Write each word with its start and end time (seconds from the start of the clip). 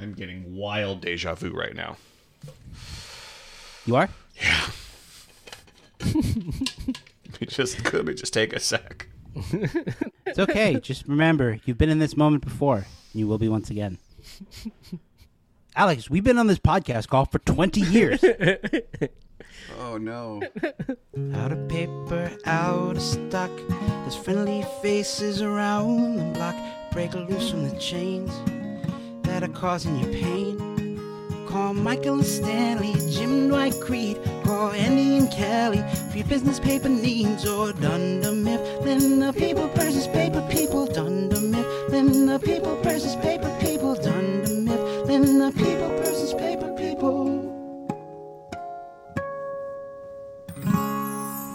I'm 0.00 0.14
getting 0.14 0.56
wild 0.56 1.02
deja 1.02 1.34
vu 1.34 1.50
right 1.50 1.74
now. 1.74 1.96
You 3.84 3.96
are? 3.96 4.08
Yeah. 4.40 4.66
let 6.14 7.40
me 7.40 7.46
just 7.46 7.92
let 7.92 8.04
me 8.06 8.14
just 8.14 8.32
take 8.32 8.54
a 8.54 8.60
sec. 8.60 9.08
It's 10.26 10.38
okay. 10.38 10.80
Just 10.80 11.06
remember, 11.06 11.58
you've 11.64 11.76
been 11.76 11.90
in 11.90 11.98
this 11.98 12.16
moment 12.16 12.44
before. 12.44 12.86
You 13.12 13.26
will 13.26 13.38
be 13.38 13.48
once 13.48 13.68
again. 13.68 13.98
Alex, 15.76 16.08
we've 16.08 16.24
been 16.24 16.38
on 16.38 16.46
this 16.46 16.58
podcast 16.58 17.08
call 17.08 17.26
for 17.26 17.38
20 17.40 17.80
years. 17.80 18.24
Oh 19.78 19.98
no. 19.98 20.42
out 21.34 21.52
of 21.52 21.68
paper, 21.68 22.30
out 22.44 22.96
of 22.96 23.02
stock. 23.02 23.50
There's 23.68 24.16
friendly 24.16 24.64
faces 24.82 25.42
around 25.42 26.16
the 26.16 26.24
block. 26.24 26.54
Break 26.92 27.14
loose 27.14 27.50
from 27.50 27.68
the 27.68 27.76
chains 27.78 28.32
that 29.40 29.50
are 29.50 29.52
causing 29.52 29.98
you 29.98 30.06
pain. 30.06 30.98
Call 31.48 31.74
Michael 31.74 32.14
and 32.14 32.24
Stanley, 32.24 32.94
Jim 33.10 33.48
Dwight 33.48 33.74
Creed, 33.80 34.18
call 34.44 34.70
Andy 34.70 35.16
and 35.16 35.30
Kelly 35.32 35.82
for 36.10 36.18
your 36.18 36.26
business 36.26 36.60
paper 36.60 36.88
needs 36.88 37.46
or 37.46 37.72
Dunder 37.72 38.32
Mifflin. 38.32 39.18
The 39.20 39.32
people 39.32 39.68
versus 39.68 40.06
paper 40.06 40.46
people, 40.50 40.86
Dunder 40.86 41.40
Mifflin. 41.40 42.26
The 42.26 42.38
people 42.38 42.76
versus 42.82 43.16
paper 43.16 43.50
people, 43.60 43.94
Dunder 43.94 44.54
Mifflin. 44.54 45.38
The 45.38 45.52
people 45.56 45.88
versus 45.88 46.19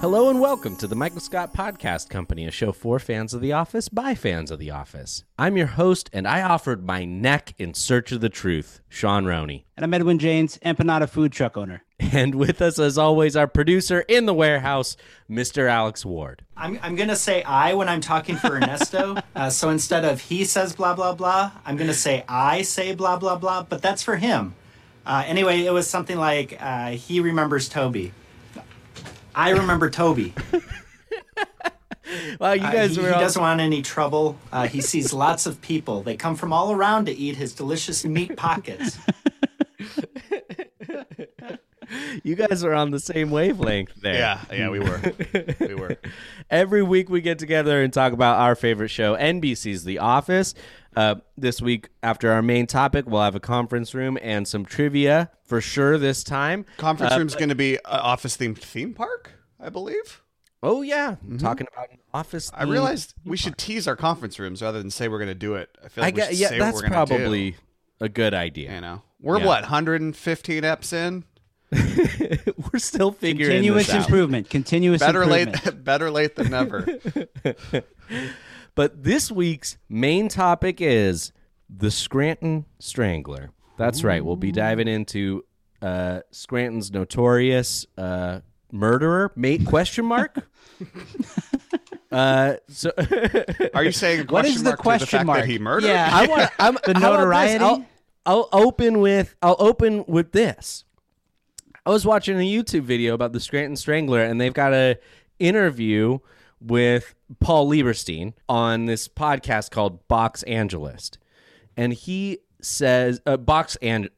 Hello 0.05 0.29
and 0.29 0.39
welcome 0.39 0.75
to 0.75 0.85
the 0.85 0.95
Michael 0.95 1.19
Scott 1.19 1.51
Podcast 1.51 2.09
Company, 2.09 2.45
a 2.45 2.51
show 2.51 2.71
for 2.71 2.99
fans 2.99 3.33
of 3.33 3.41
The 3.41 3.53
Office 3.53 3.89
by 3.89 4.13
fans 4.13 4.51
of 4.51 4.59
The 4.59 4.69
Office. 4.69 5.23
I'm 5.39 5.57
your 5.57 5.65
host, 5.65 6.11
and 6.13 6.27
I 6.27 6.43
offered 6.43 6.85
my 6.85 7.05
neck 7.05 7.55
in 7.57 7.73
search 7.73 8.11
of 8.11 8.21
the 8.21 8.29
truth, 8.29 8.81
Sean 8.87 9.25
Roney. 9.25 9.65
And 9.75 9.83
I'm 9.83 9.95
Edwin 9.95 10.19
James, 10.19 10.59
empanada 10.59 11.09
food 11.09 11.31
truck 11.31 11.57
owner. 11.57 11.81
And 11.99 12.35
with 12.35 12.61
us, 12.61 12.77
as 12.77 12.99
always, 12.99 13.35
our 13.35 13.47
producer 13.47 14.01
in 14.01 14.27
the 14.27 14.33
warehouse, 14.35 14.95
Mr. 15.27 15.67
Alex 15.67 16.05
Ward. 16.05 16.45
I'm, 16.55 16.77
I'm 16.83 16.95
going 16.95 17.09
to 17.09 17.15
say 17.15 17.41
I 17.41 17.73
when 17.73 17.89
I'm 17.89 17.99
talking 17.99 18.35
for 18.35 18.57
Ernesto. 18.57 19.17
uh, 19.35 19.49
so 19.49 19.71
instead 19.71 20.05
of 20.05 20.21
he 20.21 20.45
says 20.45 20.75
blah, 20.75 20.93
blah, 20.93 21.15
blah, 21.15 21.51
I'm 21.65 21.77
going 21.77 21.87
to 21.87 21.95
say 21.95 22.23
I 22.29 22.61
say 22.61 22.93
blah, 22.93 23.17
blah, 23.17 23.37
blah, 23.37 23.63
but 23.63 23.81
that's 23.81 24.03
for 24.03 24.17
him. 24.17 24.53
Uh, 25.03 25.23
anyway, 25.25 25.61
it 25.61 25.73
was 25.73 25.89
something 25.89 26.17
like 26.17 26.55
uh, 26.59 26.91
he 26.91 27.19
remembers 27.21 27.67
Toby. 27.67 28.13
I 29.35 29.49
remember 29.51 29.89
Toby. 29.89 30.33
Well, 32.39 32.55
you 32.55 32.63
Uh, 32.63 32.71
guys 32.71 32.95
he, 32.95 33.01
were 33.01 33.07
he 33.07 33.13
all- 33.13 33.19
doesn't 33.19 33.41
want 33.41 33.59
any 33.61 33.81
trouble. 33.81 34.37
Uh, 34.51 34.67
he 34.67 34.79
sees 34.79 35.11
lots 35.11 35.47
of 35.47 35.59
people. 35.61 36.03
They 36.03 36.15
come 36.15 36.35
from 36.35 36.53
all 36.53 36.71
around 36.71 37.05
to 37.07 37.11
eat 37.11 37.35
his 37.35 37.51
delicious 37.53 38.05
meat 38.05 38.37
pockets. 38.37 38.97
you 42.23 42.35
guys 42.35 42.63
are 42.63 42.73
on 42.73 42.91
the 42.91 42.99
same 42.99 43.31
wavelength 43.31 43.93
there. 44.01 44.15
Yeah, 44.15 44.41
yeah, 44.51 44.69
we 44.69 44.79
were. 44.79 45.01
We 45.59 45.75
were. 45.75 45.97
Every 46.49 46.83
week 46.83 47.09
we 47.09 47.21
get 47.21 47.39
together 47.39 47.81
and 47.81 47.91
talk 47.91 48.13
about 48.13 48.39
our 48.39 48.55
favorite 48.55 48.89
show, 48.89 49.15
NBC's 49.15 49.83
The 49.83 49.99
Office. 49.99 50.53
Uh, 50.95 51.15
this 51.37 51.61
week, 51.61 51.89
after 52.03 52.31
our 52.31 52.41
main 52.41 52.67
topic, 52.67 53.05
we'll 53.07 53.21
have 53.21 53.35
a 53.35 53.39
conference 53.39 53.93
room 53.93 54.17
and 54.21 54.47
some 54.47 54.65
trivia 54.65 55.29
for 55.43 55.59
sure 55.61 55.97
this 55.97 56.23
time. 56.23 56.65
Conference 56.77 57.13
Uh, 57.13 57.17
room's 57.17 57.35
going 57.35 57.49
to 57.49 57.55
be 57.55 57.75
an 57.75 57.81
office 57.85 58.37
themed 58.37 58.57
theme 58.59 58.93
park, 58.93 59.31
I 59.59 59.69
believe. 59.69 60.21
Oh, 60.63 60.81
yeah. 60.81 61.15
Talking 61.37 61.67
about 61.71 61.91
an 61.91 61.97
office. 62.13 62.49
I 62.53 62.61
theme. 62.61 62.69
realized 62.71 63.13
we 63.25 63.37
should 63.37 63.57
tease 63.57 63.87
our 63.87 63.95
conference 63.95 64.39
rooms 64.39 64.61
rather 64.61 64.79
than 64.79 64.89
say 64.89 65.07
we're 65.07 65.19
going 65.19 65.27
to 65.27 65.35
do 65.35 65.55
it. 65.55 65.69
I 65.83 65.89
feel 65.89 66.03
I 66.03 66.07
like 66.07 66.15
we 66.15 66.21
got, 66.21 66.29
should 66.29 66.37
yeah, 66.39 66.47
say 66.49 66.59
that's 66.59 66.73
what 66.75 66.83
we're 66.83 66.89
going 66.89 67.07
to 67.07 67.13
probably 67.15 67.55
a 67.99 68.09
good 68.09 68.33
idea. 68.33 68.73
You 68.73 68.81
know, 68.81 69.01
we're 69.21 69.39
Yeah. 69.39 69.45
what 69.45 69.61
115 69.63 70.63
eps 70.63 70.93
in. 70.93 71.23
We're 72.71 72.79
still 72.79 73.11
figuring 73.11 73.51
Continuous 73.57 73.87
this 73.87 73.95
out. 73.95 74.05
improvement. 74.05 74.49
Continuous 74.49 74.99
Better 75.01 75.23
improvement. 75.23 75.65
late, 75.65 75.83
better 75.83 76.11
late 76.11 76.35
than 76.35 76.51
never. 76.51 76.85
But 78.75 79.03
this 79.03 79.31
week's 79.31 79.77
main 79.89 80.27
topic 80.27 80.81
is 80.81 81.31
the 81.69 81.89
Scranton 81.89 82.65
Strangler. 82.79 83.51
That's 83.77 84.03
right. 84.03 84.23
We'll 84.23 84.35
be 84.35 84.51
diving 84.51 84.87
into 84.87 85.43
uh, 85.81 86.21
Scranton's 86.31 86.91
notorious 86.91 87.85
uh, 87.97 88.41
murderer. 88.71 89.31
Mate? 89.35 89.65
Question 89.65 90.05
mark. 90.05 90.47
uh, 92.11 92.55
so 92.67 92.91
Are 93.73 93.83
you 93.83 93.91
saying 93.91 94.21
a 94.21 94.23
What 94.31 94.41
question 94.41 94.55
is 94.55 94.63
the 94.63 94.69
mark 94.69 94.77
to 94.79 94.83
question 94.83 95.05
the 95.05 95.17
fact 95.17 95.25
mark? 95.25 95.39
that 95.41 95.47
he 95.49 95.59
murdered? 95.59 95.87
Yeah. 95.87 96.09
I 96.11 96.27
want 96.27 96.51
I'm, 96.59 96.77
The 96.85 96.99
how 96.99 97.13
about 97.13 97.41
this? 97.41 97.59
notoriety? 97.59 97.63
I'll, 97.63 97.85
I'll 98.25 98.49
open 98.51 98.99
with 98.99 99.35
I'll 99.41 99.57
open 99.59 100.03
with 100.07 100.31
this. 100.31 100.83
I 101.85 101.91
was 101.91 102.05
watching 102.05 102.37
a 102.37 102.39
YouTube 102.39 102.81
video 102.81 103.13
about 103.13 103.31
the 103.31 103.39
Scranton 103.39 103.75
Strangler, 103.75 104.21
and 104.23 104.41
they've 104.41 104.53
got 104.53 104.73
a 104.73 104.97
interview 105.37 106.17
with 106.65 107.13
Paul 107.39 107.69
Lieberstein 107.69 108.33
on 108.49 108.85
this 108.85 109.07
podcast 109.07 109.71
called 109.71 110.07
Box 110.07 110.43
Angelist, 110.43 111.17
and 111.77 111.93
he 111.93 112.39
says 112.61 113.21
uh, 113.25 113.37
Box 113.37 113.77
and 113.81 114.09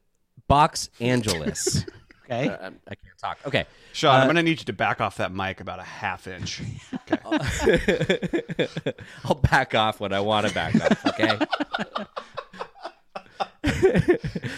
Box 0.46 0.90
Angelus. 1.00 1.84
Okay. 2.30 2.46
Uh, 2.46 2.70
I 2.86 2.94
can't 2.94 3.18
talk. 3.18 3.38
Okay. 3.46 3.64
Sean, 3.94 4.20
I'm 4.20 4.26
going 4.26 4.36
to 4.36 4.42
need 4.42 4.58
you 4.58 4.66
to 4.66 4.74
back 4.74 5.00
off 5.00 5.16
that 5.16 5.32
mic 5.32 5.60
about 5.60 5.78
a 5.78 5.82
half 5.84 6.26
inch. 6.26 6.60
Okay. 7.10 8.92
I'll 9.24 9.34
back 9.34 9.74
off 9.74 9.98
when 9.98 10.12
I 10.12 10.20
want 10.20 10.46
to 10.46 10.52
back 10.52 10.74
off. 10.74 11.06
Okay. 11.06 11.38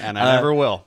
and 0.01 0.19
I 0.19 0.35
never 0.35 0.53
will. 0.53 0.85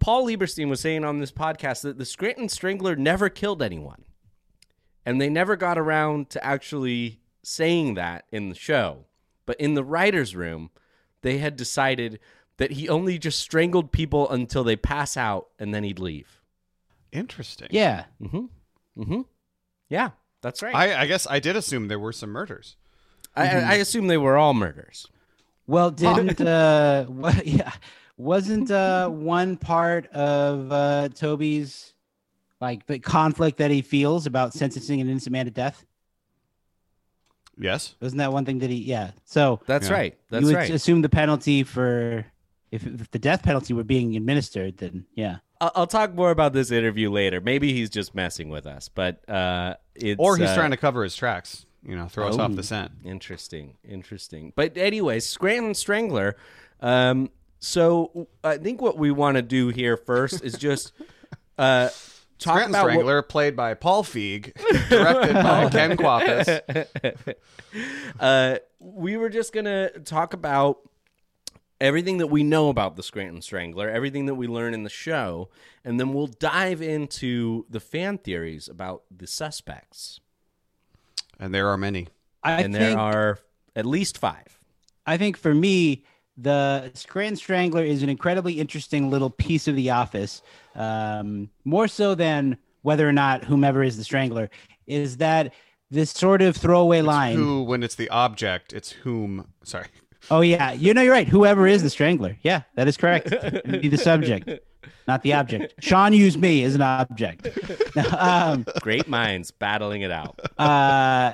Paul 0.00 0.26
Lieberstein 0.26 0.68
was 0.68 0.80
saying 0.80 1.04
on 1.04 1.20
this 1.20 1.30
podcast 1.30 1.82
that 1.82 1.98
the 1.98 2.04
Scranton 2.04 2.48
Strangler 2.48 2.96
never 2.96 3.28
killed 3.28 3.62
anyone. 3.62 4.02
And 5.04 5.20
they 5.20 5.30
never 5.30 5.56
got 5.56 5.78
around 5.78 6.30
to 6.30 6.44
actually 6.44 7.20
saying 7.42 7.94
that 7.94 8.24
in 8.30 8.48
the 8.48 8.54
show. 8.54 9.06
But 9.46 9.60
in 9.60 9.74
the 9.74 9.84
writer's 9.84 10.36
room, 10.36 10.70
they 11.22 11.38
had 11.38 11.56
decided 11.56 12.20
that 12.58 12.72
he 12.72 12.88
only 12.88 13.18
just 13.18 13.38
strangled 13.38 13.90
people 13.90 14.28
until 14.30 14.62
they 14.62 14.76
pass 14.76 15.16
out 15.16 15.48
and 15.58 15.74
then 15.74 15.82
he'd 15.82 15.98
leave. 15.98 16.40
Interesting. 17.12 17.68
Yeah. 17.70 18.04
Mm 18.22 18.30
hmm. 18.30 19.02
Mm 19.02 19.06
hmm. 19.06 19.20
Yeah, 19.88 20.10
that's 20.42 20.62
right. 20.62 20.74
I, 20.74 21.02
I 21.02 21.06
guess 21.06 21.26
I 21.28 21.40
did 21.40 21.56
assume 21.56 21.88
there 21.88 21.98
were 21.98 22.12
some 22.12 22.30
murders. 22.30 22.76
I, 23.34 23.48
I 23.48 23.74
assume 23.74 24.06
they 24.06 24.18
were 24.18 24.36
all 24.36 24.54
murders. 24.54 25.06
Well, 25.66 25.90
didn't 25.90 26.40
uh, 26.40 27.04
what? 27.06 27.46
Yeah, 27.46 27.72
wasn't 28.16 28.70
uh 28.70 29.08
one 29.08 29.56
part 29.56 30.06
of 30.08 30.70
uh 30.70 31.08
Toby's 31.14 31.94
like 32.60 32.86
the 32.86 32.98
conflict 32.98 33.58
that 33.58 33.70
he 33.70 33.82
feels 33.82 34.26
about 34.26 34.52
sentencing 34.52 35.00
an 35.00 35.08
innocent 35.08 35.32
man 35.32 35.46
to 35.46 35.50
death? 35.50 35.84
Yes. 37.58 37.94
Wasn't 38.00 38.18
that 38.18 38.32
one 38.32 38.44
thing 38.44 38.58
that 38.60 38.70
he? 38.70 38.76
Yeah. 38.76 39.10
So 39.24 39.60
That's 39.66 39.88
Yeah. 39.88 39.94
right. 39.94 40.18
That's 40.30 40.42
you 40.42 40.46
would 40.48 40.56
right. 40.56 40.70
assume 40.70 41.02
the 41.02 41.08
penalty 41.08 41.62
for 41.62 42.24
if, 42.70 42.86
if 42.86 43.10
the 43.10 43.18
death 43.18 43.42
penalty 43.42 43.74
were 43.74 43.84
being 43.84 44.16
administered, 44.16 44.78
then 44.78 45.04
yeah. 45.14 45.38
I'll, 45.60 45.72
I'll 45.74 45.86
talk 45.86 46.14
more 46.14 46.30
about 46.30 46.52
this 46.52 46.70
interview 46.70 47.10
later. 47.10 47.40
Maybe 47.40 47.72
he's 47.72 47.90
just 47.90 48.14
messing 48.14 48.48
with 48.48 48.66
us, 48.66 48.88
but 48.88 49.28
uh, 49.28 49.74
it's 49.94 50.18
Or 50.20 50.36
he's 50.36 50.48
uh, 50.50 50.54
trying 50.54 50.70
to 50.70 50.76
cover 50.76 51.02
his 51.02 51.14
tracks. 51.16 51.66
You 51.82 51.96
know, 51.96 52.08
throw 52.08 52.28
us 52.28 52.36
off 52.36 52.50
Oh. 52.52 52.54
the 52.54 52.62
scent. 52.62 52.92
Interesting, 53.04 53.74
interesting. 53.82 54.52
But 54.54 54.76
anyways, 54.76 55.26
Scranton 55.26 55.74
Strangler. 55.74 56.36
Um, 56.80 57.30
so 57.58 58.28
I 58.44 58.58
think 58.58 58.80
what 58.82 58.98
we 58.98 59.10
want 59.10 59.36
to 59.36 59.42
do 59.42 59.68
here 59.68 59.96
first 59.96 60.44
is 60.44 60.54
just 60.54 60.92
uh, 61.58 61.88
talk 62.40 62.56
Scranton 62.56 62.74
about 62.74 62.84
what- 62.86 62.92
Strangler, 62.92 63.22
played 63.22 63.56
by 63.56 63.74
Paul 63.74 64.02
Feig, 64.02 64.52
directed 64.88 65.34
by 65.34 65.68
Ken 65.72 65.96
Kwapis. 65.96 67.34
uh, 68.20 68.58
we 68.78 69.16
were 69.16 69.28
just 69.28 69.52
gonna 69.52 69.90
talk 70.00 70.32
about 70.34 70.78
everything 71.80 72.18
that 72.18 72.26
we 72.26 72.42
know 72.42 72.68
about 72.68 72.96
the 72.96 73.02
Scranton 73.02 73.40
Strangler, 73.42 73.88
everything 73.88 74.26
that 74.26 74.34
we 74.34 74.46
learn 74.46 74.74
in 74.74 74.82
the 74.82 74.90
show, 74.90 75.48
and 75.84 75.98
then 75.98 76.12
we'll 76.12 76.26
dive 76.26 76.82
into 76.82 77.64
the 77.70 77.80
fan 77.80 78.18
theories 78.18 78.68
about 78.68 79.04
the 79.14 79.26
suspects. 79.26 80.20
And 81.38 81.54
there 81.54 81.68
are 81.68 81.76
many. 81.78 82.08
I 82.42 82.62
and 82.62 82.74
think 82.74 82.74
there 82.74 82.98
are 82.98 83.38
at 83.74 83.86
least 83.86 84.18
five. 84.18 84.58
I 85.06 85.16
think 85.16 85.36
for 85.36 85.54
me, 85.54 86.04
the 86.40 86.90
Scranton 86.94 87.36
Strangler 87.36 87.84
is 87.84 88.02
an 88.02 88.08
incredibly 88.08 88.54
interesting 88.60 89.10
little 89.10 89.30
piece 89.30 89.68
of 89.68 89.76
The 89.76 89.90
Office, 89.90 90.42
um, 90.74 91.50
more 91.64 91.88
so 91.88 92.14
than 92.14 92.56
whether 92.82 93.08
or 93.08 93.12
not 93.12 93.44
whomever 93.44 93.82
is 93.82 93.96
the 93.96 94.04
Strangler, 94.04 94.50
is 94.86 95.18
that 95.18 95.52
this 95.90 96.10
sort 96.10 96.40
of 96.40 96.56
throwaway 96.56 97.02
line. 97.02 97.36
Who, 97.36 97.62
when 97.62 97.82
it's 97.82 97.94
the 97.94 98.08
object, 98.08 98.72
it's 98.72 98.92
whom. 98.92 99.48
Sorry. 99.64 99.86
Oh, 100.30 100.40
yeah. 100.40 100.72
You 100.72 100.94
know, 100.94 101.02
you're 101.02 101.12
right. 101.12 101.28
Whoever 101.28 101.66
is 101.66 101.82
the 101.82 101.90
Strangler. 101.90 102.36
Yeah, 102.42 102.62
that 102.76 102.86
is 102.88 102.96
correct. 102.96 103.30
Be 103.64 103.88
the 103.88 103.98
subject, 103.98 104.48
not 105.08 105.22
the 105.22 105.32
object. 105.34 105.74
Sean 105.80 106.12
used 106.12 106.38
me 106.38 106.62
as 106.64 106.74
an 106.74 106.82
object. 106.82 107.48
um, 108.16 108.64
Great 108.80 109.08
minds 109.08 109.50
battling 109.50 110.02
it 110.02 110.10
out. 110.10 110.40
uh, 110.58 111.32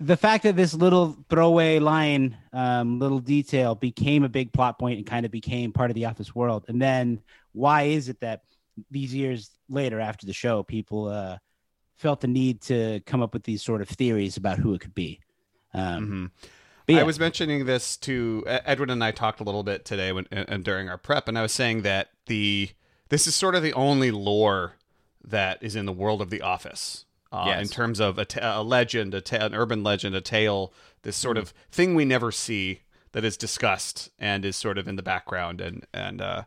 the 0.00 0.16
fact 0.16 0.44
that 0.44 0.56
this 0.56 0.74
little 0.74 1.16
throwaway 1.28 1.78
line, 1.78 2.36
um, 2.52 2.98
little 2.98 3.18
detail 3.18 3.74
became 3.74 4.22
a 4.22 4.28
big 4.28 4.52
plot 4.52 4.78
point 4.78 4.98
and 4.98 5.06
kind 5.06 5.26
of 5.26 5.32
became 5.32 5.72
part 5.72 5.90
of 5.90 5.94
the 5.94 6.04
office 6.04 6.34
world. 6.34 6.64
And 6.68 6.80
then 6.80 7.20
why 7.52 7.82
is 7.82 8.08
it 8.08 8.20
that 8.20 8.42
these 8.90 9.12
years 9.12 9.50
later 9.68 10.00
after 10.00 10.24
the 10.24 10.32
show, 10.32 10.62
people 10.62 11.08
uh, 11.08 11.38
felt 11.96 12.20
the 12.20 12.28
need 12.28 12.60
to 12.62 13.00
come 13.06 13.22
up 13.22 13.32
with 13.32 13.42
these 13.42 13.62
sort 13.62 13.80
of 13.80 13.88
theories 13.88 14.36
about 14.36 14.58
who 14.58 14.72
it 14.74 14.80
could 14.80 14.94
be? 14.94 15.20
Um, 15.74 16.30
but 16.86 16.94
yeah. 16.94 17.00
I 17.00 17.04
was 17.04 17.20
mentioning 17.20 17.66
this 17.66 17.96
to 17.98 18.44
Edwin 18.46 18.90
and 18.90 19.04
I 19.04 19.10
talked 19.10 19.40
a 19.40 19.44
little 19.44 19.62
bit 19.62 19.84
today 19.84 20.10
when 20.12 20.26
and 20.30 20.64
during 20.64 20.88
our 20.88 20.96
prep, 20.96 21.28
and 21.28 21.38
I 21.38 21.42
was 21.42 21.52
saying 21.52 21.82
that 21.82 22.08
the 22.26 22.70
this 23.10 23.26
is 23.26 23.34
sort 23.34 23.54
of 23.54 23.62
the 23.62 23.74
only 23.74 24.10
lore 24.10 24.76
that 25.22 25.62
is 25.62 25.76
in 25.76 25.84
the 25.84 25.92
world 25.92 26.22
of 26.22 26.30
The 26.30 26.40
Office. 26.40 27.04
Uh, 27.30 27.44
Yes. 27.48 27.62
In 27.62 27.68
terms 27.68 28.00
of 28.00 28.18
a, 28.18 28.24
ta- 28.24 28.60
a 28.60 28.62
legend, 28.62 29.12
a 29.14 29.20
ta- 29.20 29.36
an 29.46 29.54
urban 29.54 29.82
legend, 29.82 30.14
a 30.14 30.20
tale, 30.20 30.72
this 31.02 31.16
sort 31.16 31.36
of 31.36 31.52
thing 31.70 31.94
we 31.94 32.04
never 32.04 32.32
see 32.32 32.80
that 33.12 33.24
is 33.24 33.36
discussed 33.36 34.10
and 34.18 34.44
is 34.44 34.56
sort 34.56 34.78
of 34.78 34.88
in 34.88 34.96
the 34.96 35.02
background, 35.02 35.60
and 35.60 35.86
and 35.92 36.20
uh, 36.22 36.42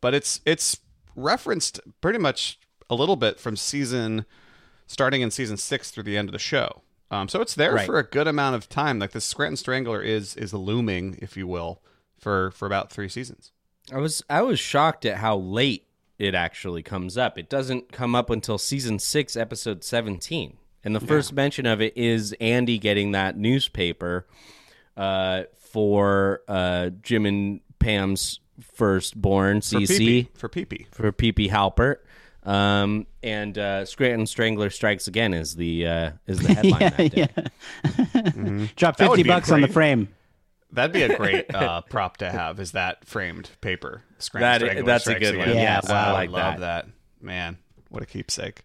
but 0.00 0.14
it's 0.14 0.40
it's 0.46 0.78
referenced 1.16 1.80
pretty 2.00 2.18
much 2.18 2.58
a 2.90 2.94
little 2.94 3.16
bit 3.16 3.38
from 3.38 3.56
season 3.56 4.24
starting 4.86 5.22
in 5.22 5.30
season 5.30 5.56
six 5.56 5.90
through 5.90 6.02
the 6.02 6.16
end 6.16 6.28
of 6.28 6.32
the 6.32 6.38
show. 6.38 6.82
Um, 7.10 7.28
so 7.28 7.40
it's 7.40 7.54
there 7.54 7.74
Right. 7.74 7.86
for 7.86 7.98
a 7.98 8.02
good 8.02 8.26
amount 8.26 8.56
of 8.56 8.68
time. 8.68 8.98
Like 8.98 9.12
the 9.12 9.20
Scranton 9.20 9.56
Strangler 9.56 10.02
is 10.02 10.36
is 10.36 10.52
looming, 10.54 11.18
if 11.20 11.36
you 11.36 11.46
will, 11.46 11.82
for 12.18 12.50
for 12.50 12.66
about 12.66 12.90
three 12.90 13.08
seasons. 13.08 13.52
I 13.92 13.98
was 13.98 14.22
I 14.30 14.42
was 14.42 14.58
shocked 14.58 15.04
at 15.04 15.18
how 15.18 15.36
late 15.36 15.86
it 16.18 16.34
actually 16.34 16.82
comes 16.82 17.18
up. 17.18 17.38
It 17.38 17.48
doesn't 17.48 17.92
come 17.92 18.14
up 18.14 18.30
until 18.30 18.58
season 18.58 18.98
six, 18.98 19.36
episode 19.36 19.82
seventeen, 19.84 20.56
and 20.82 20.94
the 20.94 21.00
first 21.00 21.32
mention 21.32 21.66
of 21.66 21.80
it 21.80 21.96
is 21.96 22.34
Andy 22.40 22.78
getting 22.78 23.12
that 23.12 23.36
newspaper 23.36 24.26
uh, 24.96 25.44
for 25.72 26.42
uh, 26.48 26.90
Jim 27.02 27.26
and 27.26 27.60
Pam's 27.78 28.40
firstborn, 28.60 29.60
For 29.60 29.76
Cece, 29.78 29.88
Pee-Pee. 29.88 30.30
For 30.34 30.48
Pee-Pee. 30.48 30.86
for 30.90 31.12
PP 31.12 31.50
Halpert. 31.50 31.96
Um, 32.48 33.06
and 33.22 33.56
uh, 33.56 33.86
Scranton 33.86 34.26
Strangler 34.26 34.68
Strikes 34.68 35.08
Again 35.08 35.32
is 35.32 35.56
the 35.56 35.86
uh, 35.86 36.10
is 36.26 36.38
the 36.40 36.54
headline 36.54 36.80
yeah, 36.80 36.90
that 36.90 37.10
day. 37.10 37.28
yeah. 38.54 38.66
Drop 38.76 38.98
That 38.98 39.08
would 39.08 39.16
50 39.16 39.22
bucks 39.28 39.50
on 39.50 39.62
the 39.62 39.68
frame. 39.68 40.08
That'd 40.74 40.92
be 40.92 41.02
a 41.02 41.16
great 41.16 41.52
uh, 41.54 41.82
prop 41.82 42.18
to 42.18 42.30
have. 42.30 42.60
Is 42.60 42.72
that 42.72 43.04
framed 43.06 43.50
paper? 43.60 44.02
Scranton 44.18 44.48
That 44.50 44.60
Strangler 44.60 44.84
that's 44.84 45.06
a 45.06 45.18
good 45.18 45.36
one. 45.36 45.48
Again. 45.48 45.62
Yes, 45.62 45.90
I 45.90 46.08
I 46.08 46.12
like 46.12 46.30
love 46.30 46.60
that. 46.60 46.86
that. 46.86 46.88
Man, 47.20 47.58
what 47.88 48.02
a 48.02 48.06
keepsake. 48.06 48.62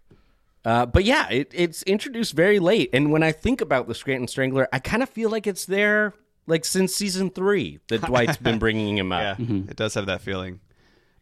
Uh, 0.65 0.85
but 0.85 1.05
yeah, 1.05 1.29
it, 1.29 1.51
it's 1.53 1.83
introduced 1.83 2.33
very 2.33 2.59
late, 2.59 2.89
and 2.91 3.11
when 3.11 3.23
I 3.23 3.31
think 3.31 3.61
about 3.61 3.87
the 3.87 3.95
Scranton 3.95 4.27
Strangler, 4.27 4.67
I 4.73 4.79
kind 4.79 5.01
of 5.01 5.09
feel 5.09 5.29
like 5.29 5.47
it's 5.47 5.65
there 5.65 6.13
like 6.47 6.65
since 6.65 6.93
season 6.93 7.29
three 7.29 7.79
that 7.87 8.01
Dwight's 8.05 8.37
been 8.37 8.59
bringing 8.59 8.97
him 8.97 9.11
up. 9.11 9.39
Yeah, 9.39 9.45
up. 9.45 9.69
it 9.69 9.75
does 9.77 9.93
have 9.93 10.07
that 10.07 10.21
feeling. 10.21 10.59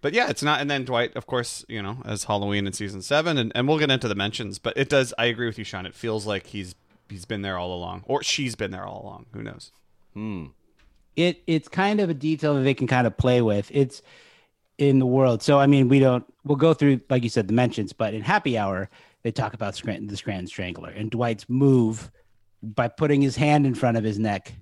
But 0.02 0.14
yeah, 0.14 0.30
it's 0.30 0.42
not. 0.44 0.62
And 0.62 0.70
then 0.70 0.86
Dwight, 0.86 1.16
of 1.16 1.28
course, 1.28 1.66
you 1.68 1.82
know, 1.82 1.98
as 2.06 2.24
Halloween 2.26 2.66
in 2.66 2.74
season 2.74 3.02
seven, 3.02 3.38
and, 3.38 3.52
and 3.56 3.68
we'll 3.68 3.80
get 3.80 3.92
into 3.92 4.08
the 4.08 4.16
mentions. 4.16 4.58
But 4.60 4.78
it 4.78 4.90
does. 4.90 5.14
I 5.18 5.26
agree 5.26 5.48
with 5.48 5.58
you, 5.58 5.64
Sean. 5.64 5.86
It 5.86 5.96
feels 5.96 6.26
like 6.26 6.48
he's 6.48 6.76
he's 7.10 7.26
been 7.26 7.42
there 7.42 7.58
all 7.58 7.74
along, 7.74 8.04
or 8.08 8.24
she's 8.24 8.56
been 8.56 8.72
there 8.72 8.86
all 8.86 9.02
along. 9.04 9.28
Who 9.34 9.44
knows? 9.44 9.72
It 11.18 11.44
it's 11.48 11.68
kind 11.68 12.00
of 12.00 12.10
a 12.10 12.14
detail 12.14 12.54
that 12.56 12.62
they 12.62 12.74
can 12.74 12.88
kind 12.88 13.06
of 13.06 13.18
play 13.18 13.42
with. 13.42 13.70
It's 13.74 14.02
in 14.78 15.00
the 15.00 15.06
world. 15.06 15.44
So 15.44 15.60
I 15.60 15.68
mean, 15.68 15.90
we 15.90 16.00
don't. 16.00 16.24
We'll 16.46 16.56
go 16.56 16.74
through, 16.74 17.02
like 17.10 17.24
you 17.24 17.30
said, 17.30 17.48
the 17.50 17.54
mentions. 17.54 17.92
But 17.92 18.14
in 18.14 18.22
Happy 18.22 18.58
Hour, 18.58 18.90
they 19.24 19.32
talk 19.32 19.54
about 19.54 19.76
Scranton, 19.76 20.08
the 20.08 20.16
Scranton 20.16 20.48
Strangler, 20.48 20.92
and 20.92 21.12
Dwight's 21.12 21.50
move 21.50 22.10
by 22.64 22.88
putting 22.88 23.22
his 23.22 23.36
hand 23.36 23.66
in 23.66 23.76
front 23.76 23.98
of 23.98 24.04
his 24.04 24.18
neck. 24.18 24.54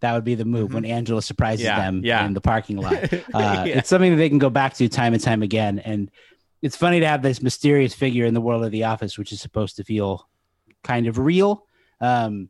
That 0.00 0.14
would 0.14 0.24
be 0.24 0.34
the 0.34 0.44
move 0.44 0.74
when 0.74 0.84
Angela 0.84 1.22
surprises 1.22 1.64
Yeah, 1.64 1.78
them 1.78 2.00
yeah. 2.04 2.24
in 2.26 2.34
the 2.34 2.40
parking 2.40 2.76
lot. 2.78 2.94
Uh, 3.34 3.64
It's 3.68 3.88
something 3.88 4.10
that 4.10 4.16
they 4.16 4.28
can 4.28 4.38
go 4.38 4.50
back 4.50 4.74
to 4.74 4.88
time 4.88 5.14
and 5.14 5.22
time 5.22 5.42
again. 5.42 5.78
And 5.78 6.10
it's 6.60 6.76
funny 6.76 6.98
to 6.98 7.06
have 7.06 7.22
this 7.22 7.40
mysterious 7.40 7.94
figure 7.94 8.26
in 8.26 8.34
the 8.34 8.40
world 8.40 8.64
of 8.64 8.72
The 8.72 8.82
Office, 8.84 9.16
which 9.16 9.30
is 9.30 9.40
supposed 9.40 9.76
to 9.76 9.84
feel 9.84 10.28
kind 10.82 11.06
of 11.06 11.18
real. 11.18 11.66
Um, 12.00 12.48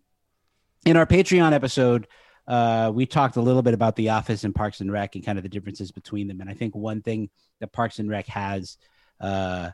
in 0.87 0.97
our 0.97 1.05
Patreon 1.07 1.53
episode, 1.53 2.07
uh, 2.47 2.91
we 2.95 3.07
talked 3.07 3.37
a 3.37 3.41
little 3.41 3.63
bit 3.63 3.75
about 3.75 3.97
The 3.97 4.11
Office 4.11 4.45
and 4.45 4.55
Parks 4.55 4.81
and 4.81 4.91
Rec 4.91 5.15
and 5.15 5.25
kind 5.25 5.39
of 5.39 5.43
the 5.43 5.49
differences 5.49 5.93
between 5.93 6.29
them. 6.29 6.41
And 6.41 6.51
I 6.51 6.55
think 6.55 6.75
one 6.75 7.03
thing 7.03 7.31
that 7.61 7.73
Parks 7.73 7.99
and 7.99 8.11
Rec 8.11 8.27
has 8.27 8.77
uh, 9.21 9.71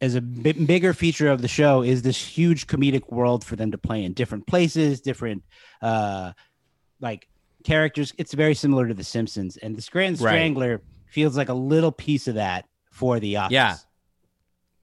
as 0.00 0.14
a 0.14 0.20
bigger 0.20 0.92
feature 0.92 1.28
of 1.28 1.40
the 1.40 1.48
show 1.48 1.82
is 1.82 2.02
this 2.02 2.22
huge 2.22 2.66
comedic 2.66 3.10
world 3.12 3.44
for 3.44 3.56
them 3.56 3.70
to 3.70 3.78
play 3.78 4.04
in 4.04 4.12
different 4.12 4.46
places, 4.46 5.00
different 5.00 5.42
uh, 5.80 6.32
like 7.00 7.28
characters. 7.62 8.12
It's 8.18 8.34
very 8.34 8.54
similar 8.54 8.88
to 8.88 8.94
The 8.94 9.04
Simpsons, 9.04 9.56
and 9.56 9.82
Scranton 9.82 10.24
Right. 10.24 10.32
Strangler 10.32 10.82
feels 11.06 11.36
like 11.36 11.48
a 11.48 11.54
little 11.54 11.92
piece 11.92 12.28
of 12.28 12.34
that 12.34 12.66
for 12.90 13.20
The 13.20 13.36
Office. 13.36 13.52
Yeah. 13.52 13.76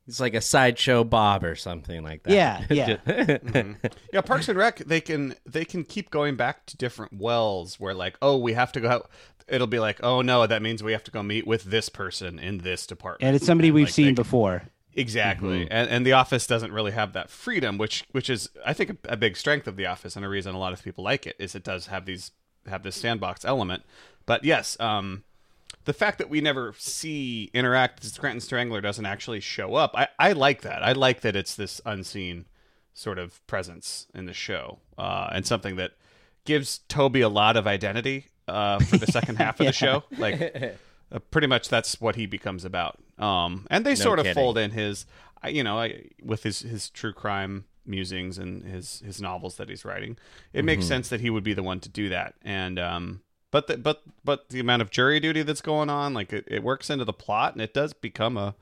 It's 0.08 0.20
like 0.20 0.34
a 0.34 0.42
sideshow 0.42 1.04
Bob 1.04 1.44
or 1.44 1.56
something 1.56 2.04
like 2.04 2.24
that. 2.24 2.34
Yeah, 2.34 2.66
yeah. 2.70 2.98
Mm-hmm. 2.98 3.86
Yeah, 4.12 4.22
Parks 4.22 4.50
and 4.50 4.58
Rec. 4.58 4.80
They 4.80 5.00
can 5.02 5.36
they 5.46 5.64
can 5.64 5.84
keep 5.84 6.10
going 6.10 6.36
back 6.36 6.66
to 6.68 6.78
different 6.78 7.14
wells 7.14 7.80
where 7.80 7.94
like, 7.94 8.18
oh, 8.22 8.38
we 8.38 8.54
have 8.54 8.72
to 8.74 8.80
go. 8.82 8.90
Out. 8.90 9.10
It'll 9.48 9.68
be 9.68 9.80
like, 9.80 10.00
oh 10.04 10.22
no, 10.22 10.48
that 10.48 10.62
means 10.62 10.82
we 10.82 10.92
have 10.94 11.04
to 11.06 11.12
go 11.12 11.22
meet 11.24 11.46
with 11.46 11.64
this 11.66 11.90
person 11.90 12.40
in 12.40 12.60
this 12.60 12.88
department. 12.88 13.28
and 13.28 13.36
it's 13.36 13.46
somebody 13.46 13.72
we've 13.72 13.88
like, 13.88 13.94
seen 13.94 14.06
they- 14.08 14.14
before. 14.14 14.64
Exactly, 14.94 15.70
and 15.72 15.90
and 15.90 16.06
the 16.06 16.12
Office 16.12 16.46
doesn't 16.46 16.74
really 16.74 16.92
have 16.92 17.14
that 17.14 17.30
freedom, 17.30 17.78
which 17.78 18.04
which 18.12 18.30
is 18.30 18.50
I 18.66 18.74
think 18.74 18.90
a, 18.90 19.14
a 19.14 19.18
big 19.18 19.38
strength 19.38 19.66
of 19.66 19.78
the 19.78 19.86
Office, 19.86 20.18
and 20.18 20.26
a 20.26 20.28
reason 20.28 20.54
a 20.54 20.60
lot 20.60 20.74
of 20.74 20.84
people 20.84 21.02
like 21.06 21.26
it 21.26 21.38
is 21.40 21.56
it 21.56 21.64
does 21.64 21.88
have 21.88 22.06
these 22.06 22.32
have 22.68 22.84
this 22.84 22.98
sandbox 22.98 23.46
element. 23.46 23.84
But 24.26 24.44
yes, 24.44 24.78
um, 24.82 25.24
the 25.86 25.94
fact 25.94 26.18
that 26.20 26.30
we 26.30 26.42
never 26.42 26.74
see 26.78 27.50
interact, 27.54 28.02
the 28.02 28.10
Scranton 28.10 28.42
Strangler 28.42 28.82
doesn't 28.82 29.06
actually 29.06 29.40
show 29.40 29.76
up. 29.76 29.92
I 29.96 30.08
I 30.20 30.32
like 30.34 30.62
that. 30.62 30.84
I 30.84 30.94
like 30.94 31.22
that 31.22 31.36
it's 31.36 31.56
this 31.56 31.82
unseen 31.86 32.46
sort 32.94 33.18
of 33.18 33.46
presence 33.48 34.08
in 34.14 34.26
the 34.26 34.34
show, 34.34 34.80
uh, 34.98 35.30
and 35.32 35.46
something 35.46 35.76
that 35.78 35.92
gives 36.46 36.80
Toby 36.88 37.22
a 37.22 37.30
lot 37.30 37.58
of 37.58 37.68
identity 37.68 38.28
uh, 38.48 38.80
for 38.80 38.98
the 38.98 39.08
second 39.08 39.36
half 39.38 39.60
of 39.60 39.66
the 39.66 39.72
show. 39.74 40.04
Like, 40.18 40.78
uh, 41.12 41.20
pretty 41.32 41.48
much 41.48 41.70
that's 41.70 42.00
what 42.02 42.16
he 42.16 42.26
becomes 42.26 42.66
about. 42.66 43.00
Um, 43.18 43.68
and 43.70 43.86
they 43.86 43.96
sort 43.96 44.20
of 44.20 44.28
fold 44.34 44.58
in 44.58 44.72
his, 44.72 45.06
you 45.48 45.64
know, 45.64 45.80
I, 45.80 46.06
with 46.24 46.44
his 46.44 46.60
his 46.60 46.90
true 46.90 47.14
crime 47.14 47.66
musings 47.86 48.38
and 48.38 48.64
his 48.64 49.02
his 49.06 49.22
novels 49.22 49.58
that 49.58 49.70
he's 49.70 49.86
writing. 49.86 50.18
It 50.54 50.66
makes 50.66 50.86
sense 50.86 51.10
that 51.10 51.22
he 51.22 51.30
would 51.30 51.44
be 51.44 51.54
the 51.54 51.64
one 51.64 51.80
to 51.82 51.90
do 51.90 52.10
that. 52.10 52.36
And 52.44 52.80
um, 52.80 53.22
but 53.52 53.68
the, 53.68 53.78
but 53.78 54.02
but 54.24 54.50
the 54.50 54.60
amount 54.60 54.82
of 54.82 54.90
jury 54.90 55.20
duty 55.20 55.44
that's 55.44 55.62
going 55.62 55.90
on, 55.90 56.14
like 56.14 56.34
it, 56.34 56.46
it 56.48 56.64
works 56.64 56.90
into 56.90 57.06
the 57.06 57.14
plot, 57.14 57.54
and 57.54 57.62
it 57.62 57.74
does 57.74 57.94
become 57.94 58.38
a 58.38 58.56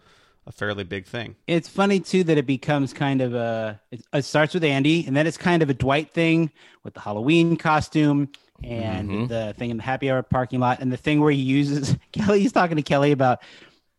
a 0.47 0.51
fairly 0.51 0.83
big 0.83 1.05
thing. 1.05 1.35
It's 1.47 1.69
funny 1.69 1.99
too 1.99 2.23
that 2.25 2.37
it 2.37 2.47
becomes 2.47 2.91
kind 2.91 3.21
of 3.21 3.35
a. 3.35 3.79
It, 3.91 4.01
it 4.11 4.25
starts 4.25 4.53
with 4.53 4.63
Andy, 4.63 5.05
and 5.05 5.15
then 5.15 5.27
it's 5.27 5.37
kind 5.37 5.61
of 5.61 5.69
a 5.69 5.73
Dwight 5.73 6.11
thing 6.11 6.51
with 6.83 6.95
the 6.95 6.99
Halloween 6.99 7.55
costume 7.55 8.29
and 8.63 9.09
mm-hmm. 9.09 9.27
the 9.27 9.53
thing 9.57 9.69
in 9.69 9.77
the 9.77 9.83
happy 9.83 10.11
hour 10.11 10.21
parking 10.23 10.59
lot, 10.59 10.79
and 10.81 10.91
the 10.91 10.97
thing 10.97 11.21
where 11.21 11.31
he 11.31 11.39
uses 11.39 11.95
Kelly. 12.11 12.41
He's 12.41 12.51
talking 12.51 12.75
to 12.77 12.83
Kelly 12.83 13.11
about 13.11 13.43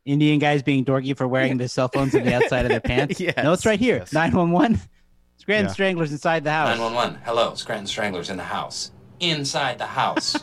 Indian 0.05 0.41
guys 0.41 0.63
being 0.63 0.85
dorky 0.85 1.17
for 1.17 1.29
wearing 1.29 1.57
their 1.57 1.69
cell 1.69 1.89
phones 1.89 2.15
on 2.15 2.25
the 2.25 2.35
outside 2.43 2.67
of 2.67 2.71
their 2.71 2.81
pants. 2.81 3.21
Yes. 3.21 3.37
No, 3.43 3.53
it's 3.53 3.65
right 3.65 3.79
here. 3.79 4.05
Nine 4.13 4.33
one 4.33 4.51
one. 4.51 4.81
Scranton 5.37 5.69
Yeah. 5.69 5.73
Stranglers 5.73 6.13
inside 6.13 6.45
the 6.45 6.51
house. 6.51 6.77
911. 6.77 7.21
Hello, 7.25 7.55
Scranton 7.55 7.87
Stranglers 7.87 8.29
in 8.29 8.37
the 8.37 8.43
house. 8.43 8.91
Inside 9.21 9.79
the 9.79 9.87
house. 9.87 10.35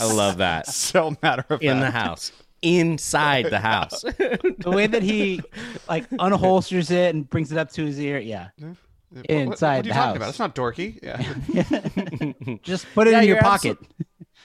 I 0.00 0.12
love 0.12 0.38
that. 0.38 0.66
So 0.72 1.16
matter 1.22 1.44
of 1.50 1.62
In 1.62 1.80
the 1.80 1.90
house. 1.90 2.32
Inside 2.62 3.46
the 3.50 3.60
house. 3.60 4.02
The 4.58 4.70
way 4.70 4.86
that 4.88 5.02
he 5.02 5.40
like 5.88 6.08
unholsters 6.10 6.90
it 6.90 7.14
and 7.14 7.28
brings 7.28 7.52
it 7.52 7.58
up 7.58 7.70
to 7.72 7.84
his 7.86 7.98
ear. 8.00 8.18
Yeah. 8.18 8.48
What- 8.58 8.76
what- 9.10 9.26
Inside 9.26 9.50
what, 9.50 9.62
are 9.72 9.76
you 9.76 9.82
the 9.82 9.88
talking 9.90 9.94
house. 9.94 10.16
about? 10.16 10.28
It's 10.30 10.38
not 10.38 10.54
dorky. 10.54 10.98
Yeah, 11.02 12.58
Just 12.62 12.86
put 12.94 13.06
it 13.08 13.12
Yeah, 13.12 13.20
in 13.20 13.26
your 13.28 13.36
you're 13.36 13.42
pocket. 13.42 13.78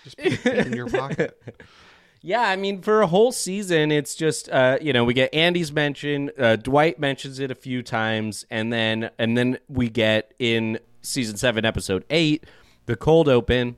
just 0.06 0.18
put 0.18 0.46
it 0.46 0.68
in 0.68 0.74
your 0.74 0.90
pocket. 0.90 1.38
Yeah, 2.22 2.40
I 2.42 2.56
mean, 2.56 2.82
for 2.82 3.02
a 3.02 3.08
whole 3.08 3.34
season, 3.34 3.92
it's 3.92 4.16
just 4.16 4.48
uh, 4.50 4.78
you 4.82 4.94
know 4.94 5.04
we 5.04 5.14
get 5.14 5.34
Andy's 5.34 5.74
mention, 5.74 6.32
uh, 6.40 6.56
Dwight 6.56 6.98
mentions 7.00 7.40
it 7.40 7.52
a 7.52 7.56
few 7.56 7.84
times, 7.84 8.46
and 8.50 8.72
then 8.72 9.10
and 9.20 9.38
then 9.38 9.58
we 9.68 9.90
get 9.90 10.34
in 10.40 10.80
season 11.02 11.36
seven, 11.36 11.66
episode 11.66 12.06
eight, 12.10 12.46
the 12.86 12.96
cold 12.96 13.30
open, 13.30 13.76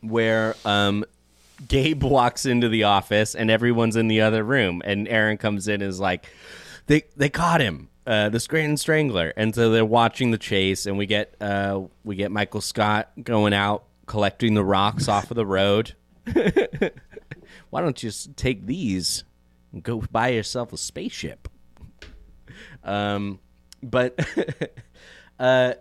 where 0.00 0.56
um, 0.64 1.04
Gabe 1.66 2.02
walks 2.04 2.46
into 2.46 2.68
the 2.68 2.84
office 2.84 3.34
and 3.34 3.50
everyone's 3.50 3.96
in 3.96 4.08
the 4.08 4.20
other 4.20 4.42
room, 4.42 4.82
and 4.84 5.08
Aaron 5.08 5.38
comes 5.38 5.68
in 5.68 5.82
and 5.82 5.90
is 5.90 6.00
like, 6.00 6.26
they 6.86 7.04
they 7.16 7.28
caught 7.28 7.60
him. 7.60 7.88
Uh, 8.06 8.30
the 8.30 8.40
Scranton 8.40 8.78
Strangler, 8.78 9.34
and 9.36 9.54
so 9.54 9.70
they're 9.70 9.84
watching 9.84 10.30
the 10.30 10.38
chase, 10.38 10.86
and 10.86 10.96
we 10.96 11.04
get 11.04 11.34
uh, 11.42 11.82
we 12.04 12.16
get 12.16 12.30
Michael 12.30 12.62
Scott 12.62 13.10
going 13.22 13.52
out 13.52 13.84
collecting 14.06 14.54
the 14.54 14.64
rocks 14.64 15.08
off 15.08 15.30
of 15.30 15.34
the 15.36 15.44
road 15.44 15.94
why 17.70 17.80
don't 17.80 18.02
you 18.02 18.08
just 18.08 18.36
take 18.36 18.66
these 18.66 19.24
and 19.72 19.82
go 19.82 20.02
buy 20.10 20.28
yourself 20.28 20.72
a 20.72 20.76
spaceship? 20.76 21.48
Um, 22.82 23.40
but 23.82 24.18
uh, 25.38 25.74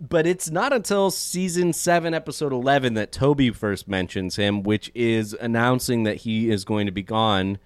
but 0.00 0.26
it's 0.26 0.50
not 0.50 0.72
until 0.72 1.10
season 1.10 1.72
seven, 1.72 2.14
episode 2.14 2.52
eleven, 2.52 2.94
that 2.94 3.12
Toby 3.12 3.50
first 3.50 3.88
mentions 3.88 4.36
him, 4.36 4.62
which 4.62 4.90
is 4.94 5.34
announcing 5.40 6.02
that 6.04 6.18
he 6.18 6.50
is 6.50 6.64
going 6.64 6.86
to 6.86 6.92
be 6.92 7.02
gone 7.02 7.58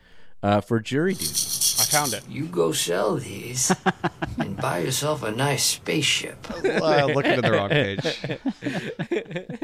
uh, 0.43 0.61
for 0.61 0.81
jury 0.81 1.15
duty. 1.15 1.33
I 1.79 1.85
found 1.85 2.13
it. 2.13 2.23
You 2.29 2.47
go 2.47 2.73
sell 2.73 3.17
these 3.17 3.75
and 4.39 4.57
buy 4.57 4.79
yourself 4.81 5.23
a 5.23 5.31
nice 5.31 5.65
spaceship. 5.65 6.47
Uh, 6.81 7.07
looking 7.07 7.33
at 7.33 7.43
the 7.43 7.53
wrong 7.53 7.69
page. 7.69 8.01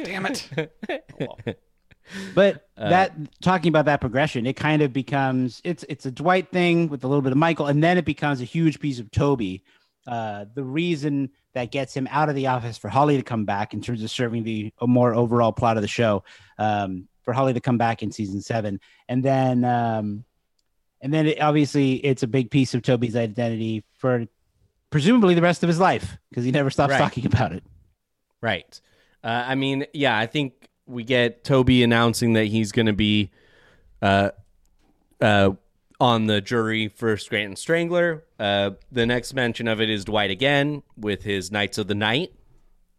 Damn 0.05 0.27
it. 0.27 0.49
But 2.35 2.69
that 2.77 3.13
talking 3.43 3.69
about 3.69 3.85
that 3.87 4.01
progression, 4.01 4.47
it 4.47 4.55
kind 4.55 4.83
of 4.83 4.93
becomes 4.93 5.61
it's 5.65 5.85
it's 5.89 6.07
a 6.07 6.11
Dwight 6.11 6.51
thing 6.51 6.89
with 6.89 7.05
a 7.05 7.09
little 7.09 7.23
bit 7.23 7.33
of 7.33 7.39
Michael, 7.39 7.67
and 7.67 7.83
then 7.83 7.99
it 7.99 8.05
becomes 8.05 8.41
a 8.41 8.45
huge 8.45 8.81
piece 8.81 8.99
of 8.99 9.11
Toby. 9.11 9.63
Uh, 10.07 10.45
the 10.55 10.63
reason 10.65 11.31
that 11.55 11.71
gets 11.73 11.95
him 11.95 12.07
out 12.11 12.29
of 12.29 12.35
the 12.35 12.47
office 12.47 12.79
for 12.79 12.89
Holly 12.89 13.17
to 13.17 13.23
come 13.23 13.45
back 13.45 13.75
in 13.75 13.81
terms 13.81 14.03
of 14.03 14.11
serving 14.11 14.45
the 14.45 14.73
more 14.83 15.15
overall 15.15 15.53
plot 15.53 15.77
of 15.77 15.83
the 15.83 15.89
show, 15.89 16.23
um, 16.59 17.09
for 17.23 17.33
Holly 17.33 17.53
to 17.55 17.61
come 17.61 17.77
back 17.79 18.03
in 18.03 18.13
season 18.13 18.41
seven, 18.41 18.79
and 19.09 19.23
then 19.23 19.65
um, 19.65 20.25
and 21.01 21.13
then 21.13 21.27
it, 21.27 21.41
obviously 21.41 21.95
it's 21.95 22.23
a 22.23 22.27
big 22.29 22.51
piece 22.51 22.73
of 22.75 22.83
Toby's 22.83 23.17
identity 23.17 23.85
for 23.99 24.27
presumably 24.91 25.35
the 25.35 25.43
rest 25.43 25.63
of 25.65 25.69
his 25.69 25.81
life 25.81 26.17
because 26.31 26.45
he 26.45 26.51
never 26.53 26.71
stops 26.71 26.93
Right. 26.93 26.99
talking 26.99 27.27
about 27.27 27.53
it. 27.53 27.65
Right. 28.41 28.81
Uh, 29.25 29.45
I 29.47 29.55
mean, 29.57 29.87
yeah, 29.93 30.17
I 30.17 30.27
think 30.27 30.69
we 30.87 31.03
get 31.03 31.43
Toby 31.43 31.83
announcing 31.83 32.35
that 32.35 32.45
he's 32.45 32.71
going 32.71 32.87
to 32.87 32.93
be 32.93 33.31
uh, 34.01 34.31
uh, 35.21 35.51
on 36.01 36.27
the 36.27 36.41
jury 36.41 36.89
for 36.89 37.17
Scranton 37.17 37.57
Strangler. 37.57 38.25
Uh, 38.39 38.73
the 38.93 39.07
next 39.07 39.35
mention 39.35 39.69
of 39.69 39.81
it 39.81 39.89
is 39.89 40.05
Dwight 40.05 40.31
again 40.31 40.83
with 40.97 41.23
his 41.23 41.51
Knights 41.51 41.79
of 41.79 41.87
the 41.87 41.95
Night, 41.95 42.33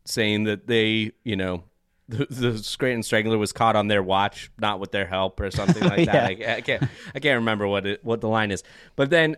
saying 0.06 0.46
that 0.46 0.68
they, 0.68 1.12
you 1.24 1.36
know, 1.36 1.64
the, 2.10 2.26
the 2.30 2.58
Scranton 2.58 3.04
Strangler 3.04 3.38
was 3.38 3.52
caught 3.52 3.76
on 3.76 3.88
their 3.88 4.02
watch, 4.02 4.50
not 4.60 4.80
with 4.80 4.92
their 4.92 5.06
help 5.06 5.40
or 5.40 5.52
something 5.52 5.84
like 5.90 6.06
that. 6.06 6.26
I, 6.26 6.56
I 6.58 6.62
can't, 6.62 6.84
I 7.14 7.20
can't 7.20 7.40
remember 7.40 7.68
what 7.68 7.86
it, 7.86 8.04
what 8.04 8.22
the 8.22 8.30
line 8.30 8.52
is. 8.52 8.64
But 8.96 9.10
then 9.10 9.36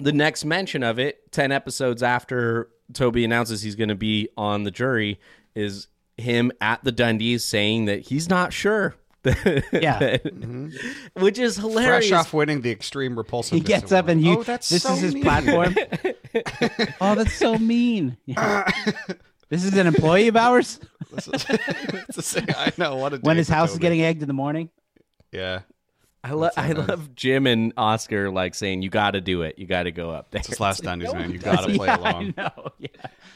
the 0.00 0.12
next 0.12 0.44
mention 0.44 0.82
of 0.82 0.98
it, 0.98 1.32
10 1.32 1.52
episodes 1.52 2.02
after 2.02 2.68
Toby 2.92 3.24
announces 3.24 3.62
he's 3.62 3.76
going 3.76 3.88
to 3.88 3.94
be 3.94 4.28
on 4.36 4.64
the 4.64 4.70
jury, 4.70 5.20
is 5.54 5.88
him 6.16 6.52
at 6.60 6.82
the 6.84 6.92
Dundies 6.92 7.40
saying 7.40 7.86
that 7.86 8.00
he's 8.00 8.28
not 8.28 8.52
sure. 8.52 8.94
Yeah. 9.72 10.16
Mm-hmm. 10.18 10.68
Which 11.22 11.38
is 11.38 11.56
hilarious. 11.56 12.08
Fresh 12.08 12.12
off 12.12 12.32
winning 12.32 12.62
the 12.62 12.70
Extreme 12.70 13.16
Repulsive. 13.16 13.54
He 13.54 13.60
gets 13.60 13.92
up 13.92 14.08
and 14.08 14.22
you. 14.22 14.38
Oh, 14.38 14.42
that's 14.42 14.68
this 14.68 14.82
so 14.82 14.94
is 14.94 15.00
his 15.00 15.14
mean. 15.14 15.22
platform. 15.22 15.76
oh, 17.00 17.14
that's 17.14 17.34
so 17.34 17.58
mean. 17.58 18.16
this 19.48 19.64
is 19.64 19.76
an 19.76 19.86
employee 19.86 20.28
of 20.28 20.36
ours. 20.36 20.80
It's 21.12 21.26
the 21.26 22.54
I 22.56 22.72
know 22.78 22.96
what 22.96 23.14
a 23.14 23.16
When 23.18 23.36
his 23.36 23.48
house 23.48 23.72
is 23.72 23.78
getting 23.78 24.02
egged 24.02 24.22
in 24.22 24.28
the 24.28 24.34
morning. 24.34 24.70
Yeah. 25.32 25.60
I, 26.24 26.32
lo- 26.32 26.50
I 26.56 26.72
love 26.72 27.14
Jim 27.14 27.46
and 27.46 27.72
Oscar 27.76 28.30
like 28.30 28.54
saying, 28.54 28.82
you 28.82 28.90
got 28.90 29.12
to 29.12 29.20
do 29.20 29.42
it. 29.42 29.58
You 29.58 29.66
got 29.66 29.84
to 29.84 29.92
go 29.92 30.10
up 30.10 30.30
there. 30.30 30.40
It's 30.40 30.48
his 30.48 30.60
last 30.60 30.82
Dundies, 30.82 31.12
man. 31.14 31.30
You 31.30 31.38
gotta 31.38 31.72
play 31.72 31.86
yeah, 31.86 31.96
along. 31.96 32.34
I 32.36 32.42
know. 32.42 32.72
Yeah. 32.78 32.88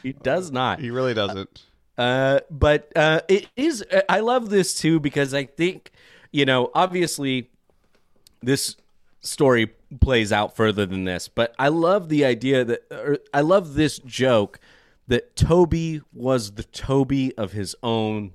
He 0.03 0.11
does 0.11 0.51
not. 0.51 0.79
He 0.79 0.91
really 0.91 1.13
doesn't. 1.13 1.63
Uh, 1.97 2.39
but 2.49 2.91
uh, 2.95 3.21
it 3.27 3.47
is. 3.55 3.83
I 4.09 4.19
love 4.19 4.49
this 4.49 4.73
too 4.75 4.99
because 4.99 5.33
I 5.33 5.45
think, 5.45 5.91
you 6.31 6.45
know, 6.45 6.71
obviously, 6.73 7.49
this 8.41 8.75
story 9.21 9.71
plays 10.01 10.31
out 10.31 10.55
further 10.55 10.85
than 10.85 11.03
this. 11.03 11.27
But 11.27 11.53
I 11.59 11.67
love 11.69 12.09
the 12.09 12.25
idea 12.25 12.65
that, 12.65 12.81
or 12.91 13.19
I 13.33 13.41
love 13.41 13.75
this 13.75 13.99
joke 13.99 14.59
that 15.07 15.35
Toby 15.35 16.01
was 16.13 16.53
the 16.53 16.63
Toby 16.63 17.35
of 17.37 17.51
his 17.51 17.75
own, 17.83 18.33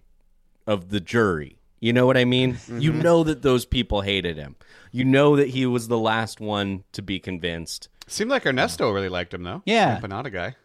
of 0.67 0.91
the 0.91 1.00
jury. 1.00 1.59
You 1.81 1.93
know 1.93 2.07
what 2.07 2.17
I 2.17 2.25
mean? 2.25 2.59
You 2.69 2.93
know 2.93 3.23
that 3.25 3.43
those 3.43 3.65
people 3.65 4.00
hated 4.00 4.37
him. 4.37 4.57
You 4.91 5.05
know 5.05 5.37
that 5.37 5.49
he 5.49 5.65
was 5.67 5.88
the 5.88 5.99
last 5.99 6.41
one 6.41 6.85
to 6.93 7.03
be 7.03 7.21
convinced. 7.21 7.88
Seemed 8.07 8.31
like 8.31 8.47
Ernesto 8.47 8.91
really 8.91 9.09
liked 9.09 9.33
him 9.35 9.43
though. 9.45 9.62
Yeah. 9.65 10.00
Empanada 10.00 10.33
guy. 10.33 10.57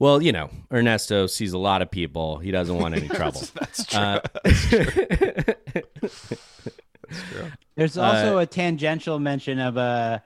Well, 0.00 0.22
you 0.22 0.30
know, 0.32 0.50
Ernesto 0.72 1.26
sees 1.26 1.52
a 1.52 1.58
lot 1.58 1.82
of 1.82 1.90
people. 1.90 2.38
He 2.38 2.50
doesn't 2.52 2.76
want 2.76 2.94
any 2.94 3.08
trouble. 3.18 3.42
That's 3.54 3.84
true. 3.84 3.98
Uh, 4.00 4.20
There's 7.76 7.96
Uh, 7.96 8.02
also 8.02 8.38
a 8.38 8.46
tangential 8.46 9.18
mention 9.18 9.58
of 9.58 9.76
uh 9.78 10.18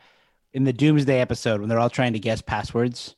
in 0.53 0.65
the 0.65 0.73
Doomsday 0.73 1.19
episode 1.21 1.61
when 1.61 1.69
they're 1.69 1.79
all 1.79 1.89
trying 1.91 2.13
to 2.13 2.19
guess 2.19 2.43
passwords, 2.43 3.17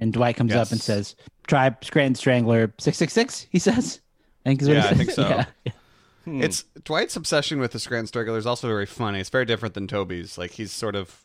and 0.00 0.12
Dwight 0.12 0.36
comes 0.36 0.54
up 0.54 0.70
and 0.70 0.80
says, 0.80 1.14
"Try 1.46 1.74
Scranton 1.82 2.14
Strangler 2.14 2.74
six 2.78 2.98
six 2.98 3.12
six." 3.12 3.46
He 3.50 3.58
says, 3.58 4.00
"I 4.44 4.50
think 4.50 4.62
is 4.62 4.68
what 4.68 4.76
Yeah, 4.76 4.82
he 4.82 4.88
I 4.88 4.94
think 4.94 5.10
so. 5.10 5.28
Yeah. 5.28 5.72
It's 6.26 6.64
Dwight's 6.84 7.16
obsession 7.16 7.58
with 7.58 7.72
the 7.72 7.78
Scranton 7.78 8.06
Strangler 8.06 8.36
is 8.36 8.46
also 8.46 8.68
very 8.68 8.84
funny. 8.84 9.20
It's 9.20 9.30
very 9.30 9.46
different 9.46 9.74
than 9.74 9.86
Toby's. 9.86 10.36
Like 10.36 10.50
he's 10.52 10.72
sort 10.72 10.94
of 10.94 11.24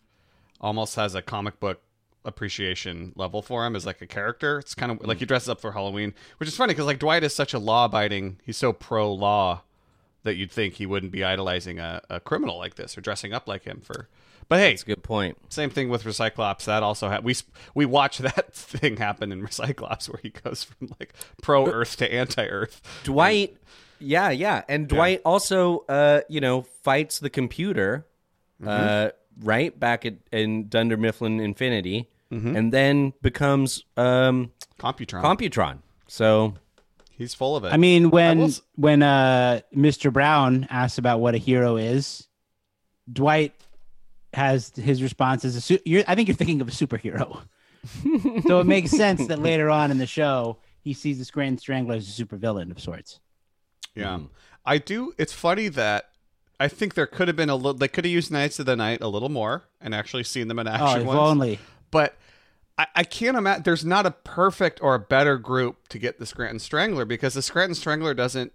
almost 0.61 0.95
has 0.95 1.13
a 1.15 1.21
comic 1.21 1.59
book 1.59 1.81
appreciation 2.25 3.13
level 3.15 3.41
for 3.41 3.65
him 3.65 3.75
as 3.75 3.85
like 3.85 4.01
a 4.01 4.07
character. 4.07 4.59
It's 4.59 4.75
kind 4.75 4.91
of 4.91 5.05
like 5.05 5.19
he 5.19 5.25
dresses 5.25 5.49
up 5.49 5.61
for 5.61 5.71
Halloween, 5.71 6.13
which 6.37 6.49
is 6.49 6.55
funny 6.55 6.73
because 6.73 6.85
like 6.85 6.99
Dwight 6.99 7.23
is 7.23 7.33
such 7.33 7.53
a 7.53 7.59
law 7.59 7.85
abiding. 7.85 8.39
He's 8.45 8.57
so 8.57 8.73
pro 8.73 9.11
law 9.11 9.61
that 10.23 10.35
you'd 10.35 10.51
think 10.51 10.75
he 10.75 10.85
wouldn't 10.85 11.11
be 11.11 11.23
idolizing 11.23 11.79
a, 11.79 12.01
a 12.09 12.19
criminal 12.19 12.57
like 12.57 12.75
this 12.75 12.97
or 12.97 13.01
dressing 13.01 13.33
up 13.33 13.47
like 13.47 13.63
him 13.65 13.81
for. 13.81 14.07
But 14.49 14.59
hey, 14.59 14.71
That's 14.71 14.83
a 14.83 14.85
good 14.87 15.03
point. 15.03 15.37
same 15.49 15.69
thing 15.69 15.89
with 15.89 16.03
Recyclops. 16.03 16.65
That 16.65 16.83
also 16.83 17.09
ha- 17.09 17.19
we 17.23 17.35
we 17.73 17.85
watch 17.85 18.17
that 18.19 18.53
thing 18.53 18.97
happen 18.97 19.31
in 19.31 19.41
Recyclops 19.41 20.09
where 20.09 20.19
he 20.21 20.29
goes 20.29 20.63
from 20.63 20.91
like 20.99 21.13
pro 21.41 21.65
Earth 21.67 21.95
to 21.97 22.13
anti 22.13 22.45
Earth. 22.45 22.81
Dwight, 23.03 23.55
yeah, 23.99 24.29
yeah, 24.31 24.63
and 24.67 24.87
Dwight 24.87 25.21
also, 25.23 25.85
uh, 25.89 26.21
you 26.27 26.41
know, 26.41 26.61
fights 26.83 27.19
the 27.19 27.29
computer, 27.29 28.05
uh, 28.65 29.09
right 29.41 29.77
back 29.79 30.05
at 30.05 30.15
in 30.31 30.67
Dunder 30.67 30.97
Mifflin 30.97 31.39
Infinity, 31.39 32.09
and 32.33 32.73
then 32.73 33.13
becomes 33.21 33.83
um, 33.97 34.51
Computron. 34.79 35.21
Computron. 35.23 35.77
So 36.07 36.55
He's 37.15 37.33
full 37.35 37.55
of 37.55 37.63
it. 37.63 37.71
I 37.71 37.77
mean, 37.77 38.09
when 38.09 38.39
will 38.39 38.51
when 38.75 39.03
uh 39.03 39.61
Mr. 39.75 40.11
Brown 40.11 40.67
asks 40.69 40.97
about 40.97 41.19
what 41.19 41.35
a 41.35 41.37
hero 41.37 41.77
is, 41.77 42.27
Dwight 43.11 43.53
has 44.33 44.71
his 44.75 45.03
response 45.03 45.45
as 45.45 45.55
a 45.55 45.61
su- 45.61 45.79
you're, 45.85 46.03
I 46.07 46.15
think 46.15 46.27
you're 46.27 46.35
thinking 46.35 46.59
of 46.61 46.67
a 46.67 46.71
superhero. 46.71 47.43
so 48.47 48.59
it 48.59 48.65
makes 48.65 48.91
sense 48.91 49.27
that 49.27 49.39
later 49.39 49.69
on 49.69 49.91
in 49.91 49.99
the 49.99 50.07
show 50.07 50.57
he 50.81 50.93
sees 50.93 51.17
this 51.19 51.29
Grand 51.31 51.59
Strangler 51.59 51.95
as 51.95 52.07
a 52.19 52.23
supervillain 52.25 52.71
of 52.71 52.79
sorts. 52.79 53.19
Yeah, 53.95 54.19
I 54.65 54.79
do. 54.79 55.13
It's 55.19 55.33
funny 55.33 55.67
that 55.69 56.09
I 56.59 56.67
think 56.67 56.95
there 56.95 57.05
could 57.05 57.27
have 57.27 57.37
been 57.37 57.49
a 57.49 57.55
little. 57.55 57.75
They 57.75 57.87
could 57.87 58.05
have 58.05 58.11
used 58.11 58.31
Knights 58.31 58.57
of 58.57 58.65
the 58.65 58.75
Night 58.75 59.01
a 59.01 59.07
little 59.07 59.29
more 59.29 59.65
and 59.79 59.93
actually 59.93 60.23
seen 60.23 60.47
them 60.47 60.57
in 60.59 60.67
Oh, 60.67 60.71
action 60.71 61.01
if 61.01 61.07
once. 61.07 61.19
only. 61.19 61.59
But 61.93 62.17
I, 62.77 62.87
I 62.95 63.03
can't 63.03 63.37
imagine. 63.37 63.63
There's 63.63 63.85
not 63.85 64.05
a 64.05 64.11
perfect 64.11 64.81
or 64.81 64.95
a 64.95 64.99
better 64.99 65.37
group 65.37 65.87
to 65.89 65.99
get 65.99 66.19
the 66.19 66.25
Scranton 66.25 66.59
Strangler 66.59 67.05
because 67.05 67.35
the 67.35 67.41
Scranton 67.41 67.75
Strangler 67.75 68.13
doesn't. 68.13 68.51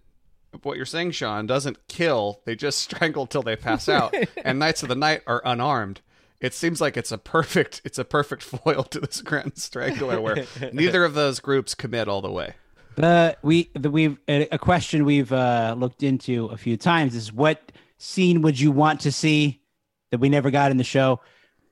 What 0.62 0.76
you're 0.76 0.86
saying, 0.86 1.12
Sean, 1.12 1.46
doesn't 1.46 1.86
kill. 1.88 2.40
They 2.44 2.56
just 2.56 2.78
strangle 2.82 3.26
till 3.26 3.42
they 3.42 3.54
pass 3.54 3.88
out. 3.88 4.14
and 4.44 4.58
Knights 4.58 4.82
of 4.82 4.88
the 4.88 4.96
Night 4.96 5.22
are 5.26 5.40
unarmed. 5.44 6.00
It 6.40 6.52
seems 6.52 6.80
like 6.80 6.96
it's 6.96 7.12
a 7.12 7.18
perfect. 7.18 7.80
It's 7.84 7.98
a 7.98 8.04
perfect 8.04 8.42
foil 8.64 8.82
to 8.82 9.00
the 9.00 9.12
Scranton 9.12 9.56
Strangler, 9.56 10.20
where 10.20 10.44
neither 10.72 11.04
of 11.04 11.14
those 11.14 11.38
groups 11.38 11.74
commit 11.76 12.08
all 12.08 12.20
the 12.20 12.30
way. 12.30 12.54
The 12.96 13.36
we 13.42 13.70
the 13.74 13.90
we've 13.90 14.18
a 14.26 14.48
a 14.50 14.58
question 14.58 15.04
we've 15.04 15.32
uh, 15.32 15.76
looked 15.78 16.02
into 16.02 16.46
a 16.46 16.56
few 16.56 16.76
times 16.76 17.14
is 17.14 17.32
what 17.32 17.70
scene 17.98 18.42
would 18.42 18.58
you 18.58 18.72
want 18.72 19.00
to 19.02 19.12
see 19.12 19.62
that 20.10 20.18
we 20.18 20.28
never 20.28 20.50
got 20.50 20.72
in 20.72 20.76
the 20.76 20.84
show? 20.84 21.20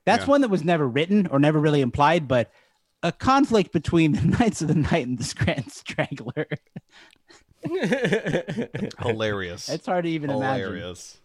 That's 0.06 0.22
Yeah. 0.24 0.30
one 0.30 0.40
that 0.40 0.48
was 0.48 0.64
never 0.64 0.88
written 0.88 1.26
or 1.26 1.38
never 1.38 1.58
really 1.60 1.82
implied, 1.82 2.26
but 2.26 2.50
a 3.02 3.12
conflict 3.12 3.72
between 3.72 4.12
the 4.12 4.22
Knights 4.38 4.62
of 4.62 4.68
the 4.68 4.74
Night 4.74 5.06
and 5.06 5.18
the 5.18 5.24
Scranton 5.24 5.68
Strangler. 5.70 6.46
Hilarious. 9.02 9.68
It's 9.68 9.86
hard 9.86 10.04
to 10.04 10.10
even 10.10 10.30
imagine. 10.30 10.66
hilarious. 10.66 11.18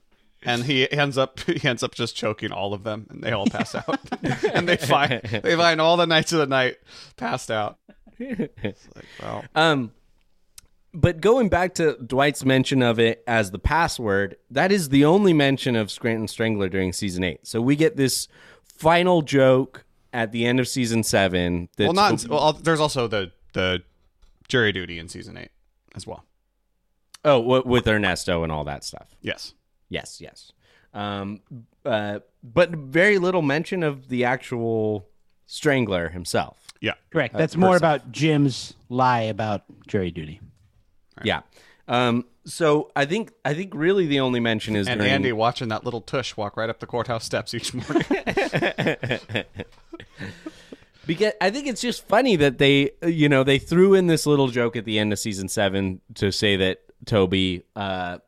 And 0.43 0.63
he 0.63 0.91
ends 0.91 1.17
up 1.17 1.39
he 1.45 1.67
ends 1.67 1.83
up 1.83 1.93
just 1.93 2.15
choking 2.15 2.51
all 2.51 2.73
of 2.73 2.83
them, 2.83 3.05
and 3.09 3.23
they 3.23 3.31
all 3.31 3.45
pass 3.45 3.75
out. 3.75 3.99
and 4.53 4.67
they 4.67 4.77
find 4.77 5.21
they 5.21 5.55
find 5.55 5.79
all 5.79 5.97
the 5.97 6.07
knights 6.07 6.33
of 6.33 6.39
the 6.39 6.47
night 6.47 6.77
passed 7.15 7.51
out. 7.51 7.77
It's 8.19 8.87
like, 8.95 9.05
well, 9.21 9.43
Um, 9.55 9.91
but 10.93 11.21
going 11.21 11.49
back 11.49 11.75
to 11.75 11.93
Dwight's 12.05 12.43
mention 12.43 12.81
of 12.83 12.99
it 12.99 13.23
as 13.27 13.51
the 13.51 13.59
password, 13.59 14.35
that 14.49 14.71
is 14.71 14.89
the 14.89 15.05
only 15.05 15.33
mention 15.33 15.75
of 15.75 15.89
Scranton 15.91 16.27
Strangler 16.27 16.69
during 16.69 16.91
season 16.91 17.23
eight. 17.23 17.45
So 17.47 17.61
we 17.61 17.75
get 17.75 17.95
this 17.95 18.27
final 18.81 19.21
joke 19.21 19.85
at 20.13 20.31
the 20.31 20.45
end 20.45 20.59
of 20.59 20.67
season 20.67 21.03
seven. 21.03 21.69
That's, 21.77 21.87
well, 21.87 21.93
not 21.93 22.23
in, 22.23 22.29
well. 22.29 22.53
There's 22.53 22.79
also 22.79 23.07
the 23.07 23.31
the 23.53 23.81
jury 24.47 24.71
duty 24.71 24.99
in 24.99 25.07
season 25.07 25.37
eight 25.37 25.51
as 25.95 26.05
well. 26.07 26.25
oh, 27.23 27.41
w- 27.41 27.63
with 27.65 27.87
Ernesto 27.87 28.43
and 28.43 28.51
all 28.51 28.63
that 28.65 28.83
stuff. 28.83 29.15
Yes. 29.21 29.53
Yes, 29.89 30.19
yes. 30.21 30.51
Um, 30.93 31.41
uh, 31.85 32.19
but 32.43 32.71
very 32.71 33.17
little 33.17 33.41
mention 33.41 33.83
of 33.83 34.07
the 34.09 34.25
actual 34.25 35.07
Strangler 35.45 36.09
himself. 36.09 36.57
Yeah. 36.81 36.93
Correct. 37.11 37.35
That's 37.35 37.55
more 37.55 37.73
person. 37.73 37.85
about 37.85 38.11
Jim's 38.11 38.73
lie 38.89 39.21
about 39.21 39.63
jury 39.87 40.11
duty. 40.11 40.39
Yeah. 41.23 41.41
Um, 41.87 42.25
so 42.45 42.91
I 42.95 43.05
think 43.05 43.31
I 43.45 43.53
think 43.53 43.73
really 43.75 44.07
the 44.07 44.19
only 44.19 44.39
mention 44.39 44.75
is 44.75 44.87
And 44.87 44.99
during, 44.99 45.13
Andy 45.13 45.31
watching 45.31 45.69
that 45.69 45.83
little 45.83 46.01
tush 46.01 46.35
walk 46.35 46.57
right 46.57 46.69
up 46.69 46.79
the 46.79 46.87
courthouse 46.87 47.25
steps 47.25 47.53
each 47.53 47.73
morning. 47.73 48.03
because 51.05 51.33
I 51.41 51.49
think 51.49 51.67
it's 51.67 51.81
just 51.81 52.07
funny 52.07 52.35
that 52.37 52.57
they 52.57 52.91
you 53.05 53.29
know 53.29 53.43
they 53.43 53.59
threw 53.59 53.93
in 53.93 54.07
this 54.07 54.25
little 54.25 54.47
joke 54.47 54.75
at 54.75 54.85
the 54.85 54.97
end 54.97 55.13
of 55.13 55.19
season 55.19 55.49
seven 55.49 56.01
to 56.15 56.31
say 56.31 56.55
that 56.57 56.79
Toby 57.05 57.63
uh, 57.75 58.19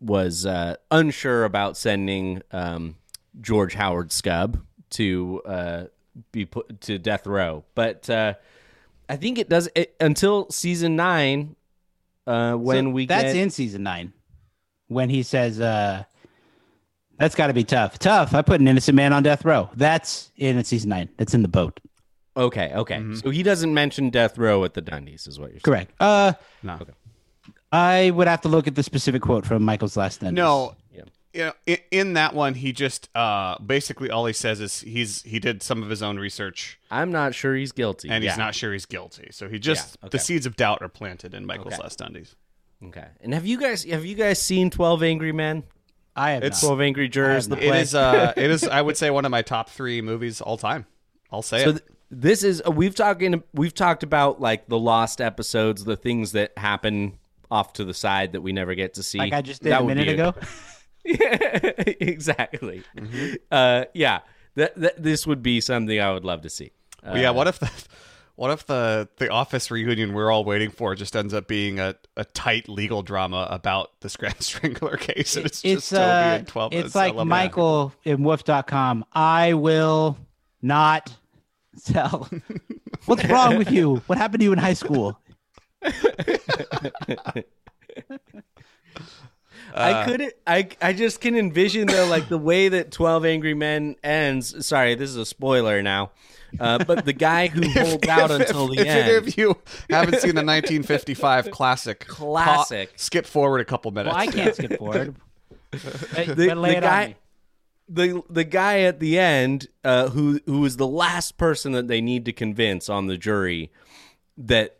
was 0.00 0.46
uh, 0.46 0.76
unsure 0.90 1.44
about 1.44 1.76
sending 1.76 2.42
um, 2.52 2.96
George 3.40 3.74
Howard 3.74 4.08
Skub 4.10 4.60
to 4.90 5.42
uh, 5.44 5.84
be 6.32 6.44
put 6.44 6.80
to 6.82 6.98
death 6.98 7.26
row, 7.26 7.64
but 7.74 8.08
uh, 8.10 8.34
I 9.08 9.16
think 9.16 9.38
it 9.38 9.48
does 9.48 9.68
it, 9.74 9.94
until 10.00 10.50
season 10.50 10.96
nine 10.96 11.56
uh, 12.30 12.54
when 12.56 12.84
So 12.86 12.90
we 12.90 13.06
that's 13.06 13.32
get 13.32 13.36
in 13.36 13.50
season 13.50 13.82
nine 13.82 14.12
when 14.88 15.08
he 15.10 15.22
says 15.22 15.60
uh 15.60 16.04
that's 17.18 17.34
got 17.34 17.48
to 17.48 17.52
be 17.54 17.64
tough 17.64 17.98
tough 17.98 18.34
i 18.34 18.42
put 18.42 18.60
an 18.60 18.68
innocent 18.68 18.96
man 18.96 19.12
on 19.12 19.22
death 19.22 19.44
row 19.44 19.68
that's 19.76 20.30
in 20.36 20.62
season 20.64 20.90
nine 20.90 21.08
that's 21.16 21.34
in 21.34 21.42
the 21.42 21.48
boat 21.48 21.78
okay 22.36 22.72
okay 22.74 23.02
so 23.14 23.30
he 23.30 23.42
doesn't 23.42 23.72
mention 23.74 24.10
death 24.10 24.38
row 24.38 24.64
at 24.64 24.74
the 24.74 24.82
Dundies 24.82 25.26
is 25.28 25.38
what 25.38 25.50
you're 25.50 25.60
saying. 25.60 25.60
correct 25.62 25.92
uh 26.00 26.32
no. 26.62 26.74
Okay. 26.80 26.92
i 27.72 28.10
would 28.10 28.26
have 28.28 28.40
to 28.42 28.48
look 28.48 28.66
at 28.66 28.74
the 28.74 28.82
specific 28.82 29.22
quote 29.22 29.44
from 29.46 29.62
michael's 29.62 29.96
last 29.96 30.20
sentence 30.20 30.36
No. 30.36 30.74
Yeah. 31.32 31.38
You 31.38 31.44
know, 31.46 31.52
in, 31.66 31.78
in 31.90 32.12
that 32.14 32.34
one, 32.34 32.54
he 32.54 32.72
just 32.72 33.08
uh, 33.14 33.58
basically 33.58 34.10
all 34.10 34.26
he 34.26 34.32
says 34.32 34.60
is 34.60 34.80
he's 34.80 35.22
he 35.22 35.38
did 35.38 35.62
some 35.62 35.82
of 35.82 35.88
his 35.90 36.02
own 36.02 36.18
research 36.18 36.78
I'm 36.90 37.12
not 37.12 37.34
sure 37.34 37.54
he's 37.54 37.72
guilty 37.72 38.08
and 38.10 38.24
Yeah. 38.24 38.30
he's 38.30 38.38
not 38.38 38.54
sure 38.54 38.72
he's 38.72 38.86
guilty. 38.86 39.28
So 39.30 39.48
he 39.48 39.58
just 39.58 39.96
Yeah, 40.00 40.06
okay. 40.06 40.10
the 40.12 40.18
seeds 40.18 40.46
of 40.46 40.56
doubt 40.56 40.82
are 40.82 40.88
planted 40.88 41.32
in 41.34 41.46
Michael's 41.46 41.74
Okay. 41.74 41.82
last 41.82 41.98
Dundies. 42.00 42.34
Okay. 42.84 43.06
And 43.20 43.32
have 43.34 43.46
you 43.46 43.60
guys 43.60 43.84
have 43.84 44.04
you 44.04 44.14
guys 44.16 44.40
seen 44.40 44.70
Twelve 44.70 45.02
Angry 45.02 45.32
Men? 45.32 45.62
i 46.16 46.32
have 46.32 46.42
It's- 46.42 46.60
not. 46.62 46.66
Twelve 46.68 46.80
Angry 46.80 47.08
Jurors. 47.08 47.46
The 47.48 47.56
not. 47.56 47.64
It 47.64 47.68
play. 47.68 47.80
is 47.82 47.94
uh, 47.94 48.32
it 48.36 48.50
is 48.50 48.64
I 48.64 48.80
would 48.82 48.96
say 48.96 49.10
one 49.10 49.24
of 49.24 49.30
my 49.30 49.42
top 49.42 49.70
three 49.70 50.00
movies 50.02 50.40
all 50.40 50.56
time. 50.56 50.86
I'll 51.30 51.42
say 51.42 51.62
So 51.62 51.70
it. 51.70 51.72
th- 51.74 51.84
this 52.10 52.42
is 52.42 52.60
uh, 52.66 52.72
we've 52.72 52.94
talking 52.96 53.42
we've 53.54 53.74
talked 53.74 54.02
about 54.02 54.40
like 54.40 54.66
the 54.66 54.78
lost 54.78 55.20
episodes, 55.20 55.84
the 55.84 55.96
things 55.96 56.32
that 56.32 56.56
happen 56.58 57.18
off 57.52 57.72
to 57.74 57.84
the 57.84 57.94
side 57.94 58.32
that 58.32 58.40
we 58.40 58.52
never 58.52 58.74
get 58.74 58.94
to 58.94 59.02
see. 59.02 59.18
like 59.18 59.32
i 59.32 59.42
just 59.42 59.60
did 59.62 59.72
That 59.72 59.80
a 59.80 59.84
would 59.84 59.96
minute 59.96 60.16
be 60.16 60.46
ago 61.04 61.72
exactly. 62.00 62.82
Uh, 63.50 63.84
yeah. 63.94 64.20
That, 64.56 64.74
that 64.80 65.02
this 65.02 65.26
would 65.26 65.42
be 65.42 65.60
something 65.60 66.00
I 66.00 66.12
would 66.12 66.24
love 66.24 66.42
to 66.42 66.50
see. 66.50 66.72
Uh, 67.06 67.14
yeah, 67.16 67.30
what 67.30 67.46
if 67.46 67.58
the 67.60 67.70
what 68.40 68.50
if 68.50 68.64
the 68.64 69.06
the 69.18 69.28
office 69.28 69.70
reunion 69.70 70.14
we're 70.14 70.30
all 70.30 70.46
waiting 70.46 70.70
for 70.70 70.94
just 70.94 71.14
ends 71.14 71.34
up 71.34 71.46
being 71.46 71.78
a, 71.78 71.94
a 72.16 72.24
tight 72.24 72.70
legal 72.70 73.02
drama 73.02 73.46
about 73.50 74.00
the 74.00 74.08
Scranton 74.14 74.40
Strangler 74.40 74.96
case 74.96 75.36
and 75.36 75.44
it's, 75.44 75.62
it's 75.62 75.90
just 75.90 75.90
Toby 75.90 76.02
uh 76.02 76.36
and 76.36 76.48
twelve 76.48 76.72
it's 76.72 76.94
like 76.94 77.14
Michael 77.14 77.92
that. 78.02 78.10
in 78.12 78.22
wolf.com 78.22 79.04
i 79.12 79.52
will 79.52 80.16
not 80.62 81.14
tell 81.84 82.30
what's 83.04 83.26
wrong 83.26 83.58
with 83.58 83.70
you 83.70 83.96
what 84.06 84.16
happened 84.16 84.40
to 84.40 84.44
you 84.44 84.52
in 84.52 84.58
high 84.58 84.72
school 84.72 85.20
I 89.74 90.04
couldn't. 90.04 90.32
I 90.46 90.68
I 90.80 90.92
just 90.92 91.20
can 91.20 91.36
envision 91.36 91.86
though, 91.86 92.06
like 92.06 92.28
the 92.28 92.38
way 92.38 92.68
that 92.68 92.90
Twelve 92.90 93.24
Angry 93.24 93.54
Men 93.54 93.96
ends. 94.02 94.66
Sorry, 94.66 94.94
this 94.94 95.10
is 95.10 95.16
a 95.16 95.26
spoiler 95.26 95.82
now, 95.82 96.10
uh, 96.58 96.82
but 96.84 97.04
the 97.04 97.12
guy 97.12 97.48
who 97.48 97.68
holds 97.70 98.06
out 98.08 98.30
if, 98.30 98.40
until 98.40 98.70
if, 98.72 98.76
the 98.76 98.82
if 98.82 98.88
any 98.88 99.12
end. 99.16 99.28
of 99.28 99.38
you 99.38 99.56
haven't 99.88 100.14
seen 100.20 100.34
the 100.34 100.44
1955 100.44 101.50
classic, 101.50 102.06
Classic. 102.06 102.90
pa- 102.90 102.94
skip 102.96 103.26
forward 103.26 103.60
a 103.60 103.64
couple 103.64 103.90
minutes. 103.90 104.14
well 104.14 104.22
i 104.22 104.26
can't 104.26 104.54
skip 104.56 104.78
forward 104.78 105.14
the, 105.72 106.54
lay 106.56 106.72
the 106.72 106.76
it 106.78 106.80
guy, 106.80 107.02
on 107.02 107.08
me. 107.10 107.16
the 107.88 108.22
the 108.30 108.44
guy 108.44 108.80
at 108.80 108.98
the 109.00 109.18
end, 109.18 109.68
uh, 109.84 110.08
who 110.08 110.40
who 110.46 110.64
is 110.64 110.76
the 110.76 110.86
last 110.86 111.36
person 111.38 111.72
that 111.72 111.86
they 111.88 112.00
need 112.00 112.24
to 112.24 112.32
convince 112.32 112.88
on 112.88 113.06
the 113.06 113.16
jury 113.16 113.70
that 114.36 114.76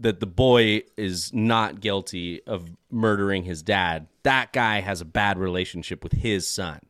that 0.00 0.20
the 0.20 0.26
boy 0.26 0.82
is 0.96 1.32
not 1.34 1.80
guilty 1.80 2.40
of 2.46 2.70
murdering 2.90 3.42
his 3.42 3.62
dad. 3.62 4.06
That 4.28 4.52
guy 4.52 4.80
has 4.80 5.00
a 5.00 5.04
bad 5.06 5.38
relationship 5.38 6.02
with 6.04 6.12
his 6.12 6.46
son, 6.46 6.80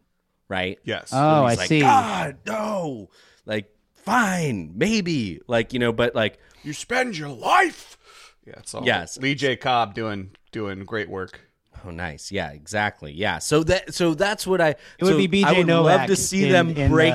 right? 0.48 0.78
Yes. 0.84 1.10
oh 1.12 1.44
i 1.44 1.50
He's 1.50 1.58
like, 1.58 1.68
see 1.68 1.80
God, 1.80 2.38
no. 2.46 3.10
Like, 3.46 3.72
fine, 3.94 4.72
maybe. 4.76 5.40
Like, 5.46 5.72
you 5.72 5.78
know, 5.78 5.92
but 5.92 6.14
like, 6.16 6.38
you 6.64 6.72
spend 6.72 7.16
your 7.16 7.28
life. 7.28 7.96
Yeah, 8.44 8.54
it's 8.58 8.74
all 8.74 8.84
Yes. 8.84 9.18
Lee 9.18 9.34
J. 9.34 9.56
Cobb 9.56 9.94
doing 9.94 10.30
doing 10.52 10.84
great 10.84 11.08
work. 11.08 11.40
oh, 11.86 11.90
nice. 11.90 12.32
Yeah, 12.32 12.50
exactly. 12.50 13.12
Yeah. 13.12 13.38
So 13.38 13.62
that, 13.64 13.94
so 13.94 14.14
that's 14.14 14.46
what 14.46 14.60
I. 14.60 14.70
It 14.98 15.02
would 15.02 15.12
so 15.12 15.18
be 15.18 15.28
BJ 15.28 15.44
I 15.44 15.52
would 15.58 15.66
Novak 15.66 15.98
love 16.00 16.06
to 16.08 16.16
see 16.16 16.46
in- 16.46 16.52
them 16.52 16.70
in 16.70 16.86
uh, 16.86 16.88
break. 16.88 17.12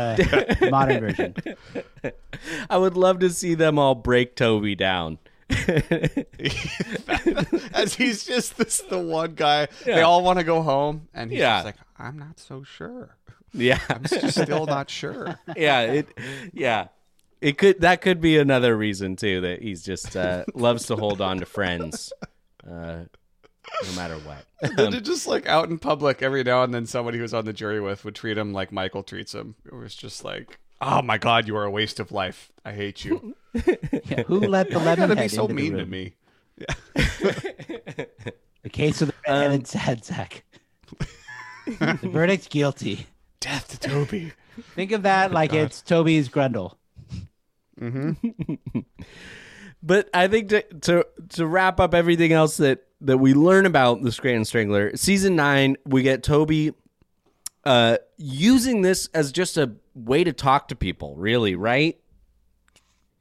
the 0.59 0.69
modern 0.71 0.99
version. 1.01 1.35
I 2.69 2.77
would 2.77 2.95
love 2.95 3.19
to 3.19 3.29
see 3.29 3.55
them 3.55 3.77
all 3.77 3.95
break 3.95 4.35
Toby 4.35 4.75
down. 4.75 5.17
As 7.73 7.95
he's 7.95 8.23
just 8.25 8.57
this 8.57 8.81
the 8.89 8.99
one 8.99 9.35
guy. 9.35 9.67
They 9.85 10.01
all 10.01 10.23
want 10.23 10.39
to 10.39 10.45
go 10.45 10.61
home, 10.61 11.07
and 11.13 11.31
he's 11.31 11.39
Yeah. 11.39 11.57
just 11.57 11.65
like, 11.65 11.75
I'm 11.97 12.17
not 12.17 12.39
so 12.39 12.63
sure. 12.63 13.17
Yeah. 13.53 13.79
I'm 13.89 14.03
just 14.03 14.41
still 14.41 14.65
not 14.65 14.89
sure. 14.89 15.39
yeah. 15.55 15.81
It. 15.81 16.07
Yeah. 16.53 16.87
It 17.41 17.57
could. 17.57 17.81
That 17.81 18.01
could 18.01 18.21
be 18.21 18.37
another 18.37 18.75
reason 18.75 19.15
too 19.15 19.41
that 19.41 19.61
he's 19.61 19.83
just 19.83 20.15
uh, 20.15 20.45
loves 20.55 20.87
to 20.87 20.95
hold 20.95 21.21
on 21.21 21.39
to 21.39 21.45
friends, 21.45 22.13
uh, 22.65 23.03
no 23.83 23.91
matter 23.95 24.15
what. 24.19 24.45
And 24.79 25.03
just 25.03 25.27
like 25.27 25.45
out 25.45 25.69
in 25.69 25.77
public 25.77 26.21
every 26.21 26.43
now 26.43 26.63
and 26.63 26.73
then 26.73 26.85
somebody 26.85 27.17
who's 27.17 27.33
on 27.33 27.43
the 27.43 27.51
jury 27.51 27.81
with 27.81 28.05
would 28.05 28.15
treat 28.15 28.37
him 28.37 28.53
like 28.53 28.71
Michael 28.71 29.03
treats 29.03 29.33
him. 29.33 29.55
It 29.65 29.73
was 29.73 29.93
just 29.93 30.23
like, 30.23 30.57
oh 30.85 31.01
my 31.01 31.17
god, 31.17 31.47
you 31.47 31.55
are 31.57 31.63
a 31.65 31.71
waste 31.71 31.99
of 31.99 32.11
life. 32.11 32.51
I 32.65 32.73
hate 32.73 33.03
you. 33.05 33.35
Yeah, 34.05 34.23
who 34.23 34.39
let 34.39 34.69
the 34.71 34.73
You 34.79 34.85
lemon 34.85 35.09
gotta 35.09 35.21
be 35.21 35.27
so 35.27 35.43
into 35.47 35.53
the 35.53 35.61
mean 35.61 35.71
to 35.73 35.77
room? 35.79 35.89
me. 35.89 36.13
The 38.63 38.69
case 38.69 39.01
of 39.01 39.09
the 39.09 39.13
Um, 39.31 39.39
redheaded 39.41 39.67
sad 39.67 40.05
sack. 40.05 40.43
the 41.67 41.99
verdict's 42.11 42.47
guilty. 42.47 43.07
Death 43.41 43.67
to 43.69 43.79
Toby. 43.89 44.31
Think 44.73 44.91
of 44.93 45.03
that 45.03 45.31
like 45.33 45.53
it's 45.53 45.81
Toby's 45.81 46.29
Grundle. 46.29 46.75
But 49.85 50.09
I 50.13 50.27
think 50.29 50.49
to 50.49 50.61
to 50.81 51.05
to 51.29 51.45
wrap 51.45 51.79
up 51.81 51.93
everything 51.93 52.31
else 52.31 52.55
that 52.57 52.83
that 53.01 53.17
we 53.17 53.33
learn 53.33 53.65
about 53.65 54.01
the 54.01 54.11
Scranton 54.13 54.45
Strangler, 54.45 54.95
season 54.95 55.35
nine, 55.35 55.75
we 55.85 56.01
get 56.03 56.23
Toby 56.23 56.73
uh 57.65 57.97
using 58.17 58.81
this 58.81 59.07
as 59.13 59.31
just 59.31 59.57
a 59.57 59.73
way 59.93 60.23
to 60.23 60.33
talk 60.33 60.67
to 60.69 60.75
people, 60.75 61.15
really, 61.15 61.55
right? 61.55 61.99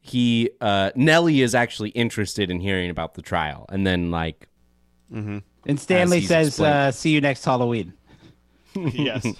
He 0.01 0.51
uh 0.61 0.91
Nellie 0.95 1.41
is 1.43 1.55
actually 1.55 1.91
interested 1.91 2.51
in 2.51 2.61
hearing 2.61 2.91
about 2.91 3.15
the 3.15 3.23
trial, 3.23 3.67
and 3.69 3.87
then 3.87 4.11
like 4.11 4.49
mm-hmm. 5.13 5.39
And 5.65 5.79
Stanley 5.79 6.21
says, 6.23 6.59
uh, 6.61 6.91
"See 6.91 7.11
you 7.11 7.21
next 7.21 7.45
Halloween." 7.45 7.95
yes. 8.75 9.27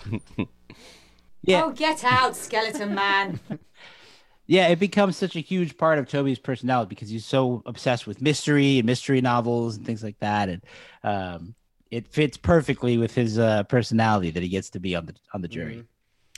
Yeah, 1.45 1.65
Oh, 1.65 1.71
get 1.73 2.05
out, 2.05 2.37
skeleton 2.37 2.95
man. 2.95 3.41
yeah. 4.47 4.69
It 4.69 4.79
becomes 4.79 5.17
such 5.17 5.35
a 5.35 5.41
huge 5.41 5.77
part 5.77 5.99
of 5.99 6.09
Toby's 6.09 6.39
personality 6.39 6.89
because 6.91 7.09
he's 7.09 7.25
so 7.27 7.65
obsessed 7.67 8.07
with 8.07 8.23
mystery 8.23 8.79
and 8.79 8.87
mystery 8.87 9.21
novels 9.21 9.77
and 9.77 9.85
things 9.85 10.05
like 10.05 10.21
that, 10.21 10.49
and 10.49 10.63
um, 11.03 11.57
it 11.93 12.09
fits 12.09 12.39
perfectly 12.39 12.97
with 12.97 13.15
his 13.15 13.39
uh, 13.39 13.63
personality 13.65 14.31
that 14.31 14.43
he 14.43 14.49
gets 14.49 14.71
to 14.71 14.81
be 14.81 14.97
on 14.97 15.07
the 15.07 15.15
on 15.35 15.43
the 15.43 15.49
jury. 15.49 15.85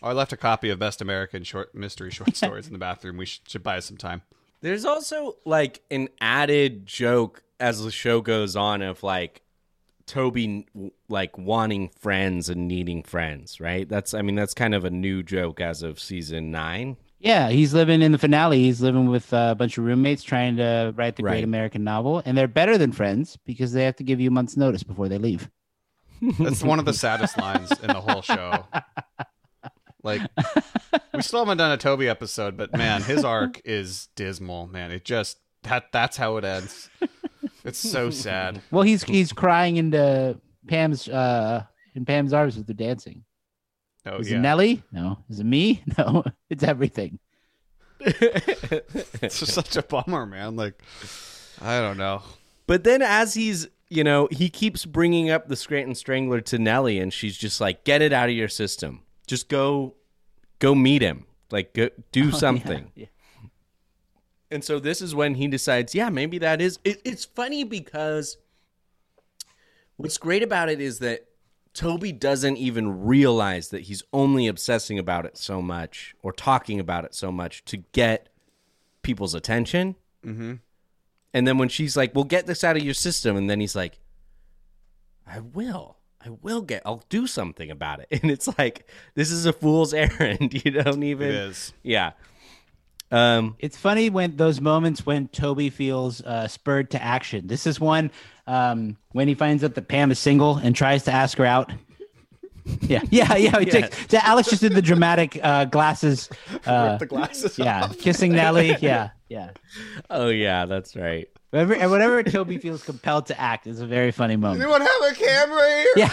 Oh, 0.03 0.09
I 0.09 0.13
left 0.13 0.33
a 0.33 0.37
copy 0.37 0.69
of 0.69 0.81
Best 0.81 1.01
American 1.01 1.45
Short 1.45 1.75
Mystery 1.75 2.11
Short 2.11 2.37
Stories 2.37 2.67
in 2.67 2.73
the 2.73 2.79
bathroom. 2.79 3.17
We 3.17 3.25
should, 3.25 3.49
should 3.49 3.63
buy 3.63 3.79
us 3.79 3.87
some 3.87 3.97
time. 3.97 4.23
There's 4.61 4.85
also 4.85 5.37
like 5.45 5.81
an 5.91 6.09
added 6.21 6.87
joke 6.87 7.45
as 7.61 7.83
the 7.83 7.93
show 7.93 8.21
goes 8.21 8.57
on 8.57 8.83
of 8.83 9.05
like 9.05 9.43
Toby 10.07 10.67
like 11.09 11.39
wanting 11.39 11.89
friends 12.01 12.49
and 12.49 12.67
needing 12.67 13.05
friends, 13.05 13.61
right? 13.61 13.89
That's 13.89 14.13
I 14.13 14.23
mean 14.23 14.35
that's 14.35 14.55
kind 14.55 14.75
of 14.75 14.85
a 14.85 14.91
new 14.91 15.23
joke 15.23 15.61
as 15.61 15.83
of 15.83 16.01
season 16.01 16.51
9. 16.51 16.97
Yeah, 17.25 17.49
he's 17.49 17.73
living 17.73 18.03
in 18.03 18.13
the 18.13 18.19
finale. 18.19 18.61
He's 18.63 18.83
living 18.83 19.09
with 19.09 19.33
uh, 19.33 19.49
a 19.53 19.55
bunch 19.55 19.79
of 19.79 19.85
roommates 19.85 20.23
trying 20.23 20.59
to 20.59 20.93
write 20.95 21.17
the 21.17 21.23
Right. 21.23 21.33
great 21.33 21.45
American 21.45 21.83
novel, 21.83 22.23
and 22.27 22.37
they're 22.37 22.47
better 22.47 22.77
than 22.77 22.93
friends 22.93 23.39
because 23.47 23.73
they 23.73 23.85
have 23.85 23.97
to 23.97 24.05
give 24.05 24.21
you 24.21 24.29
a 24.29 24.31
month's 24.31 24.59
notice 24.59 24.83
before 24.83 25.09
they 25.09 25.17
leave. 25.17 25.49
That's 26.39 26.63
one 26.63 26.79
of 26.79 26.85
the 26.85 26.93
saddest 26.93 27.39
lines 27.39 27.71
in 27.81 27.87
the 27.89 28.01
whole 28.01 28.21
show. 28.23 28.65
Like, 30.03 30.21
we 31.15 31.23
still 31.23 31.41
haven't 31.41 31.57
done 31.57 31.73
a 31.73 31.79
Toby 31.79 32.11
episode, 32.11 32.59
but 32.59 32.77
man, 32.77 33.03
his 33.03 33.25
arc 33.25 33.59
is 33.65 34.09
dismal. 34.17 34.67
Man, 34.67 34.91
it 34.91 35.03
just 35.07 35.39
that 35.63 35.85
that's 35.93 36.19
how 36.19 36.37
it 36.37 36.45
ends. 36.45 36.91
It's 37.65 37.79
so 37.79 38.11
sad. 38.11 38.61
Well, 38.71 38.83
he's 38.83 39.03
he's 39.03 39.33
crying 39.33 39.77
into 39.79 40.39
Pam's 40.69 41.09
uh 41.09 41.65
in 41.95 42.05
Pam's 42.05 42.35
arms 42.35 42.59
with 42.59 42.67
the 42.67 42.75
dancing. 42.75 43.25
Oh 44.07 44.19
Is 44.19 44.31
yeah. 44.31 44.37
it 44.39 44.41
Nellie? 44.41 44.83
No. 44.93 45.19
Is 45.31 45.41
it 45.41 45.45
me? 45.45 45.83
No. 45.99 46.25
It's 46.51 46.63
everything. 46.63 47.19
it's 48.01 49.39
just 49.41 49.53
such 49.55 49.77
a 49.77 49.83
bummer, 49.83 50.27
man. 50.27 50.57
Like, 50.57 50.83
I 51.61 51.81
don't 51.81 51.97
know. 51.97 52.23
But 52.67 52.85
then 52.85 53.01
as 53.03 53.35
he's, 53.35 53.69
you 53.89 54.05
know, 54.05 54.29
he 54.31 54.51
keeps 54.51 54.85
bringing 54.85 55.31
up 55.31 55.49
the 55.49 55.57
Scranton 55.57 55.95
Strangler 55.95 56.41
to 56.43 56.59
Nellie, 56.59 56.99
and 56.99 57.13
she's 57.13 57.37
just 57.37 57.61
like, 57.61 57.85
"Get 57.85 58.03
it 58.03 58.13
out 58.13 58.29
of 58.29 58.35
your 58.35 58.49
system. 58.49 59.03
Just 59.27 59.49
go 59.49 59.95
go 60.59 60.75
meet 60.75 61.03
him. 61.03 61.27
Like 61.51 61.73
go, 61.73 61.89
do 62.13 62.29
oh, 62.33 62.37
something." 62.37 62.91
yeah. 62.95 63.07
And 64.51 64.63
so 64.63 64.79
this 64.79 65.01
is 65.01 65.15
when 65.15 65.35
he 65.35 65.49
decides, 65.49 65.95
yeah, 65.95 66.11
maybe 66.11 66.39
that 66.39 66.61
is 66.61 66.79
it, 66.85 67.01
it's 67.05 67.25
funny 67.25 67.65
because 67.65 68.37
what's 69.97 70.19
great 70.19 70.43
about 70.43 70.69
it 70.69 70.81
is 70.81 70.99
that 70.99 71.27
Toby 71.75 72.13
doesn't 72.13 72.57
even 72.57 73.05
realize 73.05 73.69
that 73.69 73.83
he's 73.83 74.03
only 74.13 74.47
obsessing 74.47 74.99
about 74.99 75.27
it 75.27 75.37
so 75.37 75.61
much 75.61 76.15
or 76.23 76.33
talking 76.33 76.79
about 76.79 77.05
it 77.05 77.15
so 77.15 77.33
much 77.33 77.65
to 77.67 77.79
get 77.79 78.29
people's 79.03 79.35
attention. 79.35 79.97
Mm-hmm. 80.25 80.55
And 81.35 81.49
then 81.49 81.59
when 81.59 81.69
she's 81.69 81.97
like, 81.97 82.15
"Well, 82.15 82.25
get 82.25 82.47
this 82.47 82.63
out 82.63 82.77
of 82.77 82.85
your 82.85 82.95
system," 82.95 83.37
and 83.37 83.51
then 83.51 83.59
he's 83.59 83.75
like, 83.75 83.99
"I 85.27 85.41
will, 85.41 85.99
I 86.25 86.31
will 86.31 86.63
get, 86.63 86.83
I'll 86.87 87.03
do 87.09 87.27
something 87.27 87.71
about 87.73 87.99
it." 88.01 88.07
And 88.23 88.31
it's 88.31 88.57
like, 88.57 88.89
this 89.15 89.33
is 89.33 89.45
a 89.45 89.53
fool's 89.53 89.93
errand. 89.95 90.65
You 90.65 90.71
don't 90.71 91.03
even. 91.03 91.29
It 91.29 91.35
is. 91.35 91.73
Yeah. 91.83 92.13
Um. 93.11 93.57
It's 93.59 93.77
funny 93.77 94.11
when 94.11 94.37
those 94.37 94.61
moments 94.61 95.05
when 95.05 95.27
Toby 95.27 95.71
feels 95.71 96.21
uh, 96.23 96.47
spurred 96.47 96.93
to 96.93 97.03
action. 97.03 97.49
This 97.49 97.67
is 97.67 97.81
one 97.81 98.13
um, 98.47 98.97
when 99.13 99.29
he 99.29 99.35
finds 99.35 99.65
out 99.65 99.75
that 99.75 99.89
Pam 99.89 100.11
is 100.11 100.19
single 100.19 100.57
and 100.57 100.75
tries 100.77 101.05
to 101.05 101.13
ask 101.13 101.39
her 101.39 101.47
out. 101.47 101.73
Yeah, 102.81 103.03
yeah, 103.11 103.37
yeah. 103.37 103.53
Takes- 103.59 104.07
so 104.11 104.19
Alex 104.23 104.49
just 104.49 104.63
did 104.63 104.73
the 104.75 104.83
dramatic 104.83 105.39
uh, 105.43 105.65
glasses. 105.67 106.29
Uh, 106.67 106.97
the 106.97 107.05
glasses. 107.05 107.59
yeah, 107.59 107.89
kissing 107.99 108.33
Nellie. 108.33 108.75
Yeah, 108.81 109.11
yeah. 109.29 109.51
Oh 110.09 110.29
yeah, 110.29 110.65
that's 110.65 110.97
right. 110.97 111.29
Whenever, 111.51 111.75
and 111.75 111.91
whenever 111.91 112.23
Toby 112.23 112.57
feels 112.57 112.83
compelled 112.83 113.27
to 113.27 113.39
act, 113.39 113.67
is 113.67 113.81
a 113.81 113.87
very 113.87 114.11
funny 114.13 114.37
moment. 114.37 114.63
Anyone 114.63 114.81
have 114.81 115.03
a 115.11 115.15
camera 115.15 115.69
here? 115.69 115.93
Yeah. 115.97 116.13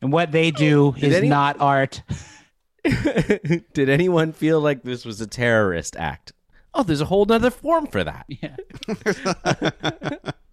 and 0.00 0.12
what 0.12 0.32
they 0.32 0.50
do 0.50 0.94
is 0.98 1.22
not 1.22 1.60
art. 1.60 2.02
Did 2.84 3.88
anyone 3.88 4.32
feel 4.32 4.60
like 4.60 4.82
this 4.82 5.04
was 5.04 5.20
a 5.20 5.26
terrorist 5.26 5.94
act? 5.96 6.32
Oh, 6.74 6.82
there's 6.82 7.00
a 7.00 7.04
whole 7.06 7.24
nother 7.24 7.50
form 7.50 7.86
for 7.86 8.02
that. 8.04 8.26
Yeah. 8.28 8.56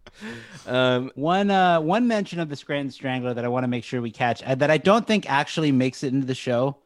Um, 0.68 1.12
One 1.16 1.50
uh 1.50 1.82
one 1.82 2.08
mention 2.08 2.40
of 2.40 2.48
the 2.50 2.56
Scranton 2.56 2.92
Strangler 2.92 3.34
that 3.34 3.44
I 3.44 3.48
want 3.48 3.64
to 3.64 3.68
make 3.68 3.84
sure 3.84 4.02
we 4.02 4.12
catch 4.12 4.44
uh, 4.44 4.54
that 4.56 4.70
I 4.70 4.78
don't 4.78 5.08
think 5.08 5.28
actually 5.30 5.72
makes 5.72 6.04
it 6.04 6.14
into 6.14 6.28
the 6.28 6.36
show. 6.36 6.78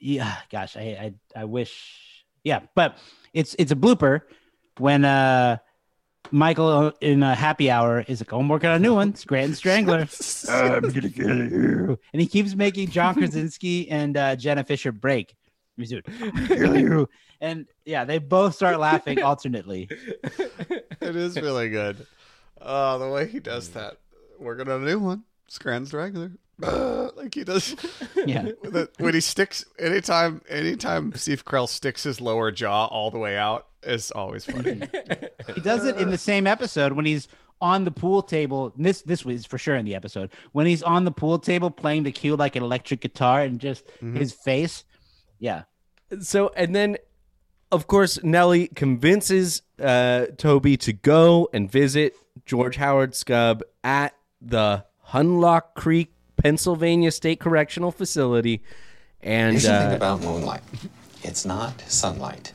Yeah, 0.00 0.34
gosh, 0.50 0.76
I 0.76 1.14
I, 1.36 1.42
I 1.42 1.44
wish. 1.44 2.24
Yeah, 2.42 2.60
but 2.74 2.98
it's 3.32 3.54
it's 3.58 3.70
a 3.70 3.76
blooper 3.76 4.22
when 4.78 5.04
uh 5.04 5.58
Michael 6.32 6.92
in 7.00 7.22
a 7.22 7.34
happy 7.36 7.70
hour 7.70 8.00
is 8.00 8.20
like, 8.20 8.32
"Oh, 8.32 8.40
I'm 8.40 8.48
working 8.48 8.70
on 8.70 8.76
a 8.76 8.80
new 8.80 8.94
one, 8.94 9.14
Scranton 9.14 9.54
Strangler." 9.54 10.08
I'm 10.48 10.80
gonna 10.80 11.10
kill 11.10 11.36
you, 11.36 11.98
and 12.12 12.20
he 12.20 12.26
keeps 12.26 12.56
making 12.56 12.88
John 12.88 13.14
Krasinski 13.14 13.88
and 13.90 14.16
uh, 14.16 14.34
Jenna 14.34 14.64
Fischer 14.64 14.90
break. 14.92 15.36
He's 15.76 15.90
doing, 15.90 17.06
"I'm 17.42 17.48
gonna 17.48 17.64
kill 17.64 17.64
you," 17.64 17.64
and 17.64 17.66
yeah, 17.84 18.04
they 18.04 18.18
both 18.18 18.54
start 18.54 18.78
laughing 18.78 19.22
alternately. 19.22 19.88
It 19.90 21.16
is 21.16 21.36
really 21.40 21.68
good. 21.68 22.06
Oh, 22.60 22.98
the 22.98 23.08
way 23.08 23.26
he 23.28 23.40
does 23.40 23.68
mm. 23.68 23.74
that. 23.74 23.98
Working 24.38 24.68
on 24.68 24.82
a 24.82 24.86
new 24.86 24.98
one. 24.98 25.24
Scran's 25.48 25.92
regular. 25.92 26.32
like 26.58 27.34
he 27.34 27.44
does. 27.44 27.76
Yeah. 28.26 28.50
With 28.62 28.76
it- 28.76 28.94
when 28.98 29.14
he 29.14 29.20
sticks, 29.20 29.64
anytime, 29.80 30.42
anytime 30.48 31.12
Steve 31.14 31.44
Carell 31.44 31.68
sticks 31.68 32.04
his 32.04 32.20
lower 32.20 32.52
jaw 32.52 32.86
all 32.86 33.10
the 33.10 33.18
way 33.18 33.36
out, 33.36 33.66
is 33.82 34.12
always 34.12 34.44
funny. 34.44 34.80
He 35.54 35.60
does 35.60 35.84
it 35.84 35.96
in 35.96 36.10
the 36.10 36.18
same 36.18 36.46
episode 36.46 36.92
when 36.92 37.04
he's 37.04 37.26
on 37.60 37.84
the 37.84 37.90
pool 37.90 38.22
table. 38.22 38.72
This 38.76 39.02
this 39.02 39.24
was 39.24 39.44
for 39.44 39.58
sure 39.58 39.74
in 39.74 39.84
the 39.84 39.96
episode 39.96 40.30
when 40.52 40.66
he's 40.66 40.84
on 40.84 41.04
the 41.04 41.10
pool 41.10 41.40
table 41.40 41.70
playing 41.70 42.04
the 42.04 42.12
cue 42.12 42.36
like 42.36 42.54
an 42.54 42.62
electric 42.62 43.00
guitar 43.00 43.42
and 43.42 43.58
just 43.58 43.84
mm-hmm. 43.86 44.14
his 44.14 44.32
face. 44.32 44.84
Yeah, 45.40 45.64
so 46.20 46.52
and 46.56 46.74
then, 46.74 46.96
of 47.72 47.86
course, 47.86 48.22
Nellie 48.22 48.68
convinces 48.68 49.62
uh, 49.80 50.26
Toby 50.36 50.76
to 50.76 50.92
go 50.92 51.48
and 51.52 51.70
visit 51.70 52.14
George 52.44 52.76
Howard 52.76 53.12
Skub 53.12 53.62
at 53.82 54.14
the 54.40 54.84
Hunlock 55.08 55.74
Creek, 55.74 56.12
Pennsylvania 56.36 57.10
State 57.10 57.40
Correctional 57.40 57.90
Facility, 57.90 58.62
and 59.20 59.52
Here's 59.52 59.64
the 59.64 59.68
thing 59.70 59.92
uh, 59.92 59.96
about 59.96 60.20
moonlight 60.20 60.62
it's 61.24 61.44
not 61.44 61.80
sunlight. 61.82 62.52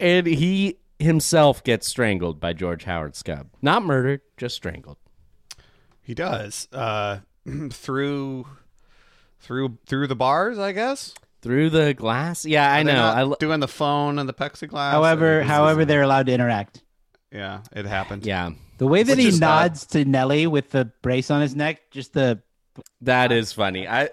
and 0.00 0.26
he 0.26 0.78
himself 0.98 1.62
gets 1.64 1.86
strangled 1.86 2.40
by 2.40 2.52
George 2.52 2.84
Howard 2.84 3.14
Skub. 3.14 3.46
Not 3.62 3.84
murdered, 3.84 4.20
just 4.36 4.56
strangled. 4.56 4.98
he 6.02 6.14
does. 6.14 6.68
Uh, 6.72 7.20
through, 7.70 8.46
through, 9.40 9.78
through 9.86 10.06
the 10.06 10.16
bars, 10.16 10.58
I 10.58 10.72
guess. 10.72 11.14
Through 11.42 11.70
the 11.70 11.94
glass? 11.94 12.44
Yeah, 12.44 12.70
I 12.70 12.80
Are 12.80 12.84
they 12.84 12.92
know. 12.92 12.98
not 12.98 13.16
I 13.16 13.22
lo- 13.22 13.36
doing 13.40 13.60
the 13.60 13.68
phone 13.68 14.18
and 14.18 14.28
the 14.28 14.34
plexiglass. 14.34 14.90
however, 14.92 15.42
however 15.42 15.84
they're 15.84 16.02
allowed 16.02 16.26
to 16.26 16.32
interact. 16.32 16.82
yeah, 17.32 17.60
it 17.72 17.86
happened. 17.86 18.26
yeah, 18.26 18.50
The 18.78 18.86
way 18.86 19.02
that 19.02 19.12
Which 19.16 19.20
he 19.22 19.28
is, 19.28 19.40
nods 19.40 19.86
to 19.86 20.04
Nellie 20.04 20.46
with 20.46 20.70
the 20.70 20.86
brace 21.02 21.30
on 21.30 21.40
his 21.40 21.56
neck, 21.56 21.90
just 21.90 22.12
the 22.12 22.42
That 23.00 23.32
is 23.32 23.52
funny. 23.52 23.88
I, 23.88 24.10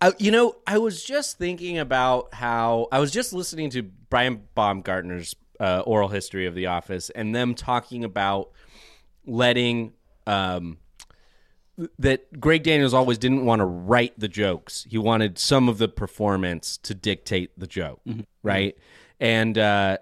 I, 0.00 0.12
you 0.18 0.30
know, 0.30 0.56
I 0.66 0.78
was 0.78 1.04
just 1.04 1.36
thinking 1.36 1.78
about 1.78 2.32
how 2.32 2.88
I 2.90 2.98
was 3.00 3.10
just 3.12 3.34
listening 3.34 3.68
to 3.70 3.82
Brian 3.82 4.42
Baumgartner's 4.56 5.36
uh, 5.60 5.80
oral 5.84 6.08
history 6.08 6.46
of 6.46 6.54
The 6.54 6.66
Office 6.68 7.10
and 7.10 7.34
them 7.34 7.54
talking 7.54 8.04
about 8.04 8.50
letting 9.26 9.92
um, 10.26 10.78
that 11.98 12.40
Greg 12.40 12.62
Daniels 12.62 12.94
always 12.94 13.18
didn't 13.18 13.44
want 13.44 13.60
to 13.60 13.64
write 13.64 14.18
the 14.18 14.28
jokes. 14.28 14.86
He 14.88 14.98
wanted 14.98 15.38
some 15.38 15.68
of 15.68 15.78
the 15.78 15.88
performance 15.88 16.76
to 16.78 16.94
dictate 16.94 17.58
the 17.58 17.66
joke, 17.66 18.00
right? 18.42 18.76
And 19.18 19.56
uh, 19.58 19.98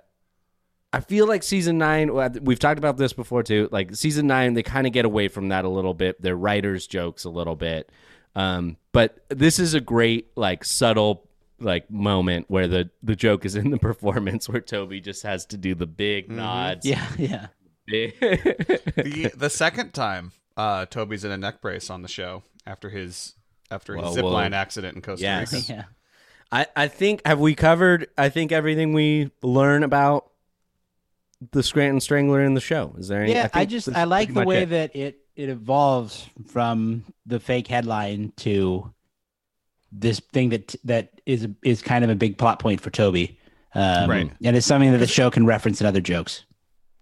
I 0.92 1.00
feel 1.00 1.26
like 1.26 1.42
season 1.42 1.78
nine. 1.78 2.12
We've 2.42 2.58
talked 2.58 2.78
about 2.78 2.96
this 2.96 3.12
before 3.12 3.42
too. 3.42 3.68
Like 3.70 3.94
season 3.94 4.26
nine, 4.26 4.54
they 4.54 4.62
kind 4.62 4.86
of 4.86 4.92
get 4.92 5.04
away 5.04 5.28
from 5.28 5.48
that 5.48 5.64
a 5.64 5.68
little 5.68 5.94
bit. 5.94 6.20
Their 6.20 6.36
writers' 6.36 6.86
jokes 6.86 7.24
a 7.24 7.30
little 7.30 7.56
bit. 7.56 7.90
Um, 8.34 8.76
but 8.92 9.24
this 9.28 9.58
is 9.58 9.74
a 9.74 9.80
great, 9.80 10.28
like, 10.36 10.64
subtle, 10.64 11.28
like, 11.58 11.90
moment 11.90 12.46
where 12.48 12.68
the, 12.68 12.90
the 13.02 13.16
joke 13.16 13.44
is 13.44 13.56
in 13.56 13.70
the 13.70 13.78
performance 13.90 14.48
where 14.48 14.60
Toby 14.60 15.00
just 15.00 15.24
has 15.24 15.44
to 15.46 15.56
do 15.56 15.74
the 15.74 15.86
big 15.86 16.30
nods. 16.30 16.86
yeah, 16.86 17.06
yeah. 17.18 17.46
Big- 17.86 18.18
the 18.20 19.32
the 19.34 19.48
second 19.50 19.94
time 19.94 20.32
uh, 20.58 20.84
Toby's 20.86 21.24
in 21.24 21.30
a 21.30 21.38
neck 21.38 21.62
brace 21.62 21.88
on 21.88 22.02
the 22.02 22.08
show 22.08 22.42
after 22.66 22.90
his 22.90 23.34
after 23.70 23.94
his 23.94 24.02
Well, 24.02 24.12
zip 24.12 24.24
well, 24.24 24.36
accident 24.36 24.96
in 24.96 25.02
Costa 25.02 25.22
yes. 25.22 25.52
Rica. 25.52 25.64
Yeah. 25.72 25.84
I, 26.50 26.66
I 26.74 26.88
think, 26.88 27.20
have 27.26 27.38
we 27.38 27.54
covered, 27.54 28.08
I 28.16 28.30
think, 28.30 28.52
everything 28.52 28.94
we 28.94 29.30
learn 29.42 29.82
about 29.82 30.30
the 31.52 31.62
Scranton 31.62 32.00
Strangler 32.00 32.42
in 32.42 32.54
the 32.54 32.60
show? 32.60 32.94
Is 32.98 33.08
there 33.08 33.22
any? 33.22 33.32
Yeah, 33.32 33.44
I, 33.44 33.48
think 33.48 33.70
just 33.70 33.88
I 33.94 34.04
like 34.04 34.32
the 34.32 34.44
way 34.44 34.62
it. 34.62 34.70
that 34.70 34.96
it 34.96 35.20
it 35.36 35.50
evolves 35.50 36.28
from 36.48 37.04
the 37.26 37.38
fake 37.38 37.68
headline 37.68 38.32
to 38.38 38.92
this 39.92 40.20
thing 40.32 40.48
that 40.48 40.74
that 40.84 41.20
is 41.26 41.46
is 41.62 41.82
kind 41.82 42.02
of 42.02 42.10
a 42.10 42.16
big 42.16 42.38
plot 42.38 42.58
point 42.58 42.80
for 42.80 42.90
Toby, 42.90 43.38
um, 43.74 44.10
Right. 44.10 44.32
And 44.42 44.56
it's 44.56 44.66
something 44.66 44.90
that 44.92 44.98
the 44.98 45.06
show 45.06 45.30
can 45.30 45.46
reference 45.46 45.80
in 45.80 45.86
other 45.86 46.00
jokes. 46.00 46.44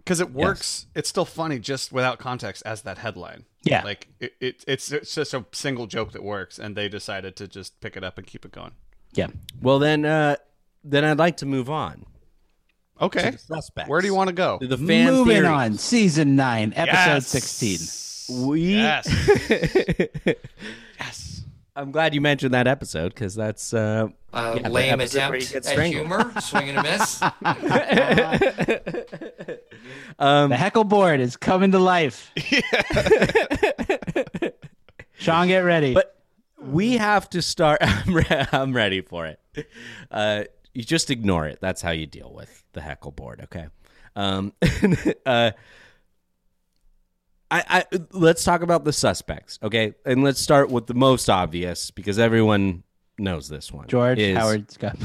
Because 0.07 0.21
it 0.21 0.31
works. 0.33 0.87
It's 0.95 1.09
still 1.09 1.25
funny 1.25 1.59
just 1.59 1.91
without 1.93 2.21
context 2.21 2.63
as 2.65 2.83
that 2.83 2.99
headline. 2.99 3.45
Yeah. 3.65 3.83
like 3.83 4.07
it, 4.21 4.35
it, 4.41 4.65
it's 4.69 4.93
it's 4.93 5.13
just 5.17 5.35
a 5.35 5.45
single 5.51 5.89
joke 5.89 6.13
that 6.13 6.23
works, 6.23 6.57
and 6.61 6.77
they 6.77 6.89
decided 6.89 7.35
to 7.37 7.49
just 7.49 7.81
pick 7.81 7.97
it 7.97 8.05
up 8.05 8.17
and 8.17 8.25
keep 8.25 8.45
it 8.45 8.53
going. 8.53 8.71
Yeah, 9.13 9.27
Well, 9.61 9.79
then, 9.81 10.05
uh, 10.05 10.37
then 10.85 11.05
I'd 11.05 11.19
like 11.19 11.39
to 11.39 11.47
move 11.47 11.69
on. 11.69 12.07
Okay, 13.01 13.31
the 13.31 13.39
suspects. 13.39 13.89
where 13.91 14.01
do 14.01 14.07
you 14.07 14.15
want 14.15 14.29
to 14.29 14.35
go? 14.35 14.59
To 14.59 14.67
the 14.69 14.79
fan 14.79 15.07
moving 15.13 15.35
theories. 15.43 15.49
on, 15.49 15.75
season 15.79 16.37
nine, 16.37 16.73
episode 16.77 16.95
Yes. 16.95 17.27
sixteen. 17.27 18.47
We. 18.47 18.61
Yes, 18.77 19.07
yes. 21.01 21.43
I'm 21.75 21.91
glad 21.93 22.15
you 22.15 22.21
mentioned 22.23 22.55
that 22.55 22.67
episode 22.67 23.13
because 23.15 23.35
that's 23.35 23.75
uh, 23.75 24.09
Uh, 24.33 24.59
Yeah, 24.63 24.69
lame 24.69 25.01
episode 25.01 25.35
attempt 25.35 25.67
at 25.69 25.87
humor, 25.87 26.33
swing 26.41 26.71
and 26.71 26.79
a 26.79 26.83
miss. 26.83 27.21
um, 30.19 30.51
The 30.51 30.57
heckle 30.57 30.85
board 30.85 31.21
is 31.21 31.37
coming 31.37 31.73
to 31.73 31.79
life. 31.79 32.33
Sean, 35.19 35.49
get 35.49 35.61
ready. 35.61 35.95
But 35.95 36.17
we 36.59 36.97
have 36.97 37.29
to 37.31 37.43
start. 37.43 37.79
I'm, 37.83 38.15
re- 38.15 38.47
I'm 38.53 38.75
ready 38.75 39.01
for 39.01 39.27
it. 39.27 39.41
Uh, 40.11 40.45
you 40.75 40.85
just 40.85 41.11
ignore 41.11 41.47
it. 41.47 41.59
That's 41.61 41.81
how 41.81 41.91
you 41.91 42.07
deal 42.07 42.33
with 42.33 42.65
the 42.73 42.81
heckle 42.81 43.13
board. 43.13 43.41
Okay. 43.45 43.67
Um, 44.15 44.53
uh, 45.27 45.53
I, 47.51 47.65
I 47.69 47.85
let's 48.13 48.45
talk 48.45 48.63
about 48.63 48.85
the 48.85 48.93
suspects, 48.93 49.59
okay? 49.63 49.95
And 50.05 50.25
let's 50.25 50.41
start 50.41 50.71
with 50.71 50.87
the 50.87 50.95
most 50.95 51.31
obvious 51.31 51.91
because 51.91 52.19
everyone 52.19 52.83
knows 53.19 53.49
this 53.49 53.73
one. 53.73 53.87
George 53.87 54.19
is 54.19 54.37
Howard 54.37 54.71
Scott. 54.71 54.97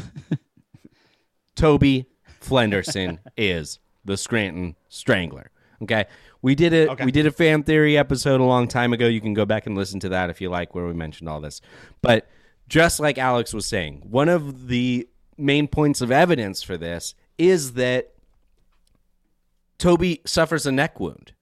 Toby 1.55 2.07
Flenderson 2.41 3.19
is 3.37 3.79
the 4.05 4.17
Scranton 4.17 4.75
Strangler. 4.89 5.51
Okay, 5.83 6.05
we 6.41 6.53
did 6.53 6.73
it. 6.73 6.89
Okay. 6.89 7.05
We 7.05 7.11
did 7.11 7.25
a 7.25 7.31
fan 7.31 7.63
theory 7.63 7.97
episode 7.97 8.39
a 8.39 8.43
long 8.43 8.67
time 8.67 8.93
ago. 8.93 9.07
You 9.07 9.21
can 9.21 9.33
go 9.33 9.45
back 9.45 9.65
and 9.65 9.75
listen 9.75 9.99
to 10.01 10.09
that 10.09 10.29
if 10.29 10.39
you 10.41 10.49
like, 10.49 10.75
where 10.75 10.85
we 10.85 10.93
mentioned 10.93 11.27
all 11.27 11.41
this. 11.41 11.61
But 12.01 12.27
just 12.67 12.99
like 12.99 13.17
Alex 13.17 13.53
was 13.53 13.65
saying, 13.65 14.03
one 14.09 14.29
of 14.29 14.67
the 14.67 15.07
main 15.37 15.67
points 15.67 16.01
of 16.01 16.11
evidence 16.11 16.61
for 16.61 16.77
this 16.77 17.15
is 17.37 17.73
that 17.73 18.13
Toby 19.79 20.21
suffers 20.25 20.67
a 20.67 20.71
neck 20.71 20.99
wound 20.99 21.33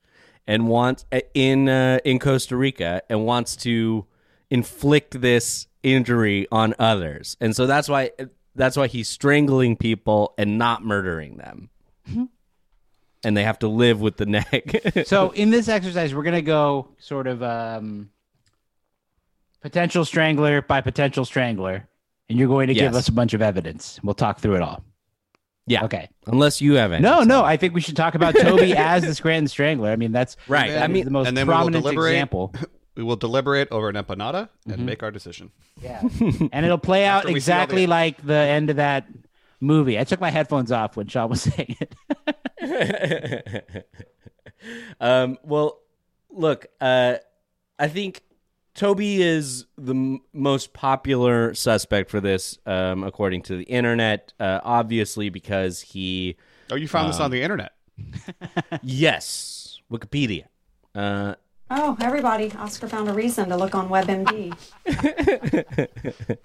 and 0.47 0.67
wants 0.67 1.05
in 1.33 1.67
uh, 1.67 1.99
in 2.05 2.17
Costa 2.19 2.55
Rica 2.55 3.01
and 3.09 3.25
wants 3.25 3.55
to 3.57 4.05
inflict 4.49 5.19
this 5.19 5.67
injury 5.83 6.47
on 6.51 6.73
others, 6.79 7.35
and 7.41 7.53
so 7.55 7.67
that's 7.67 7.89
why 7.89 8.11
that's 8.55 8.77
why 8.77 8.87
he's 8.87 9.09
strangling 9.09 9.75
people 9.75 10.33
and 10.37 10.57
not 10.57 10.83
murdering 10.83 11.37
them, 11.37 11.69
and 13.23 13.35
they 13.35 13.43
have 13.43 13.59
to 13.59 13.67
live 13.67 13.99
with 14.01 14.17
the 14.17 14.25
neck. 14.25 14.81
so 15.05 15.31
in 15.31 15.49
this 15.49 15.67
exercise, 15.67 16.13
we're 16.15 16.23
gonna 16.23 16.41
go 16.41 16.87
sort 16.99 17.27
of 17.27 17.43
um, 17.43 18.09
potential 19.61 20.05
strangler 20.05 20.61
by 20.61 20.81
potential 20.81 21.25
strangler, 21.25 21.87
and 22.29 22.37
you're 22.39 22.47
going 22.47 22.67
to 22.67 22.73
give 22.73 22.95
us 22.95 23.07
a 23.07 23.11
bunch 23.11 23.33
of 23.33 23.41
evidence. 23.41 23.99
We'll 24.03 24.13
talk 24.15 24.39
through 24.39 24.55
it 24.55 24.61
all. 24.61 24.83
yeah, 25.67 25.83
Okay. 25.85 26.09
Unless 26.27 26.61
you 26.61 26.73
have 26.75 26.91
any. 26.91 27.01
No, 27.03 27.23
no. 27.23 27.43
I 27.43 27.57
think 27.57 27.73
we 27.73 27.81
should 27.81 27.95
talk 27.97 28.15
about 28.15 28.35
Toby 28.35 28.73
as 28.77 29.03
the 29.03 29.13
Scranton 29.15 29.47
Strangler. 29.47 29.89
I 29.89 29.95
mean, 29.95 30.11
that's 30.11 30.37
Right. 30.47 30.69
that 30.69 30.83
I 30.83 30.87
mean- 30.87 31.05
the 31.05 31.11
most 31.11 31.27
and 31.27 31.35
then 31.35 31.47
we 31.47 31.53
prominent 31.53 31.83
deliberate. 31.83 32.11
example. 32.13 32.53
We 32.95 33.03
will 33.05 33.15
deliberate 33.15 33.69
over 33.71 33.87
an 33.87 33.95
empanada 33.95 34.49
Mm-hmm. 34.67 34.71
and 34.73 34.85
make 34.85 35.03
our 35.03 35.11
decision. 35.11 35.51
Yeah, 35.81 36.01
and 36.51 36.65
it'll 36.65 36.77
play 36.77 37.05
out 37.05 37.19
After 37.19 37.27
we 37.31 37.39
see 37.39 37.49
all 37.51 37.57
exactly 37.59 37.85
the- 37.85 37.89
like 37.91 38.25
the 38.25 38.33
end 38.33 38.69
of 38.69 38.75
that 38.75 39.07
movie. 39.61 39.97
I 39.97 40.03
took 40.03 40.19
my 40.19 40.29
headphones 40.29 40.69
off 40.69 40.97
when 40.97 41.07
Sean 41.07 41.29
was 41.29 41.43
saying 41.43 41.77
it. 41.79 41.95
um, 44.99 45.37
well, 45.43 45.79
look, 46.29 46.67
uh, 46.81 47.15
I 47.77 47.87
think 47.87 48.23
Toby 48.73 49.21
is 49.21 49.65
the 49.77 49.93
m- 49.93 50.21
most 50.33 50.73
popular 50.73 51.53
suspect 51.53 52.09
for 52.09 52.19
this, 52.21 52.57
um, 52.65 53.03
according 53.03 53.41
to 53.43 53.57
the 53.57 53.63
internet. 53.63 54.33
Uh, 54.39 54.59
obviously, 54.63 55.29
because 55.29 55.81
he, 55.81 56.35
Oh, 56.71 56.75
you 56.75 56.87
found 56.87 57.09
this 57.09 57.19
on 57.19 57.31
the 57.31 57.41
internet. 57.41 57.73
yes, 58.83 59.81
Wikipedia. 59.91 60.45
Uh, 60.95 61.35
Oh, 61.71 61.95
everybody. 62.01 62.51
Oscar 62.53 62.87
found 62.87 63.09
a 63.09 63.13
reason 63.13 63.49
to 63.49 63.55
look 63.55 63.75
on 63.75 63.89
WebMD. 63.89 64.57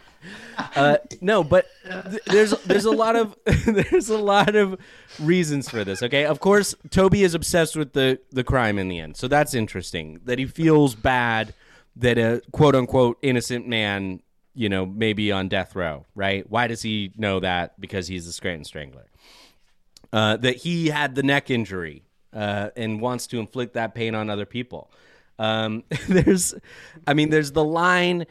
uh, 0.77 0.99
no, 1.23 1.43
but 1.43 1.67
th- 2.11 2.23
there's 2.27 2.51
there's 2.65 2.85
a 2.85 2.91
lot 2.91 3.17
of 3.17 3.35
there's 3.45 4.11
a 4.11 4.19
lot 4.19 4.55
of 4.55 4.79
reasons 5.19 5.71
for 5.71 5.83
this. 5.83 6.03
Okay, 6.03 6.27
of 6.27 6.41
course, 6.41 6.75
Toby 6.91 7.23
is 7.23 7.35
obsessed 7.35 7.75
with 7.75 7.95
the 7.95 8.21
the 8.33 8.45
crime 8.45 8.79
in 8.79 8.89
the 8.89 8.99
end, 8.99 9.17
so 9.17 9.27
that's 9.27 9.55
interesting. 9.55 10.21
That 10.25 10.39
he 10.39 10.45
feels 10.45 10.95
bad 10.95 11.55
that 11.97 12.19
a 12.19 12.43
quote 12.53 12.75
unquote 12.75 13.17
innocent 13.23 13.67
man, 13.67 14.21
you 14.53 14.69
know, 14.69 14.85
may 14.85 15.15
be 15.15 15.33
on 15.33 15.49
death 15.49 15.75
row. 15.75 16.05
Right? 16.15 16.49
Why 16.51 16.67
does 16.67 16.83
he 16.83 17.13
know 17.17 17.41
that? 17.41 17.81
Because 17.81 18.09
he's 18.09 18.27
the 18.27 18.33
Scranton 18.33 18.65
Strangler. 18.65 19.07
Uh, 20.13 20.37
that 20.37 20.57
he 20.57 20.89
had 20.89 21.15
the 21.15 21.23
neck 21.23 21.51
injury 21.51 22.03
uh, 22.35 22.71
and 22.77 23.01
wants 23.01 23.27
to 23.29 23.41
inflict 23.41 23.73
that 23.75 23.95
pain 23.95 24.15
on 24.15 24.29
other 24.29 24.45
people. 24.45 24.91
Um, 25.39 25.83
there's, 26.09 26.55
I 27.07 27.15
mean, 27.15 27.31
there's 27.31 27.53
the 27.53 27.65
line 27.65 28.27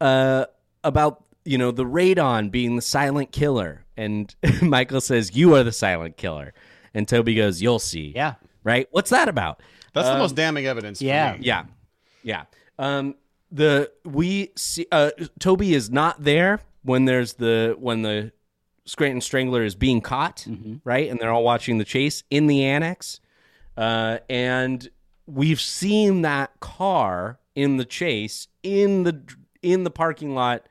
uh, 0.00 0.46
about 0.84 1.24
you 1.44 1.58
know 1.58 1.70
the 1.70 1.84
radon 1.84 2.50
being 2.50 2.76
the 2.76 2.82
silent 2.82 3.32
killer, 3.32 3.84
and 3.96 4.34
Michael 4.62 5.00
says 5.00 5.36
you 5.36 5.54
are 5.54 5.62
the 5.62 5.72
silent 5.72 6.16
killer, 6.16 6.54
and 6.94 7.06
Toby 7.06 7.34
goes, 7.34 7.60
"You'll 7.62 7.78
see." 7.78 8.12
Yeah. 8.14 8.34
right. 8.64 8.88
What's 8.90 9.10
that 9.10 9.28
about? 9.28 9.62
That's 9.92 10.08
the 10.08 10.14
Um, 10.14 10.18
most 10.20 10.34
damning 10.34 10.66
evidence. 10.66 11.00
yeah. 11.00 11.32
For 11.34 11.38
me. 11.38 11.46
yeah, 11.46 11.64
yeah. 12.22 12.44
Um, 12.78 13.14
the 13.52 13.90
we 14.04 14.50
see 14.56 14.86
uh, 14.92 15.10
Toby 15.38 15.72
is 15.74 15.88
not 15.90 16.22
there 16.22 16.60
when 16.82 17.04
there's 17.04 17.34
the 17.34 17.76
when 17.78 18.02
the 18.02 18.32
Scranton 18.84 19.20
Strangler 19.20 19.62
is 19.64 19.74
being 19.74 20.00
caught, 20.00 20.46
right? 20.84 21.08
And 21.10 21.18
they're 21.20 21.30
all 21.32 21.44
watching 21.44 21.78
the 21.78 21.84
chase 21.84 22.22
in 22.30 22.46
the 22.48 22.64
annex, 22.64 23.20
uh, 23.76 24.18
and 24.28 24.88
we've 25.26 25.60
seen 25.60 26.22
that 26.22 26.58
car 26.60 27.38
in 27.54 27.76
the 27.78 27.84
chase 27.84 28.48
in 28.62 29.02
the 29.04 29.22
in 29.62 29.84
the 29.84 29.90
parking 29.90 30.34
lot 30.34 30.68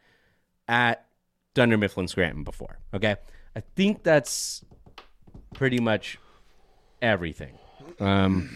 at 0.67 1.05
Dunder 1.53 1.77
Mifflin 1.77 2.07
Scranton 2.07 2.43
before. 2.43 2.79
Okay, 2.93 3.15
I 3.55 3.61
think 3.75 4.03
that's 4.03 4.63
pretty 5.53 5.79
much 5.79 6.17
everything. 7.01 7.57
Um, 7.99 8.49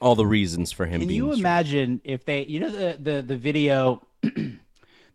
all 0.00 0.14
the 0.16 0.26
reasons 0.26 0.72
for 0.72 0.86
him 0.86 1.00
Can 1.00 1.08
being. 1.08 1.16
you 1.18 1.32
imagine 1.32 2.00
if 2.04 2.24
they, 2.24 2.44
you 2.46 2.60
know, 2.60 2.70
the 2.70 2.98
the 3.00 3.22
the 3.22 3.36
video, 3.36 4.02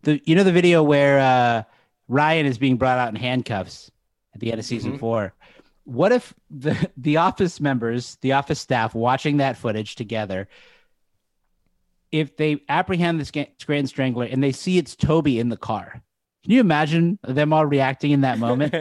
the 0.04 0.22
you 0.26 0.36
know 0.36 0.44
the 0.44 0.52
video 0.52 0.84
where 0.84 1.20
uh, 1.20 1.64
Ryan 2.08 2.46
is 2.46 2.58
being 2.58 2.78
brought 2.78 2.98
out 2.98 3.10
in 3.10 3.16
handcuffs 3.16 3.92
at 4.34 4.40
the 4.40 4.52
end 4.52 4.60
of 4.60 4.66
season 4.66 4.92
Mm-hmm. 4.92 5.00
four. 5.00 5.34
What 5.88 6.12
if 6.12 6.34
the 6.50 6.90
the 6.98 7.16
office 7.18 7.62
members, 7.62 8.18
the 8.22 8.34
office 8.34 8.60
staff, 8.60 8.94
watching 8.94 9.38
that 9.38 9.56
footage 9.56 9.96
together, 9.96 10.50
if 12.12 12.36
they 12.36 12.62
apprehend 12.68 13.22
the 13.22 13.48
Grand 13.66 13.88
Strangler 13.88 14.26
and 14.26 14.44
they 14.44 14.52
see 14.52 14.78
it's 14.78 14.96
Toby 14.98 15.40
in 15.40 15.48
the 15.48 15.56
car? 15.58 16.02
Can 16.44 16.52
you 16.52 16.60
imagine 16.60 17.20
them 17.24 17.54
all 17.54 17.66
reacting 17.66 18.12
in 18.12 18.22
that 18.22 18.38
moment? 18.48 18.74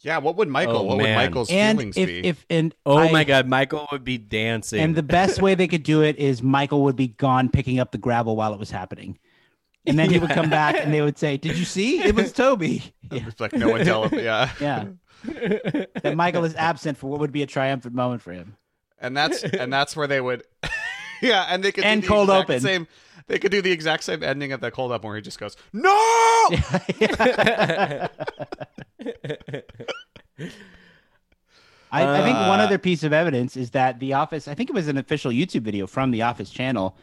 Yeah, 0.00 0.18
what 0.18 0.36
would 0.36 0.48
Michael? 0.48 0.78
Oh, 0.78 0.82
what 0.84 0.96
man. 0.98 1.16
would 1.16 1.24
Michael's 1.28 1.50
and 1.50 1.78
feelings 1.78 1.96
if 1.98 2.06
be? 2.08 2.24
if 2.26 2.46
and 2.50 2.74
Oh 2.86 2.96
I- 2.98 3.12
my 3.12 3.24
god, 3.24 3.46
Michael 3.46 3.86
would 3.92 4.04
be 4.04 4.16
dancing. 4.18 4.80
And 4.80 4.96
the 4.96 5.02
best 5.02 5.40
way 5.42 5.54
they 5.54 5.68
could 5.68 5.82
do 5.84 6.02
it 6.02 6.16
is 6.18 6.42
Michael 6.42 6.82
would 6.84 6.96
be 6.96 7.08
gone 7.08 7.48
picking 7.50 7.78
up 7.78 7.92
the 7.92 7.98
gravel 7.98 8.34
while 8.36 8.52
it 8.54 8.58
was 8.58 8.70
happening. 8.70 9.18
And 9.86 9.98
then 9.98 10.10
he 10.10 10.18
would 10.18 10.30
come 10.30 10.48
back 10.48 10.76
and 10.76 10.94
they 10.94 11.02
would 11.02 11.18
say, 11.18 11.36
Did 11.36 11.58
you 11.58 11.64
see? 11.64 12.00
It 12.02 12.14
was 12.14 12.32
Toby. 12.32 12.82
Yeah. 13.10 13.24
It's 13.28 13.40
like 13.40 13.52
no 13.52 13.68
one 13.70 13.84
tell 13.84 14.08
him. 14.08 14.18
Yeah, 14.24 14.50
yeah. 14.60 14.86
that 16.02 16.14
Michael 16.16 16.44
is 16.44 16.54
absent 16.56 16.98
for 16.98 17.08
what 17.10 17.20
would 17.20 17.32
be 17.32 17.42
a 17.42 17.46
triumphant 17.46 17.94
moment 17.94 18.22
for 18.22 18.32
him. 18.32 18.56
and 19.00 19.16
that's 19.16 19.42
and 19.44 19.72
that's 19.72 19.96
where 19.96 20.06
they 20.06 20.20
would. 20.20 20.42
yeah, 21.22 21.46
and 21.48 21.62
they 21.62 21.72
could 21.72 21.84
And 21.84 22.02
do 22.02 22.08
the 22.08 22.14
cold 22.14 22.28
exact 22.28 22.50
open. 22.50 22.60
Same. 22.60 22.88
They 23.28 23.38
could 23.38 23.52
do 23.52 23.62
the 23.62 23.70
exact 23.70 24.02
same 24.04 24.22
ending 24.22 24.52
of 24.52 24.60
that 24.62 24.72
cold 24.72 24.90
open 24.92 25.06
where 25.08 25.16
he 25.16 25.22
just 25.22 25.38
goes, 25.38 25.56
"No." 25.72 25.90
I, 31.94 32.20
I 32.20 32.22
think 32.22 32.36
one 32.38 32.60
Uh, 32.60 32.64
other 32.64 32.78
piece 32.78 33.02
of 33.04 33.12
evidence 33.12 33.56
is 33.56 33.70
that 33.72 34.00
the 34.00 34.14
office 34.14 34.48
I 34.48 34.54
think 34.54 34.70
it 34.70 34.72
was 34.72 34.88
an 34.88 34.96
official 34.96 35.30
YouTube 35.30 35.60
video 35.62 35.86
from 35.86 36.10
the 36.10 36.22
office 36.22 36.50
channel 36.50 36.96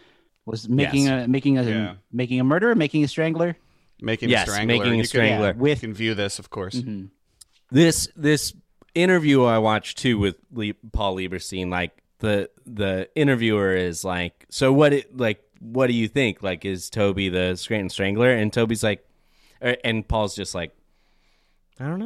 was 0.46 0.68
making 0.68 1.06
Yes. 1.06 1.26
a 1.26 1.28
making 1.28 1.58
a 1.60 1.64
Yeah. 1.64 1.94
making 2.12 2.40
a 2.40 2.44
murderer, 2.44 2.74
making 2.76 3.04
a 3.04 3.08
strangler. 3.08 3.56
Making 4.02 4.30
Yes, 4.30 4.48
a 4.48 4.52
strangler. 4.52 4.78
making 4.78 4.94
a 4.94 4.96
You 4.96 5.02
can- 5.02 5.08
strangler. 5.08 5.48
Yeah, 5.48 5.54
with 5.54 5.84
You 5.84 5.90
can 5.90 5.94
view 5.94 6.16
this, 6.16 6.40
of 6.40 6.50
course. 6.50 6.82
This 7.72 8.08
this 8.16 8.54
interview 8.96 9.44
I 9.44 9.60
watched 9.60 9.98
too 9.98 10.18
with 10.18 10.38
Le- 10.52 10.74
Paul 10.92 11.16
Lieberstein, 11.18 11.70
like 11.70 12.04
the 12.20 12.50
the 12.66 13.10
interviewer 13.16 13.76
is 13.76 14.04
like, 14.04 14.46
so 14.50 14.72
what? 14.72 14.94
It, 14.94 15.18
like, 15.18 15.44
what 15.60 15.88
do 15.88 15.94
you 15.94 16.08
think? 16.08 16.44
Like, 16.44 16.66
is 16.66 16.90
Toby 16.90 17.30
the 17.30 17.56
Scranton 17.56 17.90
Strangler? 17.90 18.32
And 18.32 18.52
Toby's 18.52 18.84
like, 18.84 19.06
er, 19.64 19.76
and 19.84 20.08
Paul's 20.08 20.36
just 20.36 20.54
like, 20.54 20.76
I 21.80 21.86
don't 21.86 22.00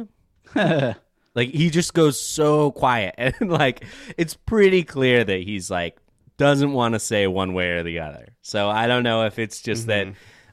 know. 0.54 0.94
like 1.34 1.50
he 1.50 1.70
just 1.70 1.94
goes 1.94 2.20
so 2.20 2.70
quiet, 2.70 3.14
and 3.18 3.50
like 3.50 3.84
it's 4.16 4.34
pretty 4.34 4.84
clear 4.84 5.24
that 5.24 5.42
he's 5.42 5.70
like 5.70 5.98
doesn't 6.36 6.72
want 6.72 6.94
to 6.94 6.98
say 6.98 7.26
one 7.26 7.54
way 7.54 7.70
or 7.70 7.82
the 7.82 8.00
other. 8.00 8.34
So 8.42 8.68
I 8.68 8.86
don't 8.86 9.02
know 9.02 9.24
if 9.26 9.38
it's 9.38 9.60
just 9.60 9.86
that. 9.86 10.08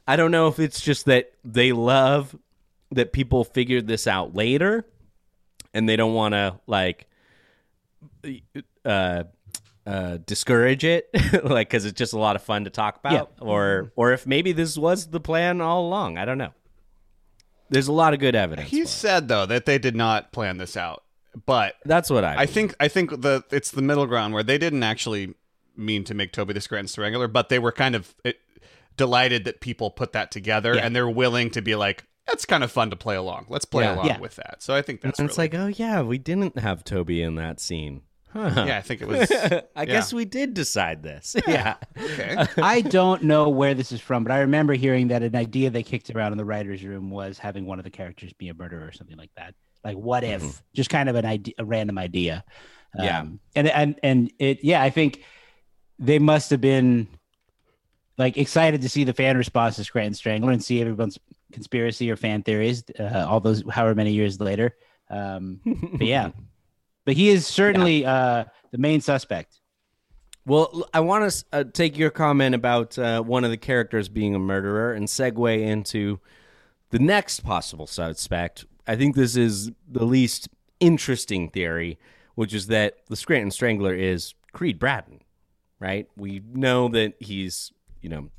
I 0.06 0.16
don't 0.16 0.32
know 0.32 0.48
if 0.48 0.58
it's 0.58 0.80
just 0.80 1.06
that 1.06 1.32
they 1.44 1.72
love 1.72 2.36
that 2.90 3.12
people 3.12 3.44
figured 3.44 3.86
this 3.86 4.06
out 4.06 4.34
later 4.34 4.84
and 5.74 5.88
they 5.88 5.96
don't 5.96 6.14
want 6.14 6.32
to 6.32 6.58
like 6.66 7.06
uh 8.84 9.24
uh 9.86 10.18
discourage 10.26 10.84
it 10.84 11.08
like 11.44 11.70
cuz 11.70 11.84
it's 11.84 11.98
just 11.98 12.12
a 12.12 12.18
lot 12.18 12.36
of 12.36 12.42
fun 12.42 12.64
to 12.64 12.70
talk 12.70 12.98
about 12.98 13.32
or 13.40 13.92
or 13.96 14.12
if 14.12 14.26
maybe 14.26 14.52
this 14.52 14.76
was 14.78 15.08
the 15.08 15.20
plan 15.20 15.60
all 15.60 15.86
along 15.86 16.18
i 16.18 16.24
don't 16.24 16.38
know 16.38 16.52
there's 17.70 17.88
a 17.88 17.92
lot 17.92 18.12
of 18.14 18.20
good 18.20 18.34
evidence 18.34 18.68
He 18.70 18.80
for 18.80 18.84
it. 18.84 18.88
said 18.88 19.28
though 19.28 19.46
that 19.46 19.66
they 19.66 19.78
did 19.78 19.96
not 19.96 20.30
plan 20.30 20.58
this 20.58 20.76
out, 20.76 21.04
but 21.46 21.74
that's 21.86 22.10
what 22.10 22.22
i 22.22 22.42
I 22.42 22.46
think 22.46 22.74
I 22.78 22.88
think 22.88 23.22
the 23.22 23.44
it's 23.50 23.70
the 23.70 23.80
middle 23.82 24.06
ground 24.06 24.34
where 24.34 24.42
they 24.42 24.58
didn't 24.58 24.82
actually 24.82 25.34
mean 25.74 26.04
to 26.04 26.12
make 26.14 26.32
Toby 26.32 26.52
the 26.52 26.60
Scranton 26.60 26.86
Strangler, 26.88 27.28
but 27.28 27.48
they 27.48 27.58
were 27.58 27.72
kind 27.72 27.94
of 27.94 28.14
it, 28.24 28.36
delighted 28.98 29.44
that 29.46 29.62
people 29.62 29.90
put 29.90 30.12
that 30.12 30.30
together, 30.30 30.74
Yeah. 30.74 30.84
and 30.84 30.94
they're 30.94 31.08
willing 31.08 31.48
to 31.52 31.62
be 31.62 31.74
like, 31.74 32.04
"That's 32.26 32.44
kind 32.44 32.62
of 32.64 32.70
fun 32.72 32.90
to 32.90 32.96
play 32.96 33.16
along. 33.16 33.46
Let's 33.48 33.64
play 33.64 33.84
Yeah. 33.84 33.94
along 33.94 34.06
Yeah. 34.06 34.18
with 34.18 34.36
that." 34.36 34.62
So 34.62 34.74
I 34.74 34.82
think 34.82 35.00
that's 35.00 35.18
and 35.18 35.28
it's 35.28 35.38
really- 35.38 35.48
like 35.48 35.54
oh 35.54 35.66
yeah 35.66 36.02
we 36.02 36.18
didn't 36.18 36.58
have 36.58 36.84
toby 36.84 37.22
in 37.22 37.34
that 37.36 37.60
scene 37.60 38.02
Huh. 38.32 38.64
Yeah, 38.66 38.78
I 38.78 38.80
think 38.80 39.02
it 39.02 39.08
was. 39.08 39.30
I 39.76 39.82
yeah. 39.82 39.84
guess 39.84 40.10
we 40.10 40.24
did 40.24 40.54
decide 40.54 41.02
this. 41.02 41.36
Yeah. 41.46 41.74
Okay. 42.00 42.34
I 42.62 42.80
don't 42.80 43.24
know 43.24 43.50
where 43.50 43.74
this 43.74 43.92
is 43.92 44.00
from, 44.00 44.24
but 44.24 44.32
I 44.32 44.38
remember 44.38 44.72
hearing 44.72 45.08
that 45.08 45.22
an 45.22 45.36
idea 45.36 45.68
they 45.68 45.82
kicked 45.82 46.08
around 46.08 46.32
in 46.32 46.38
the 46.38 46.44
writers' 46.46 46.82
room 46.82 47.10
was 47.10 47.36
having 47.38 47.66
one 47.66 47.78
of 47.78 47.84
the 47.84 47.90
characters 47.90 48.32
be 48.32 48.48
a 48.48 48.54
murderer 48.54 48.86
or 48.86 48.92
something 48.92 49.18
like 49.18 49.32
that. 49.36 49.54
Like, 49.84 49.98
what 49.98 50.24
if? 50.24 50.62
Just 50.72 50.88
kind 50.88 51.10
of 51.10 51.14
an 51.16 51.26
idea, 51.26 51.52
a 51.58 51.64
random 51.66 51.98
idea. 51.98 52.42
Yeah. 52.98 53.20
Um, 53.20 53.40
and 53.54 53.68
and 53.68 54.00
and 54.02 54.32
it, 54.38 54.60
yeah, 54.64 54.82
I 54.82 54.88
think 54.88 55.22
they 55.98 56.18
must 56.18 56.48
have 56.52 56.62
been 56.62 57.08
like 58.16 58.38
excited 58.38 58.80
to 58.80 58.88
see 58.88 59.04
the 59.04 59.12
fan 59.12 59.36
response 59.36 59.76
to 59.76 59.84
Scranton 59.84 60.14
Strangler 60.14 60.52
and 60.52 60.64
see 60.64 60.80
everyone's 60.80 61.18
conspiracy 61.52 62.10
or 62.10 62.16
fan 62.16 62.42
theories. 62.42 62.84
Uh, 62.98 63.26
all 63.28 63.40
those, 63.40 63.62
however 63.70 63.94
many 63.94 64.12
years 64.12 64.40
later. 64.40 64.76
Um, 65.10 65.60
but 65.64 66.06
yeah, 66.06 66.30
but 67.04 67.14
he 67.14 67.28
is 67.28 67.46
certainly 67.46 68.04
uh, 68.04 68.44
the 68.70 68.78
main 68.78 69.00
suspect. 69.00 69.60
Well, 70.44 70.88
i 70.92 70.98
want 70.98 71.30
to 71.30 71.44
uh, 71.52 71.64
take 71.72 71.96
your 71.96 72.10
comment 72.10 72.54
about 72.54 72.98
uh, 72.98 73.22
one 73.22 73.44
of 73.44 73.50
the 73.50 73.56
characters 73.56 74.08
being 74.08 74.34
a 74.34 74.40
murderer 74.40 74.92
and 74.92 75.06
segue 75.06 75.60
into 75.60 76.18
the 76.90 76.98
next 76.98 77.40
possible 77.40 77.86
suspect. 77.86 78.64
I 78.86 78.96
think 78.96 79.14
this 79.14 79.36
is 79.36 79.70
the 79.88 80.04
least 80.04 80.48
interesting 80.80 81.48
theory, 81.48 81.98
which 82.34 82.52
is 82.52 82.66
that 82.68 82.96
the 83.08 83.14
Scranton 83.14 83.52
Strangler 83.52 83.94
is 83.94 84.34
Creed 84.52 84.80
Bratton, 84.80 85.20
right? 85.78 86.08
We 86.16 86.42
know 86.52 86.88
that 86.88 87.14
he's, 87.20 87.72
you 88.00 88.08
know, 88.08 88.30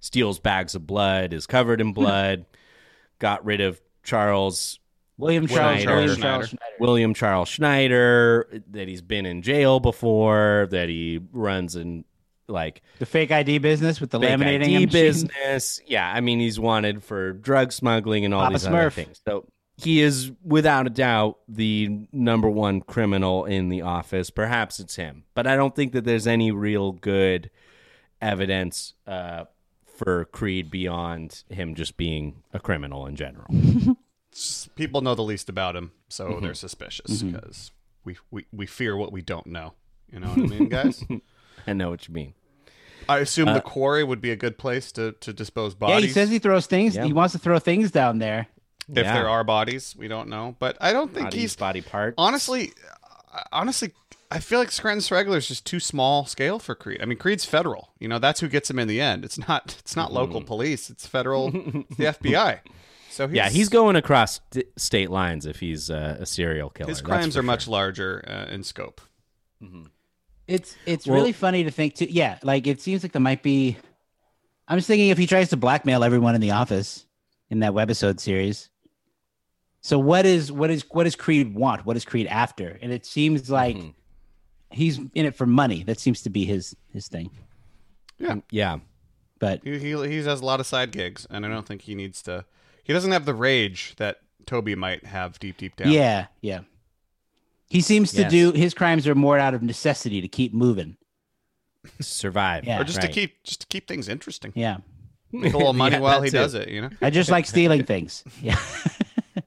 steals 0.00 0.38
bags 0.38 0.74
of 0.74 0.86
blood, 0.86 1.32
is 1.32 1.46
covered 1.46 1.80
in 1.80 1.92
blood, 1.92 2.46
got 3.18 3.44
rid 3.44 3.60
of 3.60 3.80
Charles 4.02 4.78
William 5.18 5.48
Charles, 5.48 5.82
Schneider. 5.82 5.96
William 5.96 6.16
Charles 6.20 6.48
Schneider. 6.48 6.76
William 6.78 7.14
Charles 7.14 7.48
Schneider, 7.48 8.62
that 8.70 8.86
he's 8.86 9.02
been 9.02 9.26
in 9.26 9.42
jail 9.42 9.80
before, 9.80 10.68
that 10.70 10.88
he 10.88 11.20
runs 11.32 11.74
in 11.74 12.04
like 12.46 12.82
The 12.98 13.06
fake 13.06 13.30
ID 13.30 13.58
business 13.58 14.00
with 14.00 14.10
the 14.10 14.20
fake 14.20 14.38
laminating 14.38 14.76
ID 14.76 14.86
business. 14.86 15.80
Yeah, 15.86 16.10
I 16.10 16.20
mean 16.20 16.38
he's 16.38 16.58
wanted 16.58 17.02
for 17.02 17.32
drug 17.32 17.72
smuggling 17.72 18.24
and 18.24 18.32
all 18.32 18.42
Papa 18.42 18.52
these 18.54 18.66
other 18.66 18.90
things. 18.90 19.20
So 19.26 19.46
he 19.76 20.00
is 20.00 20.32
without 20.42 20.86
a 20.86 20.90
doubt 20.90 21.38
the 21.48 22.06
number 22.12 22.48
one 22.48 22.80
criminal 22.80 23.44
in 23.44 23.68
the 23.68 23.82
office. 23.82 24.30
Perhaps 24.30 24.80
it's 24.80 24.96
him, 24.96 25.24
but 25.34 25.46
I 25.46 25.56
don't 25.56 25.74
think 25.74 25.92
that 25.92 26.04
there's 26.04 26.26
any 26.26 26.52
real 26.52 26.92
good 26.92 27.50
evidence 28.20 28.94
uh, 29.06 29.44
for 29.98 30.24
Creed 30.26 30.70
beyond 30.70 31.42
him 31.50 31.74
just 31.74 31.96
being 31.96 32.42
a 32.52 32.60
criminal 32.60 33.04
in 33.06 33.16
general. 33.16 33.48
People 34.76 35.00
know 35.00 35.14
the 35.16 35.22
least 35.24 35.48
about 35.48 35.74
him, 35.74 35.90
so 36.08 36.28
Mm-hmm. 36.28 36.44
they're 36.44 36.54
suspicious 36.54 37.22
because 37.22 37.72
we, 38.04 38.16
we 38.30 38.46
we 38.52 38.66
fear 38.66 38.96
what 38.96 39.10
we 39.10 39.20
don't 39.22 39.46
know. 39.48 39.74
You 40.12 40.20
know 40.20 40.28
what 40.28 40.38
I 40.38 40.42
mean, 40.42 40.68
guys? 40.78 41.04
I 41.66 41.72
know 41.72 41.90
what 41.90 42.06
you 42.06 42.14
mean. 42.14 42.34
I 43.08 43.18
assume 43.18 43.48
Uh, 43.48 43.54
the 43.54 43.60
quarry 43.60 44.04
would 44.04 44.20
be 44.20 44.30
a 44.30 44.36
good 44.36 44.56
place 44.56 44.92
to, 44.92 45.12
to 45.12 45.32
dispose 45.32 45.72
Yeah, 45.74 45.78
bodies. 45.88 46.04
he 46.04 46.10
says 46.12 46.30
he 46.30 46.38
throws 46.38 46.66
things. 46.66 46.94
Yeah. 46.94 47.04
He 47.04 47.12
wants 47.12 47.32
to 47.32 47.38
throw 47.38 47.58
things 47.58 47.90
down 47.90 48.18
there. 48.18 48.46
if 48.88 48.96
Yeah. 49.04 49.14
there 49.14 49.28
are 49.28 49.42
bodies, 49.44 49.96
we 49.98 50.06
don't 50.08 50.28
know. 50.28 50.54
But 50.58 50.76
I 50.80 50.92
don't 50.92 51.12
think 51.12 51.26
Bodies, 51.26 51.40
he's 51.40 51.56
body 51.56 51.80
part. 51.80 52.14
honestly, 52.18 52.72
honestly, 53.50 53.92
I 54.30 54.40
feel 54.40 54.58
like 54.58 54.70
Scranton 54.70 55.00
Strangler 55.00 55.38
is 55.38 55.48
just 55.48 55.64
too 55.64 55.80
small 55.80 56.26
scale 56.26 56.58
for 56.58 56.74
Creed. 56.74 57.00
I 57.00 57.06
mean, 57.06 57.16
Creed's 57.18 57.44
federal. 57.46 57.94
You 57.98 58.08
know, 58.08 58.18
that's 58.18 58.40
who 58.40 58.48
gets 58.48 58.68
him 58.70 58.78
in 58.78 58.86
the 58.88 59.00
end. 59.00 59.24
It's 59.24 59.38
not. 59.48 59.76
It's 59.78 59.96
not 59.96 60.12
local 60.12 60.42
police. 60.42 60.90
It's 60.90 61.06
federal. 61.06 61.48
it's 61.54 61.96
the 61.96 62.04
FBI. 62.04 62.60
So 63.10 63.26
he's, 63.26 63.36
yeah, 63.36 63.48
he's 63.48 63.68
going 63.68 63.96
across 63.96 64.40
st- 64.52 64.66
state 64.78 65.10
lines 65.10 65.46
if 65.46 65.60
he's 65.60 65.90
uh, 65.90 66.18
a 66.20 66.26
serial 66.26 66.68
killer. 66.70 66.90
His 66.90 67.00
crimes 67.00 67.34
for 67.34 67.40
are 67.40 67.42
much 67.42 67.66
larger 67.66 68.22
uh, 68.28 68.52
in 68.52 68.62
scope. 68.62 69.00
It's 70.46 70.76
it's 70.86 71.06
Well- 71.06 71.16
really 71.16 71.32
funny 71.32 71.64
to 71.64 71.70
think 71.70 71.94
too. 71.96 72.06
Yeah, 72.08 72.38
like 72.42 72.66
it 72.66 72.80
seems 72.80 73.02
like 73.02 73.12
there 73.12 73.20
might 73.22 73.42
be. 73.42 73.76
I'm 74.68 74.78
just 74.78 74.86
thinking 74.86 75.08
if 75.08 75.18
he 75.18 75.26
tries 75.26 75.48
to 75.50 75.56
blackmail 75.56 76.04
everyone 76.04 76.34
in 76.34 76.40
the 76.40 76.50
office 76.52 77.06
in 77.50 77.60
that 77.60 77.72
webisode 77.72 78.20
series. 78.20 78.68
So 79.80 79.98
what 79.98 80.26
is 80.26 80.52
what 80.52 80.70
is 80.70 80.84
what 80.90 81.04
does 81.04 81.16
Creed 81.16 81.54
want? 81.54 81.86
What 81.86 81.96
is 81.96 82.04
Creed 82.04 82.26
after? 82.26 82.78
And 82.82 82.92
it 82.92 83.06
seems 83.06 83.48
like 83.50 83.76
Mm-hmm. 83.76 83.88
He's 84.70 84.98
in 84.98 85.26
it 85.26 85.34
for 85.34 85.46
money. 85.46 85.82
That 85.82 85.98
seems 86.00 86.22
to 86.22 86.30
be 86.30 86.44
his 86.44 86.76
his 86.92 87.08
thing. 87.08 87.30
Yeah. 88.18 88.36
Yeah. 88.50 88.78
But 89.38 89.60
He, 89.64 89.78
he 89.78 89.90
he 90.08 90.16
has 90.16 90.40
a 90.40 90.44
lot 90.44 90.58
of 90.60 90.66
side 90.66 90.90
gigs, 90.92 91.26
and 91.30 91.46
I 91.46 91.48
don't 91.48 91.66
think 91.66 91.82
he 91.82 91.94
needs 91.94 92.22
to. 92.22 92.44
He 92.82 92.92
doesn't 92.92 93.12
have 93.12 93.24
the 93.24 93.34
rage 93.34 93.94
that 93.96 94.18
Toby 94.46 94.74
might 94.74 95.04
have 95.06 95.38
deep 95.38 95.56
deep 95.58 95.76
down. 95.76 95.92
yeah, 95.92 96.26
yeah. 96.40 96.60
He 97.68 97.80
seems 97.82 98.12
to 98.12 98.22
Yes. 98.22 98.30
do 98.30 98.52
his 98.52 98.72
crimes 98.74 99.06
are 99.06 99.14
more 99.14 99.38
out 99.38 99.52
of 99.54 99.62
necessity 99.62 100.20
to 100.22 100.28
keep 100.28 100.52
moving. 100.54 100.96
Survive. 102.00 102.64
Yeah. 102.64 102.80
or 102.80 102.84
just 102.84 103.00
to 103.02 103.08
keep 103.08 103.42
just 103.44 103.60
to 103.60 103.66
keep 103.68 103.86
things 103.86 104.08
interesting. 104.08 104.52
Yeah. 104.56 104.78
Make 105.30 105.52
a 105.52 105.58
little 105.58 105.72
money 105.84 105.96
Yeah, 105.96 106.00
while 106.00 106.22
he 106.22 106.30
too. 106.30 106.38
does 106.38 106.54
it, 106.54 106.68
you 106.68 106.80
know, 106.80 106.90
I 107.02 107.10
just 107.10 107.30
like 107.30 107.44
stealing 107.54 107.84
things. 107.84 108.24
Yeah. 108.42 108.58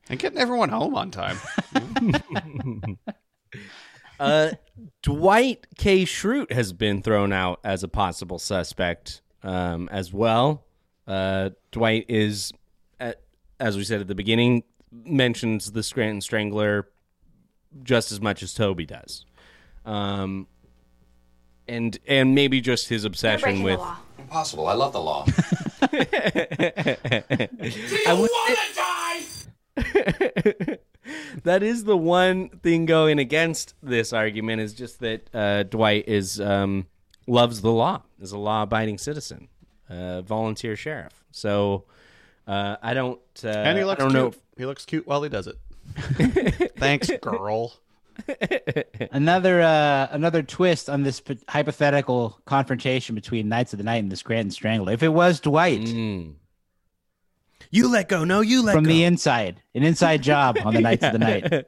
and 0.09 0.19
getting 0.19 0.37
everyone 0.37 0.69
home 0.69 0.95
on 0.95 1.11
time. 1.11 1.37
Uh, 4.19 4.51
Dwight 5.21 5.67
K. 5.77 6.03
Schrute 6.03 6.51
has 6.51 6.73
been 6.73 7.03
thrown 7.03 7.31
out 7.31 7.59
as 7.63 7.83
a 7.83 7.87
possible 7.87 8.39
suspect 8.39 9.21
um, 9.43 9.87
as 9.91 10.11
well. 10.11 10.63
Uh, 11.05 11.51
Dwight 11.71 12.07
is, 12.09 12.51
at, 12.99 13.21
as 13.59 13.77
we 13.77 13.83
said 13.83 14.01
at 14.01 14.07
the 14.07 14.15
beginning, 14.15 14.63
mentions 14.91 15.73
the 15.73 15.83
Scranton 15.83 16.21
Strangler 16.21 16.87
just 17.83 18.11
as 18.11 18.19
much 18.19 18.41
as 18.41 18.55
Toby 18.55 18.87
does, 18.87 19.27
um, 19.85 20.47
and 21.67 21.99
and 22.07 22.33
maybe 22.33 22.59
just 22.59 22.89
his 22.89 23.05
obsession 23.05 23.61
with. 23.61 23.77
the 23.77 23.83
law. 23.83 23.97
Impossible. 24.17 24.65
I 24.65 24.73
love 24.73 24.91
the 24.91 25.01
law. 25.01 25.27
I 28.07 28.13
would- 28.19 28.31
that 31.43 31.63
is 31.63 31.83
the 31.83 31.97
one 31.97 32.49
thing 32.49 32.85
going 32.85 33.19
against 33.19 33.73
this 33.81 34.13
argument 34.13 34.61
is 34.61 34.73
just 34.73 34.99
that 34.99 35.29
uh, 35.33 35.63
Dwight 35.63 36.07
is 36.07 36.39
um, 36.41 36.87
loves 37.27 37.61
the 37.61 37.71
law, 37.71 38.01
is 38.19 38.31
a 38.31 38.37
law-abiding 38.37 38.97
citizen, 38.97 39.47
uh, 39.89 40.21
volunteer 40.21 40.75
sheriff. 40.75 41.23
So 41.31 41.85
uh, 42.47 42.75
I 42.81 42.93
don't. 42.93 43.19
Uh, 43.43 43.47
and 43.49 43.77
he 43.77 43.83
looks 43.83 44.01
I 44.01 44.05
looks 44.05 44.13
don't 44.15 44.21
cute. 44.31 44.33
know. 44.35 44.41
He 44.57 44.65
looks 44.65 44.85
cute 44.85 45.07
while 45.07 45.23
he 45.23 45.29
does 45.29 45.47
it. 45.47 45.57
Thanks, 46.77 47.09
girl. 47.21 47.73
another 49.11 49.61
uh, 49.61 50.07
another 50.11 50.43
twist 50.43 50.89
on 50.89 51.03
this 51.03 51.19
p- 51.21 51.39
hypothetical 51.47 52.39
confrontation 52.45 53.15
between 53.15 53.49
Knights 53.49 53.73
of 53.73 53.77
the 53.77 53.83
Night 53.83 53.97
and 54.03 54.11
the 54.11 54.15
Scranton 54.15 54.51
Strangler. 54.51 54.93
If 54.93 55.01
it 55.03 55.09
was 55.09 55.39
Dwight 55.39 55.81
Mm. 55.81 56.33
You 57.71 57.89
let 57.89 58.07
go. 58.09 58.23
No, 58.23 58.41
you 58.41 58.61
let 58.63 58.73
go 58.73 58.77
from 58.77 58.83
go. 58.83 58.89
the 58.89 59.03
inside, 59.05 59.61
an 59.73 59.83
inside 59.83 60.21
job 60.21 60.57
on 60.63 60.73
the 60.73 60.81
Knights 60.87 61.03
of 61.03 61.13
the 61.13 61.19
Night, 61.19 61.65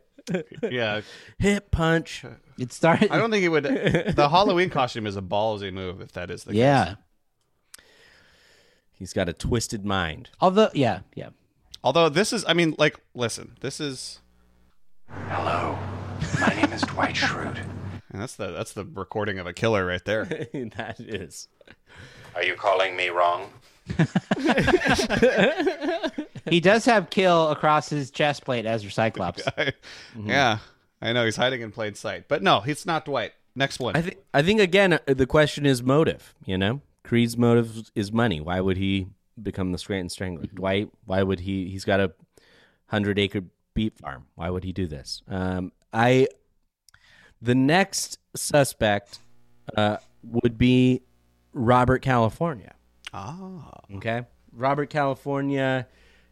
Yeah, 0.70 1.02
hip 1.40 1.72
punch. 1.72 2.24
it 2.60 2.72
started. 2.74 3.10
I 3.12 3.18
don't 3.18 3.32
think 3.32 3.44
it 3.44 3.50
would. 3.50 3.64
The 4.16 4.30
Halloween 4.30 4.70
costume 4.70 5.08
is 5.08 5.16
a 5.18 5.22
ballsy 5.22 5.72
move 5.74 6.02
if 6.02 6.12
that 6.14 6.30
is 6.30 6.44
the 6.44 6.52
case. 6.52 6.60
yeah. 6.60 6.86
case. 6.86 6.96
He's 8.92 9.14
got 9.14 9.28
a 9.28 9.34
twisted 9.34 9.86
mind. 9.86 10.30
Although, 10.40 10.70
yeah, 10.74 11.00
yeah. 11.16 11.30
Although 11.84 12.10
this 12.10 12.32
is, 12.32 12.46
I 12.48 12.54
mean, 12.54 12.76
like, 12.78 13.00
listen, 13.14 13.58
this 13.62 13.80
is. 13.82 14.20
Hello, 15.28 15.78
my 16.40 16.48
name 16.56 16.72
is 16.72 16.82
Dwight 16.84 17.16
Schrute. 17.16 17.58
and 18.12 18.22
That's 18.22 18.36
the 18.36 18.52
that's 18.52 18.74
the 18.74 18.86
recording 18.86 19.40
of 19.40 19.48
a 19.48 19.54
killer 19.54 19.86
right 19.86 20.04
there. 20.06 20.26
that 20.26 20.96
is. 21.00 21.48
Are 22.36 22.44
you 22.44 22.56
calling 22.56 22.96
me 22.96 23.10
wrong? 23.10 23.52
He 26.50 26.60
does 26.60 26.86
have 26.86 27.10
kill 27.10 27.50
across 27.50 27.90
his 27.90 28.12
chest 28.12 28.44
plate 28.44 28.66
as 28.66 28.84
your 28.84 28.92
Cyclops. 28.92 29.48
I- 29.58 29.74
Yeah, 30.20 30.60
I 31.02 31.14
know 31.14 31.26
he's 31.26 31.38
hiding 31.38 31.62
in 31.62 31.72
plain 31.72 31.96
sight, 31.96 32.28
but 32.28 32.44
no, 32.44 32.60
he's 32.60 32.86
not 32.86 33.06
Dwight. 33.06 33.32
Next 33.56 33.80
one. 33.80 33.96
I 33.96 34.02
think. 34.02 34.18
I 34.34 34.42
think 34.42 34.60
again, 34.60 34.94
uh, 34.94 35.00
the 35.08 35.26
question 35.26 35.66
is 35.66 35.82
motive. 35.82 36.34
You 36.46 36.58
know, 36.58 36.82
Creed's 37.04 37.38
motive 37.38 37.92
is 37.96 38.12
money. 38.12 38.42
Why 38.42 38.60
would 38.60 38.78
he 38.78 39.08
become 39.42 39.72
the 39.72 39.78
Scranton 39.78 40.10
Strangler? 40.10 40.48
Dwight. 40.48 40.90
Why 41.06 41.24
would 41.24 41.40
he? 41.42 41.70
He's 41.70 41.86
got 41.86 42.00
a 42.00 42.12
hundred 42.88 43.18
acre 43.20 43.42
beet 43.74 43.98
farm. 43.98 44.26
Why 44.36 44.50
would 44.50 44.64
he 44.66 44.74
do 44.74 44.86
this? 44.88 45.22
Um, 45.28 45.72
I. 45.94 46.28
The 47.42 47.56
next 47.56 48.20
suspect 48.36 49.20
uh, 49.78 49.98
would 50.24 50.58
be 50.58 51.02
Robert 51.54 52.00
California. 52.02 52.74
Ah, 53.14 53.70
Okay, 53.96 54.24
Robert 54.52 54.90
California 54.90 55.88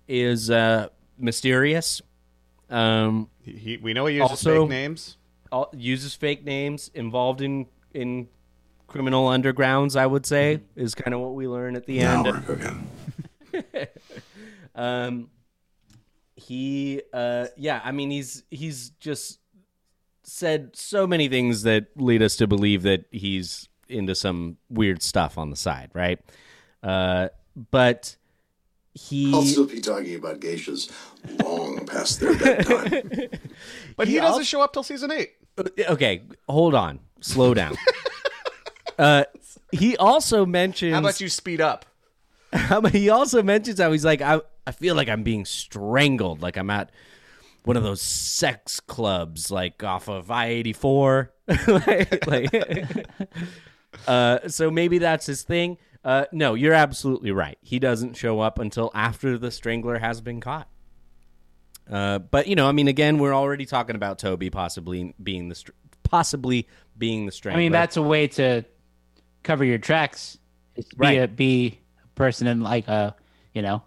is 0.08 0.50
uh, 0.50 0.88
mysterious. 1.18 2.02
Um, 2.70 3.30
he, 3.42 3.52
he, 3.54 3.78
we 3.78 3.94
know 3.94 4.06
he 4.06 4.16
uses 4.16 4.30
Also- 4.32 4.62
fake 4.64 4.70
names. 4.70 5.18
all, 5.52 5.70
uses 5.74 6.16
fake 6.16 6.44
names, 6.46 6.90
involved 6.94 7.42
in 7.42 7.68
in 7.94 8.28
criminal 8.88 9.28
undergrounds. 9.28 9.96
I 9.96 10.06
would 10.08 10.26
say 10.26 10.62
is 10.76 10.96
kind 10.96 11.14
of 11.14 11.20
what 11.22 11.34
we 11.36 11.48
learn 11.48 11.76
at 11.76 11.86
the 11.86 12.00
end. 12.00 12.26
cooking. 12.46 12.88
Um, 14.74 15.30
he, 16.38 17.02
uh, 17.14 17.48
yeah, 17.58 17.82
I 17.84 17.92
mean, 17.92 18.10
he's 18.10 18.44
he's 18.50 18.92
just 19.02 19.40
said 20.24 20.72
so 20.76 21.06
many 21.06 21.28
things 21.28 21.64
that 21.64 21.88
lead 21.98 22.22
us 22.22 22.38
to 22.38 22.48
believe 22.48 22.84
that 22.84 23.04
he's 23.12 23.68
into 23.90 24.16
some 24.16 24.56
weird 24.70 25.02
stuff 25.04 25.38
on 25.38 25.50
the 25.50 25.58
side, 25.58 25.90
right? 25.94 26.20
Uh, 26.84 27.30
but 27.72 28.16
he 28.94 29.34
I'll 29.34 29.44
still 29.44 29.66
be 29.68 29.80
talking 29.82 30.16
about 30.16 30.40
geishas 30.40 30.92
long 31.44 31.86
past 31.86 32.20
their 32.20 32.38
bedtime. 32.38 33.30
But 33.96 34.08
he, 34.08 34.14
He 34.14 34.20
doesn't 34.20 34.32
also- 34.34 34.44
show 34.44 34.62
up 34.62 34.74
till 34.74 34.84
season 34.84 35.12
eight. 35.12 35.32
okay, 35.90 36.24
hold 36.50 36.74
on, 36.76 37.00
slow 37.20 37.54
down. 37.54 37.76
uh, 38.98 39.26
he 39.72 39.96
also 39.98 40.46
mentions 40.46 40.94
How 40.94 41.00
about 41.00 41.22
you 41.22 41.30
speed 41.30 41.62
up? 41.62 41.86
He 42.92 43.10
also 43.10 43.42
mentions 43.44 43.80
how 43.80 43.92
he's 43.92 44.04
like, 44.04 44.22
I, 44.22 44.42
I 44.68 44.72
feel 44.72 44.96
like 44.96 45.08
I'm 45.08 45.24
being 45.24 45.46
strangled, 45.46 46.42
like 46.42 46.58
I'm 46.58 46.70
at 46.70 46.92
one 47.64 47.78
of 47.78 47.84
those 47.84 48.02
sex 48.02 48.80
clubs, 48.80 49.52
like 49.52 49.84
off 49.84 50.10
of 50.10 50.32
I 50.32 50.48
eighty 50.48 50.74
four. 50.74 51.32
Like, 51.68 53.06
uh, 54.08 54.48
so 54.48 54.72
maybe 54.72 54.98
that's 54.98 55.26
his 55.26 55.44
thing. 55.44 55.78
Uh, 56.04 56.26
no, 56.32 56.54
you're 56.56 56.74
absolutely 56.74 57.32
right. 57.32 57.58
He 57.62 57.78
doesn't 57.80 58.16
show 58.16 58.40
up 58.40 58.58
until 58.60 58.90
after 58.94 59.38
the 59.38 59.52
strangler 59.52 60.00
has 60.00 60.20
been 60.22 60.42
caught. 60.42 60.68
Uh, 61.90 62.20
but 62.20 62.48
you 62.48 62.56
know, 62.56 62.68
I 62.68 62.72
mean, 62.72 62.88
again, 62.88 63.18
we're 63.20 63.34
already 63.36 63.66
talking 63.66 63.96
about 63.96 64.18
Toby 64.18 64.50
possibly 64.50 65.14
being 65.22 65.50
the 65.50 65.56
str- 65.56 65.72
possibly 66.04 66.68
being 66.98 67.26
the 67.26 67.32
Strangler. 67.32 67.60
I 67.60 67.64
mean, 67.64 67.72
that's 67.72 67.98
a 67.98 68.02
way 68.02 68.28
to 68.28 68.64
cover 69.44 69.64
your 69.66 69.78
tracks. 69.78 70.38
Be 70.76 70.84
Right. 70.98 71.22
a 71.24 71.28
be 71.28 71.80
a 72.04 72.08
person 72.16 72.48
in 72.48 72.62
like 72.62 72.88
a 72.88 73.16
you 73.54 73.62
know 73.62 73.84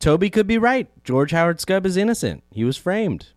Toby 0.00 0.30
could 0.30 0.46
be 0.46 0.58
right. 0.58 0.88
George 1.04 1.30
Howard 1.30 1.58
Skub 1.58 1.86
is 1.86 1.96
innocent. 1.96 2.42
He 2.50 2.64
was 2.64 2.76
framed 2.76 3.28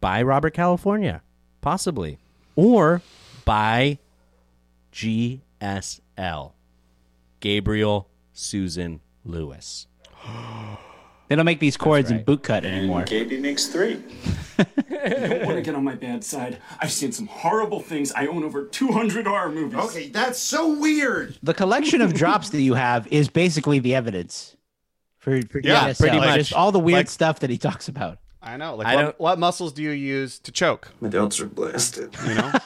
by 0.00 0.20
Robert 0.22 0.52
California, 0.54 1.22
possibly, 1.60 2.18
or 2.56 3.02
by 3.44 3.98
GSL, 4.92 6.52
Gabriel 7.40 8.08
Susan 8.32 9.00
Lewis. 9.24 9.86
they 11.28 11.36
don't 11.36 11.44
make 11.44 11.60
these 11.60 11.76
cords 11.76 12.10
in 12.10 12.24
bootcut 12.24 12.64
anymore. 12.64 13.04
Gaby 13.04 13.38
makes 13.38 13.66
three. 13.66 14.02
don't 14.58 15.44
want 15.44 15.56
to 15.56 15.62
get 15.62 15.74
on 15.74 15.84
my 15.84 15.94
bad 15.94 16.24
side. 16.24 16.58
I've 16.80 16.90
seen 16.92 17.12
some 17.12 17.26
horrible 17.26 17.80
things. 17.80 18.12
I 18.12 18.26
own 18.26 18.42
over 18.44 18.64
200 18.64 19.26
horror 19.26 19.50
movies. 19.50 19.78
okay, 19.78 20.08
that's 20.08 20.38
so 20.38 20.78
weird. 20.78 21.38
The 21.42 21.54
collection 21.54 22.00
of 22.00 22.12
drops 22.22 22.50
that 22.50 22.60
you 22.62 22.74
have 22.74 23.06
is 23.08 23.28
basically 23.28 23.78
the 23.78 23.94
evidence 23.94 24.56
for, 25.18 25.40
for 25.42 25.60
Yeah, 25.62 25.90
GSL. 25.90 25.98
pretty 26.00 26.18
much. 26.18 26.36
Just 26.38 26.52
all 26.54 26.72
the 26.72 26.80
weird 26.80 26.96
Like- 26.98 27.08
stuff 27.10 27.40
that 27.40 27.50
he 27.50 27.58
talks 27.58 27.88
about. 27.88 28.18
I 28.40 28.56
know. 28.56 28.76
Like, 28.76 28.86
I 28.86 28.96
what, 28.96 29.20
what 29.20 29.38
muscles 29.38 29.72
do 29.72 29.82
you 29.82 29.90
use 29.90 30.38
to 30.40 30.52
choke? 30.52 30.92
My 31.00 31.08
delts 31.08 31.40
are 31.40 31.46
blasted. 31.46 32.14
You 32.26 32.34
know. 32.34 32.52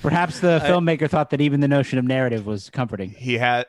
Perhaps 0.00 0.40
the 0.40 0.60
filmmaker 0.64 1.10
thought 1.10 1.30
that 1.30 1.40
even 1.40 1.60
the 1.60 1.68
notion 1.68 1.98
of 1.98 2.04
narrative 2.04 2.46
was 2.46 2.70
comforting. 2.70 3.10
he 3.10 3.34
had. 3.34 3.66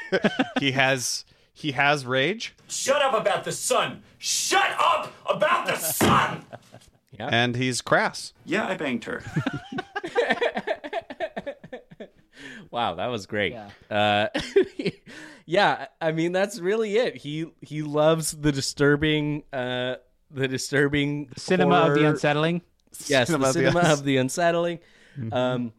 he 0.60 0.72
has. 0.72 1.24
He 1.52 1.72
has 1.72 2.06
rage, 2.06 2.54
Shut 2.68 3.02
up 3.02 3.12
about 3.12 3.44
the 3.44 3.52
sun. 3.52 4.02
Shut 4.16 4.74
up 4.78 5.12
about 5.28 5.66
the 5.66 5.76
sun. 5.76 6.46
Yeah. 7.18 7.28
and 7.30 7.54
he's 7.54 7.82
crass. 7.82 8.32
Yeah, 8.46 8.66
I 8.66 8.76
banged 8.76 9.04
her. 9.04 9.22
Wow, 12.70 12.94
that 12.94 13.08
was 13.08 13.26
great. 13.26 13.54
Uh, 13.90 14.28
yeah, 15.50 15.86
I 16.00 16.12
mean 16.12 16.30
that's 16.30 16.60
really 16.60 16.96
it. 16.96 17.16
He 17.16 17.46
he 17.60 17.82
loves 17.82 18.30
the 18.30 18.52
disturbing, 18.52 19.42
uh, 19.52 19.96
the 20.30 20.46
disturbing 20.46 21.30
Cinema 21.36 21.88
of 21.88 21.94
the 21.94 22.04
unsettling. 22.04 22.62
Yes, 23.06 23.26
Cinema 23.26 23.44
the 23.44 23.48
of 23.48 23.54
the 23.54 23.60
cinema 23.60 23.92
of 23.92 24.04
the 24.04 24.16
unsettling. 24.18 24.78
Um, 25.32 25.72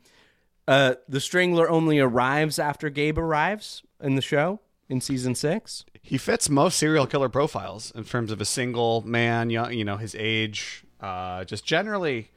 uh, 0.67 0.95
the 1.07 1.21
Strangler 1.21 1.69
only 1.69 1.99
arrives 1.99 2.59
after 2.59 2.89
Gabe 2.89 3.17
arrives 3.17 3.81
in 4.01 4.15
the 4.15 4.21
show 4.21 4.59
in 4.89 4.99
season 4.99 5.35
six. 5.35 5.85
He 6.01 6.17
fits 6.17 6.49
most 6.49 6.77
serial 6.77 7.07
killer 7.07 7.29
profiles 7.29 7.91
in 7.95 8.03
terms 8.03 8.31
of 8.31 8.41
a 8.41 8.45
single 8.45 9.01
man, 9.07 9.49
young, 9.49 9.71
you 9.71 9.85
know, 9.85 9.95
his 9.95 10.15
age, 10.19 10.83
uh, 10.99 11.45
just 11.45 11.65
generally, 11.65 12.29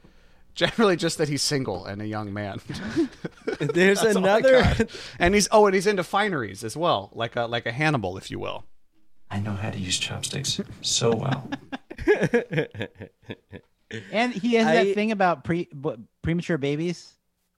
generally 0.55 0.95
just 0.95 1.17
that 1.19 1.29
he's 1.29 1.41
single 1.43 1.85
and 1.85 2.01
a 2.01 2.07
young 2.07 2.33
man. 2.33 2.59
There's 3.59 4.01
That's 4.01 4.15
another. 4.15 4.65
and 5.19 5.33
he's 5.35 5.47
oh, 5.51 5.65
and 5.67 5.75
he's 5.75 5.85
into 5.87 6.03
fineries 6.03 6.63
as 6.63 6.75
well, 6.75 7.11
like 7.13 7.35
a 7.35 7.43
like 7.43 7.65
a 7.65 7.71
Hannibal, 7.71 8.17
if 8.17 8.31
you 8.31 8.39
will. 8.39 8.65
I 9.29 9.39
know 9.39 9.53
how 9.53 9.69
to 9.71 9.77
use 9.79 9.97
chopsticks 9.99 10.59
so 10.81 11.15
well. 11.15 11.49
And 14.11 14.33
he 14.33 14.55
has 14.55 14.67
I- 14.67 14.83
that 14.83 14.95
thing 14.95 15.11
about 15.11 15.43
pre 15.43 15.69
what, 15.71 15.99
premature 16.23 16.57
babies 16.57 17.13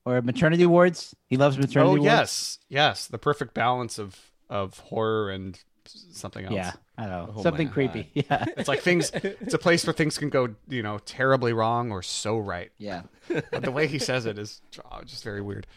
or 0.06 0.22
maternity 0.22 0.66
wards. 0.66 1.16
He 1.28 1.38
loves 1.38 1.58
maternity 1.58 1.80
Oh 2.00 2.02
wards. 2.02 2.04
yes, 2.04 2.60
yes, 2.70 3.08
the 3.08 3.18
perfect 3.18 3.54
balance 3.54 3.98
of 3.98 4.20
of 4.50 4.78
horror 4.80 5.30
and 5.32 5.58
something 5.90 6.46
else. 6.46 6.56
Yeah, 6.56 6.72
I 6.98 7.06
know. 7.06 7.34
Oh 7.36 7.44
Something 7.44 7.68
my 7.68 7.74
creepy. 7.74 8.10
Yeah. 8.14 8.46
It's 8.58 8.68
like 8.68 8.82
things. 8.82 9.12
It's 9.14 9.54
a 9.54 9.60
place 9.60 9.86
where 9.86 9.94
things 9.94 10.18
can 10.18 10.30
go, 10.30 10.56
you 10.68 10.84
know, 10.84 11.00
terribly 11.00 11.54
wrong 11.54 11.92
or 11.92 12.02
so 12.02 12.38
right. 12.38 12.72
Yeah. 12.78 13.04
But 13.52 13.64
the 13.64 13.72
way 13.72 13.88
he 13.88 14.00
says 14.00 14.26
it 14.26 14.40
is 14.40 14.62
oh, 14.92 15.02
just 15.04 15.24
very 15.24 15.42
weird. 15.42 15.68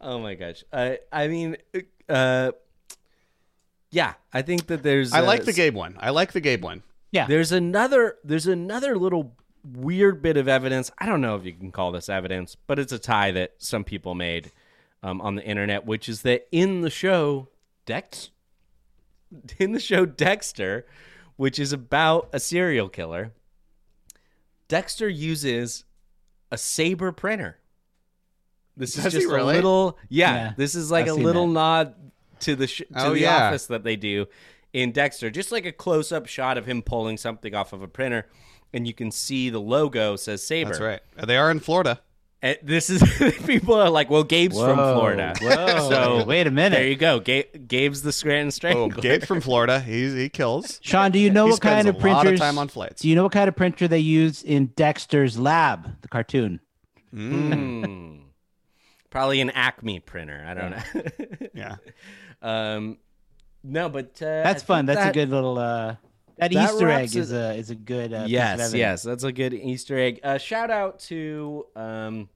Oh 0.00 0.18
my 0.18 0.34
gosh. 0.34 0.64
I 0.72 1.00
I 1.12 1.28
mean, 1.28 1.56
uh, 2.08 2.52
yeah, 3.90 4.14
I 4.32 4.42
think 4.42 4.66
that 4.66 4.82
there's. 4.82 5.12
I 5.12 5.20
uh, 5.20 5.24
like 5.24 5.44
the 5.44 5.52
Gabe 5.52 5.74
one. 5.74 5.96
I 5.98 6.10
like 6.10 6.32
the 6.32 6.40
Gabe 6.40 6.62
one. 6.62 6.82
Yeah. 7.10 7.26
There's 7.26 7.52
another 7.52 8.16
there's 8.22 8.46
another 8.46 8.96
little 8.96 9.32
weird 9.64 10.22
bit 10.22 10.36
of 10.36 10.48
evidence. 10.48 10.90
I 10.98 11.06
don't 11.06 11.20
know 11.20 11.36
if 11.36 11.44
you 11.44 11.52
can 11.52 11.72
call 11.72 11.92
this 11.92 12.08
evidence, 12.08 12.56
but 12.66 12.78
it's 12.78 12.92
a 12.92 12.98
tie 12.98 13.32
that 13.32 13.54
some 13.58 13.84
people 13.84 14.14
made 14.14 14.52
um, 15.02 15.20
on 15.20 15.34
the 15.34 15.44
internet, 15.44 15.86
which 15.86 16.08
is 16.08 16.22
that 16.22 16.46
in 16.52 16.82
the 16.82 16.90
show 16.90 17.48
Dex 17.86 18.30
in 19.58 19.72
the 19.72 19.80
show 19.80 20.06
Dexter, 20.06 20.86
which 21.36 21.58
is 21.58 21.72
about 21.72 22.28
a 22.32 22.40
serial 22.40 22.88
killer, 22.88 23.32
Dexter 24.68 25.08
uses 25.08 25.84
a 26.50 26.58
Sabre 26.58 27.12
printer. 27.12 27.58
This 28.76 28.96
is 28.96 29.04
Does 29.04 29.12
he 29.12 29.18
just 29.20 29.32
really? 29.32 29.52
a 29.54 29.56
little 29.56 29.98
yeah, 30.08 30.34
Yeah, 30.34 30.52
This 30.56 30.74
is 30.74 30.90
like 30.90 31.06
I've 31.06 31.12
a 31.12 31.14
little 31.14 31.46
that. 31.48 31.52
nod 31.52 31.94
to 32.40 32.54
the 32.54 32.66
sh- 32.66 32.78
to 32.92 33.06
Oh, 33.06 33.14
the 33.14 33.20
yeah. 33.20 33.48
office 33.48 33.66
that 33.66 33.82
they 33.82 33.96
do 33.96 34.26
in 34.72 34.92
Dexter, 34.92 35.30
just 35.30 35.50
like 35.50 35.66
a 35.66 35.72
close 35.72 36.12
up 36.12 36.26
shot 36.26 36.56
of 36.58 36.66
him 36.66 36.82
pulling 36.82 37.16
something 37.16 37.54
off 37.54 37.72
of 37.72 37.82
a 37.82 37.88
printer, 37.88 38.26
and 38.72 38.86
you 38.86 38.94
can 38.94 39.10
see 39.10 39.50
the 39.50 39.58
logo 39.60 40.14
says 40.16 40.46
Sabre. 40.46 40.68
That's 40.70 40.80
right. 40.80 41.00
They 41.26 41.36
are 41.36 41.50
in 41.50 41.58
Florida. 41.58 42.00
And 42.40 42.56
this 42.62 42.88
is 42.88 43.02
people 43.46 43.74
are 43.74 43.90
like, 43.90 44.10
well, 44.10 44.22
Gabe's 44.22 44.56
from 44.58 44.76
Florida. 44.76 45.34
whoa. 45.40 45.88
so 45.90 46.24
Wait 46.24 46.46
a 46.46 46.50
minute. 46.52 46.76
There 46.76 46.86
you 46.86 46.94
go. 46.96 47.18
Gabe, 47.18 47.66
Gabe's 47.66 48.02
the 48.02 48.12
Scranton 48.12 48.46
Oh, 48.46 48.50
Strangler. 48.50 49.02
Gabe 49.02 49.24
from 49.24 49.40
Florida. 49.40 49.80
He 49.80 50.14
he 50.14 50.28
kills. 50.28 50.78
Sean, 50.82 51.10
do 51.10 51.18
you 51.18 51.30
know 51.30 51.46
He 51.46 51.50
what 51.52 51.60
kind 51.60 51.86
spends 51.88 51.98
of 51.98 52.04
a 52.04 52.08
lot 52.12 52.26
of 52.28 52.38
time 52.38 52.56
on 52.58 52.68
flights. 52.68 53.02
Do 53.02 53.08
you 53.08 53.16
know 53.16 53.24
what 53.24 53.32
kind 53.32 53.48
of 53.48 53.56
printer 53.56 53.88
they 53.88 53.98
use 53.98 54.42
in 54.44 54.66
Dexter's 54.76 55.36
lab, 55.38 56.00
the 56.02 56.08
cartoon? 56.08 56.60
Hmm. 57.10 58.18
Probably 59.10 59.40
an 59.40 59.50
Acme 59.50 60.00
printer. 60.00 60.44
I 60.46 60.54
don't 60.54 60.70
know. 60.70 61.48
Yeah. 61.54 61.76
um, 62.42 62.98
no, 63.64 63.88
but 63.88 64.20
uh, 64.22 64.42
That's 64.44 64.62
I 64.62 64.66
fun. 64.66 64.86
That's 64.86 65.00
that- 65.00 65.10
a 65.10 65.12
good 65.12 65.30
little. 65.30 65.58
uh 65.58 65.96
That, 66.38 66.52
that 66.52 66.72
Easter 66.72 66.88
egg 66.88 67.16
is 67.16 67.32
a 67.32 67.54
is 67.54 67.70
a 67.70 67.74
good. 67.74 68.12
Uh, 68.12 68.18
piece 68.18 68.24
of 68.26 68.30
yes, 68.30 68.74
yes, 68.74 69.02
that's 69.02 69.24
a 69.24 69.32
good 69.32 69.52
Easter 69.54 69.98
egg. 69.98 70.20
Uh, 70.22 70.38
shout 70.38 70.70
out 70.70 71.00
to 71.00 71.66
um, 71.74 72.28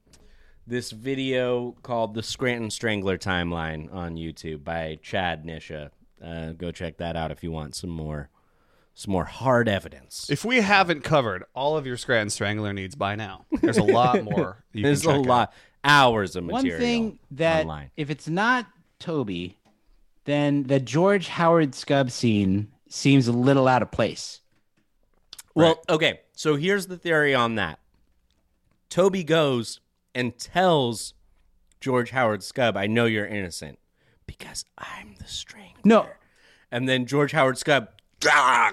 this 0.67 0.91
video 0.91 1.73
called 1.83 2.15
"The 2.15 2.23
Scranton 2.23 2.71
Strangler 2.71 3.17
Timeline" 3.19 3.93
on 3.93 4.17
YouTube 4.17 4.65
by 4.65 4.99
Chad 5.03 5.45
Nisha. 5.45 5.91
Uh, 6.25 6.53
go 6.53 6.71
check 6.71 6.99
that 6.99 7.17
out 7.17 7.31
if 7.31 7.43
you 7.43 7.51
want 7.51 7.75
some 7.75 7.91
more, 7.91 8.29
some 8.95 9.13
more 9.13 9.25
hard 9.25 9.69
evidence. 9.69 10.29
If 10.31 10.45
we 10.45 10.61
haven't 10.61 11.03
covered 11.03 11.45
all 11.55 11.77
of 11.77 11.87
your 11.87 11.97
Scranton 11.97 12.31
Strangler 12.31 12.73
needs 12.73 12.95
by 12.95 13.17
now, 13.17 13.45
there's 13.61 13.79
a 13.79 13.83
lot 13.83 14.23
more. 14.37 14.65
You 14.73 14.85
There's 14.85 15.03
can 15.03 15.11
a 15.11 15.15
check 15.15 15.21
out. 15.21 15.29
lot 15.29 15.53
hours 15.85 16.37
of 16.37 16.45
material. 16.45 16.55
One 16.55 16.65
material. 16.65 16.81
thing 16.81 17.19
that 17.33 17.63
online. 17.63 17.91
if 17.97 18.11
it's 18.11 18.29
not 18.29 18.67
Toby, 19.01 19.59
then 20.25 20.63
the 20.65 20.79
George 20.79 21.27
Howard 21.29 21.73
Skub 21.73 22.11
scene 22.13 22.71
seems 22.93 23.26
a 23.28 23.32
little 23.32 23.66
out 23.68 23.82
of 23.82 23.90
place. 23.90 24.40
Well, 25.55 25.82
okay. 25.88 26.20
So 26.34 26.57
here's 26.57 26.86
the 26.86 26.97
theory 26.97 27.34
on 27.34 27.57
that. 27.57 27.78
Toby 28.88 29.24
goes 29.24 29.80
and 30.14 30.38
tells 30.38 31.14
George 31.80 32.11
Howard 32.11 32.40
Skub, 32.40 32.76
"I 32.76 32.86
know 32.86 33.07
you're 33.07 33.26
innocent 33.26 33.78
because 34.26 34.64
I'm 34.78 35.14
the 35.18 35.26
strangler." 35.26 35.80
No, 35.84 36.07
And 36.70 36.88
then 36.88 37.07
George 37.07 37.32
Howard 37.32 37.57
Skub 37.57 37.88
ah, 38.26 38.72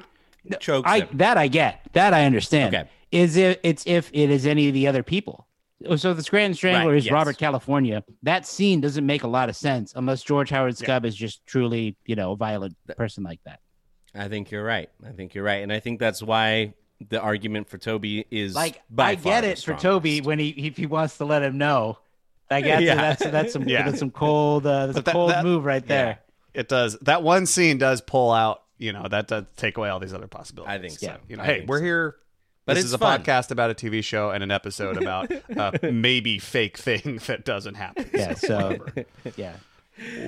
chokes 0.59 0.89
I 0.89 1.01
him. 1.01 1.09
that 1.17 1.37
I 1.37 1.47
get. 1.47 1.81
That 1.93 2.13
I 2.13 2.25
understand. 2.25 2.75
Okay. 2.75 2.89
Is 3.11 3.35
it 3.37 3.59
it's 3.63 3.83
if 3.87 4.09
it 4.13 4.29
is 4.29 4.45
any 4.45 4.67
of 4.67 4.73
the 4.73 4.87
other 4.87 5.03
people. 5.03 5.47
So 5.95 6.13
the 6.13 6.23
Scranton 6.23 6.53
Strangler 6.55 6.91
Right, 6.91 6.97
is 6.97 7.05
yes. 7.05 7.13
Robert 7.13 7.37
California. 7.37 8.03
That 8.23 8.45
scene 8.45 8.81
doesn't 8.81 9.05
make 9.05 9.23
a 9.23 9.27
lot 9.29 9.47
of 9.47 9.55
sense 9.55 9.93
unless 9.95 10.21
George 10.23 10.49
Howard 10.49 10.75
Skub 10.75 11.05
is 11.05 11.15
just 11.15 11.45
truly, 11.45 11.95
you 12.05 12.15
know, 12.17 12.33
a 12.33 12.35
violent 12.35 12.75
person 12.97 13.23
like 13.23 13.39
that. 13.45 13.61
I 14.15 14.27
think 14.27 14.51
you're 14.51 14.63
right. 14.63 14.89
I 15.05 15.11
think 15.11 15.35
you're 15.35 15.43
right, 15.43 15.61
and 15.63 15.71
I 15.71 15.79
think 15.79 15.99
that's 15.99 16.21
why 16.21 16.73
the 17.09 17.19
argument 17.21 17.69
for 17.69 17.77
Toby 17.77 18.25
is 18.31 18.55
Like 18.55 18.81
by 18.89 19.11
I 19.11 19.15
far 19.15 19.33
get 19.41 19.43
it 19.45 19.59
for. 19.59 19.73
Toby 19.75 20.21
when 20.21 20.39
he 20.39 20.49
if 20.49 20.75
he 20.77 20.85
wants 20.85 21.17
to 21.17 21.25
let 21.25 21.43
him 21.43 21.57
know. 21.57 21.97
I 22.51 22.61
guess 22.61 22.81
Yeah. 22.81 22.95
that's 22.95 23.23
that's 23.23 23.53
some 23.53 23.63
Yeah. 23.69 23.83
that's 23.85 23.99
some 23.99 24.11
cold 24.11 24.65
uh, 24.65 24.87
that's 24.87 24.95
But 24.95 25.01
a 25.01 25.05
that- 25.05 25.11
cold 25.13 25.31
that- 25.31 25.43
move 25.45 25.63
right 25.65 25.85
there. 25.87 26.19
It 26.53 26.67
does. 26.67 26.97
That 27.01 27.21
one 27.23 27.45
scene 27.45 27.77
does 27.77 28.01
pull 28.01 28.31
out. 28.31 28.63
You 28.79 28.91
know 28.93 29.07
that 29.07 29.27
does 29.27 29.45
take 29.57 29.77
away 29.77 29.89
all 29.89 29.99
these 29.99 30.13
other 30.13 30.27
possibilities. 30.27 30.73
I 30.75 30.79
think 30.79 30.97
so. 30.99 31.17
You 31.27 31.37
know, 31.37 31.43
I 31.43 31.45
hey, 31.45 31.65
we're 31.67 31.77
so. 31.79 31.83
here. 31.83 32.15
But 32.65 32.73
this 32.75 32.83
it's 32.83 32.89
is 32.89 32.93
a 32.93 32.97
fun. 32.97 33.23
podcast 33.23 33.51
about 33.51 33.69
a 33.71 33.73
TV 33.73 34.03
show 34.03 34.29
and 34.31 34.43
an 34.43 34.51
episode 34.51 34.97
about 35.01 35.31
a 35.83 35.91
maybe 35.91 36.37
fake 36.39 36.77
thing 36.77 37.19
that 37.27 37.43
doesn't 37.45 37.75
happen. 37.75 38.09
Yeah, 38.13 38.33
so 38.35 38.77
yeah. 39.37 39.53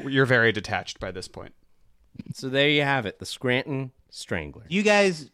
You're 0.05 0.25
very 0.25 0.51
detached 0.51 0.99
by 0.99 1.11
this 1.11 1.27
point. 1.27 1.53
So 2.33 2.49
there 2.49 2.69
you 2.69 2.83
have 2.83 3.05
it, 3.05 3.19
the 3.19 3.25
Scranton 3.25 3.91
Strangler. 4.09 4.63
You 4.69 4.83
guys, 4.83 5.29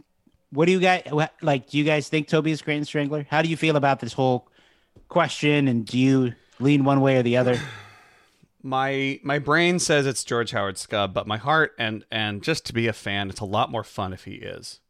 what 0.52 0.66
do 0.66 0.72
you 0.72 0.80
guys 0.80 1.04
like? 1.42 1.70
Do 1.70 1.78
you 1.78 1.84
guys 1.84 2.10
think 2.10 2.28
Toby 2.28 2.52
is 2.52 2.60
Scranton 2.60 2.86
Strangler? 2.86 3.26
How 3.30 3.42
do 3.42 3.50
you 3.50 3.58
feel 3.58 3.76
about 3.76 4.00
this 4.00 4.14
whole 4.14 4.48
question? 5.10 5.68
And 5.68 5.86
do 5.86 5.98
you 5.98 6.34
lean 6.60 6.84
one 6.84 7.02
way 7.02 7.18
or 7.18 7.24
the 7.24 7.38
other? 7.38 7.60
My 8.64 9.20
my 9.24 9.40
brain 9.40 9.80
says 9.80 10.06
it's 10.06 10.26
George 10.26 10.52
Howard 10.52 10.76
Skub, 10.76 11.14
but 11.14 11.26
my 11.26 11.38
heart 11.38 11.74
and 11.78 12.04
and 12.12 12.42
just 12.42 12.66
to 12.66 12.74
be 12.74 12.88
a 12.88 12.92
fan, 12.92 13.30
it's 13.30 13.40
a 13.40 13.46
lot 13.46 13.72
more 13.72 13.84
fun 13.84 14.12
if 14.12 14.26
he 14.26 14.34
is. 14.34 14.82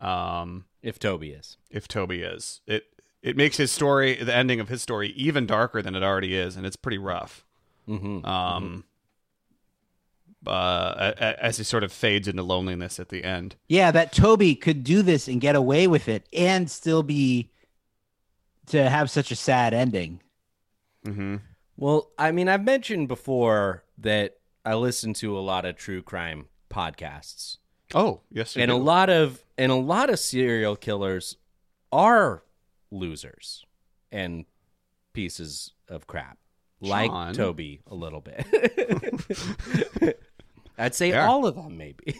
Um, 0.00 0.64
if 0.82 0.98
Toby 0.98 1.32
is, 1.32 1.58
if 1.68 1.88
Toby 1.88 2.22
is, 2.22 2.60
it 2.66 2.84
it 3.20 3.36
makes 3.36 3.56
his 3.56 3.70
story, 3.72 4.14
the 4.14 4.34
ending 4.34 4.60
of 4.60 4.68
his 4.68 4.80
story, 4.80 5.08
even 5.10 5.46
darker 5.46 5.82
than 5.82 5.94
it 5.94 6.02
already 6.02 6.36
is, 6.36 6.56
and 6.56 6.64
it's 6.64 6.76
pretty 6.76 6.96
rough. 6.96 7.44
Mm-hmm. 7.88 8.24
Um, 8.24 8.84
uh, 10.46 10.50
a- 10.50 11.24
a- 11.24 11.44
as 11.44 11.58
he 11.58 11.64
sort 11.64 11.82
of 11.84 11.92
fades 11.92 12.28
into 12.28 12.42
loneliness 12.42 13.00
at 13.00 13.08
the 13.08 13.24
end. 13.24 13.56
Yeah, 13.68 13.90
that 13.90 14.12
Toby 14.12 14.54
could 14.54 14.84
do 14.84 15.02
this 15.02 15.26
and 15.28 15.40
get 15.40 15.56
away 15.56 15.86
with 15.86 16.08
it, 16.08 16.28
and 16.32 16.70
still 16.70 17.02
be 17.02 17.50
to 18.66 18.88
have 18.88 19.10
such 19.10 19.30
a 19.30 19.36
sad 19.36 19.74
ending. 19.74 20.20
Mm-hmm. 21.06 21.36
Well, 21.76 22.10
I 22.18 22.32
mean, 22.32 22.48
I've 22.48 22.64
mentioned 22.64 23.08
before 23.08 23.84
that 23.98 24.36
I 24.64 24.74
listen 24.74 25.14
to 25.14 25.38
a 25.38 25.40
lot 25.40 25.64
of 25.64 25.76
true 25.76 26.02
crime 26.02 26.46
podcasts. 26.70 27.58
Oh, 27.94 28.20
yes, 28.30 28.54
you 28.56 28.62
and 28.62 28.70
a 28.70 28.76
lot 28.76 29.08
of 29.10 29.42
and 29.56 29.72
a 29.72 29.76
lot 29.76 30.10
of 30.10 30.18
serial 30.18 30.76
killers 30.76 31.36
are 31.90 32.42
losers 32.90 33.64
and 34.12 34.44
pieces 35.14 35.72
of 35.88 36.06
crap, 36.06 36.36
like 36.80 37.10
Sean. 37.10 37.32
Toby 37.34 37.80
a 37.86 37.94
little 37.94 38.20
bit. 38.20 38.44
I'd 40.78 40.94
say 40.94 41.10
Yeah. 41.10 41.26
all 41.28 41.46
of 41.46 41.56
them, 41.56 41.76
maybe. 41.76 42.14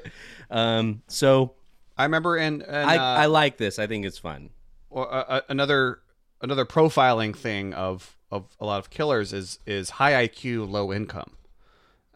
um, 0.50 1.02
so 1.08 1.54
I 1.98 2.04
remember 2.04 2.36
and, 2.36 2.62
I, 2.68 2.96
uh, 2.96 3.00
I 3.22 3.26
like 3.26 3.56
this. 3.56 3.78
I 3.78 3.86
think 3.86 4.04
it's 4.06 4.18
fun. 4.18 4.50
or 4.90 5.12
uh, 5.12 5.24
uh, 5.28 5.40
another 5.48 6.00
another 6.40 6.64
profiling 6.64 7.34
thing 7.34 7.74
of 7.74 8.16
of 8.30 8.44
a 8.60 8.66
lot 8.66 8.78
of 8.78 8.90
killers 8.90 9.32
is 9.32 9.58
is 9.66 9.90
high 9.90 10.26
IQ, 10.26 10.68
low 10.70 10.92
income, 10.92 11.32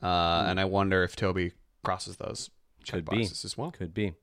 uh, 0.02 0.44
and 0.48 0.60
I 0.60 0.64
wonder 0.64 1.02
if 1.04 1.16
Toby 1.16 1.52
crosses 1.82 2.16
those 2.16 2.50
check. 2.84 3.04
Could 3.06 3.10
be 3.10 3.22
as 3.22 3.54
well. 3.56 3.70
Could 3.70 3.94
be. 3.94 4.14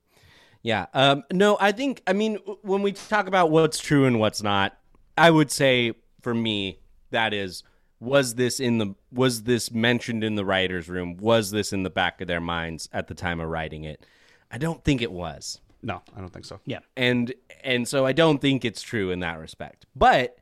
Yeah. 0.62 0.86
Um, 0.94 1.24
no, 1.32 1.56
I 1.60 1.72
think. 1.72 2.02
I 2.06 2.12
mean, 2.12 2.36
when 2.62 2.82
we 2.82 2.92
talk 2.92 3.26
about 3.26 3.50
what's 3.50 3.78
true 3.78 4.04
and 4.06 4.18
what's 4.20 4.42
not, 4.42 4.76
I 5.16 5.30
would 5.30 5.50
say 5.50 5.94
for 6.22 6.34
me 6.34 6.78
that 7.10 7.32
is 7.32 7.62
was 8.00 8.34
this 8.34 8.60
in 8.60 8.78
the 8.78 8.94
was 9.10 9.42
this 9.42 9.70
mentioned 9.70 10.22
in 10.22 10.36
the 10.36 10.44
writers' 10.44 10.88
room? 10.88 11.16
Was 11.16 11.50
this 11.50 11.72
in 11.72 11.82
the 11.82 11.90
back 11.90 12.20
of 12.20 12.28
their 12.28 12.40
minds 12.40 12.88
at 12.92 13.08
the 13.08 13.14
time 13.14 13.40
of 13.40 13.48
writing 13.48 13.84
it? 13.84 14.04
I 14.50 14.58
don't 14.58 14.82
think 14.84 15.02
it 15.02 15.12
was. 15.12 15.60
No, 15.82 16.02
I 16.16 16.20
don't 16.20 16.32
think 16.32 16.44
so. 16.44 16.60
Yeah. 16.64 16.80
And 16.96 17.32
and 17.62 17.86
so 17.86 18.06
I 18.06 18.12
don't 18.12 18.40
think 18.40 18.64
it's 18.64 18.82
true 18.82 19.10
in 19.10 19.20
that 19.20 19.38
respect. 19.38 19.86
But 19.94 20.38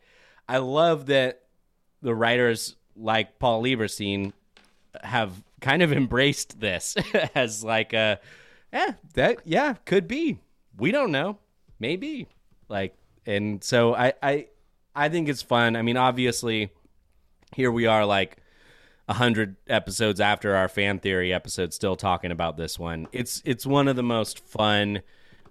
I 0.48 0.58
love 0.58 1.06
that 1.06 1.42
the 2.02 2.14
writers 2.14 2.76
like 2.94 3.38
Paul 3.38 3.62
Lieberstein 3.62 4.32
have 5.02 5.42
kind 5.60 5.82
of 5.82 5.92
embraced 5.94 6.60
this 6.60 6.96
as 7.34 7.64
like 7.64 7.92
a 7.92 8.20
yeah 8.72 8.92
that 9.14 9.38
yeah, 9.44 9.74
could 9.84 10.08
be. 10.08 10.38
We 10.76 10.90
don't 10.90 11.12
know. 11.12 11.38
Maybe. 11.78 12.28
Like 12.68 12.96
and 13.24 13.62
so 13.64 13.94
I 13.94 14.12
I 14.22 14.46
I 14.94 15.08
think 15.08 15.28
it's 15.28 15.42
fun. 15.42 15.76
I 15.76 15.82
mean, 15.82 15.96
obviously 15.96 16.70
here 17.56 17.72
we 17.72 17.86
are 17.86 18.04
like 18.04 18.36
a 19.08 19.14
hundred 19.14 19.56
episodes 19.66 20.20
after 20.20 20.54
our 20.54 20.68
fan 20.68 20.98
theory 20.98 21.32
episode 21.32 21.72
still 21.72 21.96
talking 21.96 22.30
about 22.30 22.58
this 22.58 22.78
one. 22.78 23.08
It's 23.12 23.40
it's 23.46 23.64
one 23.64 23.88
of 23.88 23.96
the 23.96 24.02
most 24.02 24.38
fun 24.40 25.00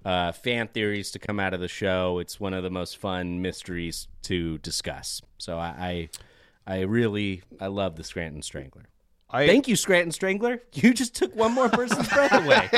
uh, 0.05 0.31
fan 0.31 0.67
theories 0.67 1.09
to 1.11 1.19
come 1.19 1.39
out 1.39 1.55
of 1.55 1.59
the 1.59 1.67
show. 1.67 2.19
It's 2.19 2.39
one 2.39 2.53
of 2.53 2.61
the 2.61 2.69
most 2.69 2.97
fun 2.97 3.41
mysteries 3.41 4.07
to 4.21 4.59
discuss. 4.59 5.23
So 5.39 5.57
I 5.57 6.09
I, 6.67 6.75
I 6.75 6.81
really 6.81 7.41
I 7.59 7.67
love 7.67 7.95
the 7.95 8.03
Scranton 8.03 8.43
Strangler. 8.43 8.85
I, 9.35 9.47
Thank 9.47 9.67
you, 9.67 9.75
Scranton 9.75 10.11
Strangler. 10.11 10.61
You 10.73 10.93
just 10.93 11.13
took 11.15 11.35
one 11.35 11.53
more 11.53 11.67
person's 11.69 12.07
breath 12.09 12.31
away. 12.33 12.69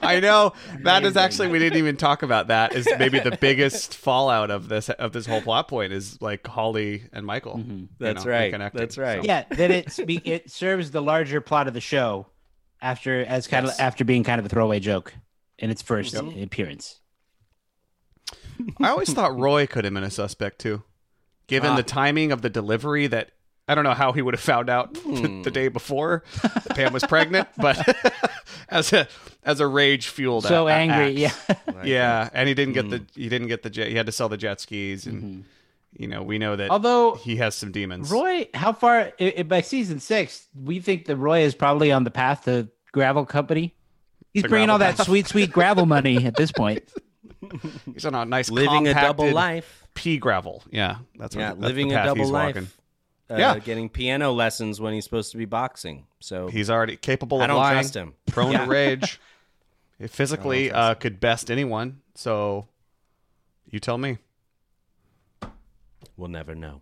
I 0.00 0.20
know 0.22 0.52
that 0.82 1.04
is 1.04 1.16
actually 1.16 1.48
we 1.48 1.58
didn't 1.58 1.78
even 1.78 1.96
talk 1.96 2.22
about 2.22 2.48
that. 2.48 2.74
Is 2.74 2.88
maybe 2.98 3.18
the 3.18 3.36
biggest 3.40 3.96
fallout 3.96 4.50
of 4.50 4.68
this 4.68 4.88
of 4.90 5.12
this 5.12 5.26
whole 5.26 5.40
plot 5.42 5.68
point 5.68 5.92
is 5.92 6.20
like 6.20 6.46
Holly 6.46 7.04
and 7.12 7.26
Michael. 7.26 7.56
Mm-hmm. 7.56 7.84
That's 7.98 8.24
know, 8.24 8.30
right. 8.30 8.52
reconnecting. 8.52 8.72
That's 8.74 8.98
right. 8.98 9.20
So- 9.22 9.26
Yeah, 9.26 9.44
that 9.50 9.70
it 9.70 9.90
spe- 9.92 10.26
it 10.26 10.50
serves 10.50 10.90
the 10.90 11.02
larger 11.02 11.40
plot 11.40 11.68
of 11.68 11.74
the 11.74 11.80
show 11.80 12.26
after 12.80 13.24
as 13.24 13.46
kind 13.46 13.66
Yes. 13.66 13.76
of 13.76 13.80
after 13.80 14.04
being 14.04 14.24
kind 14.24 14.38
of 14.38 14.46
a 14.46 14.48
throwaway 14.48 14.80
joke 14.80 15.14
in 15.58 15.70
its 15.70 15.82
1st 15.82 16.34
Yep. 16.36 16.44
appearance. 16.46 17.00
I 18.80 18.88
always 18.90 19.12
thought 19.12 19.36
Roy 19.38 19.66
could 19.66 19.84
have 19.84 19.94
been 19.94 20.04
a 20.04 20.10
suspect 20.10 20.60
too, 20.60 20.82
given 21.46 21.70
Ah. 21.72 21.76
the 21.76 21.82
timing 21.82 22.30
of 22.32 22.42
the 22.42 22.50
delivery. 22.50 23.06
That 23.06 23.30
I 23.66 23.74
don't 23.74 23.84
know 23.84 23.94
how 23.94 24.12
he 24.12 24.20
would 24.20 24.34
have 24.34 24.42
found 24.42 24.68
out 24.68 24.92
the, 24.94 25.40
the 25.44 25.50
day 25.50 25.68
before 25.68 26.22
that 26.42 26.70
Pam 26.76 26.92
was 26.92 27.02
pregnant, 27.04 27.48
but 27.56 27.78
as 28.68 28.92
a 28.92 29.08
as 29.42 29.60
a 29.60 29.66
rage 29.66 30.08
fueled 30.08 30.44
So 30.44 30.68
angry, 30.68 31.12
yeah. 31.12 31.32
yeah, 31.84 32.28
and 32.34 32.46
he 32.48 32.54
didn't 32.54 32.74
get 32.74 32.90
the 32.90 32.98
Mm. 33.00 33.06
he 33.14 33.28
didn't 33.28 33.48
get 33.48 33.62
the 33.62 33.70
jet. 33.70 33.88
He 33.88 33.94
had 33.94 34.06
to 34.06 34.12
sell 34.12 34.28
the 34.28 34.36
jet 34.36 34.60
skis, 34.60 35.06
and 35.06 35.44
you 35.96 36.06
know 36.08 36.22
we 36.22 36.38
know 36.38 36.56
that 36.56 36.70
Although 36.70 37.14
he 37.14 37.36
has 37.36 37.54
some 37.54 37.72
demons. 37.72 38.10
Roy, 38.10 38.48
how 38.52 38.72
far 38.74 39.12
i 39.18 39.34
i 39.38 39.42
by 39.44 39.60
season 39.62 39.98
six? 40.00 40.46
We 40.54 40.80
think 40.80 41.06
that 41.06 41.16
Roy 41.16 41.40
is 41.40 41.54
probably 41.54 41.90
on 41.90 42.04
the 42.04 42.10
path 42.10 42.44
to 42.44 42.68
gravel 42.92 43.24
company. 43.24 43.74
He's 44.34 44.42
The 44.42 44.48
bringing 44.50 44.68
all 44.68 44.78
that 44.78 44.96
path. 44.96 45.06
sweet, 45.06 45.26
sweet 45.28 45.50
gravel 45.52 45.86
money 45.86 46.26
at 46.26 46.34
this 46.36 46.50
point. 46.52 46.82
He's 47.92 48.04
on 48.04 48.14
a 48.14 48.24
nice 48.24 48.50
Living 48.50 48.88
a 48.88 48.94
double 48.94 49.24
compacted 49.26 49.34
life. 49.34 49.86
pea 49.94 50.18
gravel. 50.18 50.62
Yeah, 50.70 50.96
that's 51.16 51.34
what, 51.36 51.40
yeah, 51.42 51.48
that's 51.50 51.60
living 51.60 51.88
the 51.88 52.00
a 52.02 52.04
double 52.04 52.22
he's 52.24 52.30
life. 52.30 52.54
walking. 52.56 52.70
Uh, 53.30 53.36
Yeah. 53.36 53.58
getting 53.58 53.88
piano 53.88 54.32
lessons 54.32 54.80
when 54.80 54.92
he's 54.92 55.04
supposed 55.04 55.32
to 55.32 55.38
be 55.38 55.44
boxing. 55.46 56.06
So 56.20 56.48
He's 56.48 56.68
already 56.68 56.96
capable 56.96 57.38
of 57.38 57.42
I 57.42 57.44
of 57.44 57.48
don't 57.48 57.56
lying, 57.58 57.74
trust 57.76 57.94
him. 57.96 58.14
prone 58.28 58.52
Yeah. 58.52 58.64
to 58.64 58.70
rage. 58.70 59.20
He 59.98 60.08
physically 60.08 60.72
uh, 60.72 60.94
could 60.94 61.20
best 61.20 61.50
anyone. 61.52 62.00
So 62.16 62.66
you 63.70 63.78
tell 63.78 63.96
me. 63.96 64.18
We'll 66.16 66.28
never 66.28 66.54
know. 66.54 66.80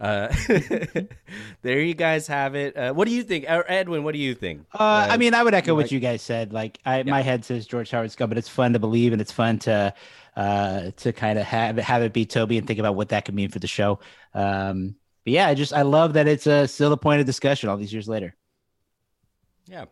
Uh, 0.00 0.28
there 1.62 1.80
you 1.80 1.94
guys 1.94 2.26
have 2.28 2.54
it. 2.54 2.76
Uh, 2.76 2.92
what 2.92 3.08
do 3.08 3.14
you 3.14 3.22
think, 3.24 3.44
Edwin? 3.48 4.04
What 4.04 4.12
do 4.12 4.18
you 4.20 4.34
think? 4.34 4.66
Uh, 4.72 5.06
I 5.10 5.16
mean, 5.16 5.34
I 5.34 5.42
would 5.42 5.54
echo 5.54 5.74
like- 5.74 5.84
what 5.84 5.92
you 5.92 5.98
guys 6.00 6.22
said. 6.22 6.52
Like, 6.52 6.78
I, 6.86 7.02
my 7.02 7.22
head 7.22 7.44
says 7.44 7.66
George 7.66 7.90
Howard 7.90 8.10
Scott, 8.12 8.28
but 8.28 8.38
it's 8.38 8.48
fun 8.48 8.72
to 8.74 8.78
believe 8.78 9.12
and 9.12 9.20
it's 9.20 9.32
fun 9.32 9.58
to 9.60 9.94
uh, 10.36 10.90
to 10.98 11.12
kind 11.12 11.38
of 11.38 11.44
have 11.46 11.76
have 11.78 12.02
it 12.02 12.12
be 12.12 12.24
Toby 12.26 12.58
and 12.58 12.66
think 12.66 12.78
about 12.78 12.94
what 12.94 13.08
that 13.08 13.24
could 13.24 13.34
mean 13.34 13.48
for 13.50 13.58
the 13.58 13.66
show. 13.66 13.98
Um, 14.34 14.94
but 15.28 15.32
yeah, 15.34 15.46
I 15.46 15.54
just 15.54 15.74
I 15.74 15.82
love 15.82 16.14
that 16.14 16.26
it's 16.26 16.46
uh, 16.46 16.66
still 16.66 16.90
a 16.90 16.96
point 16.96 17.20
of 17.20 17.26
discussion 17.26 17.68
all 17.68 17.76
these 17.76 17.92
years 17.92 18.08
later. 18.08 18.34
Yeah. 19.66 19.84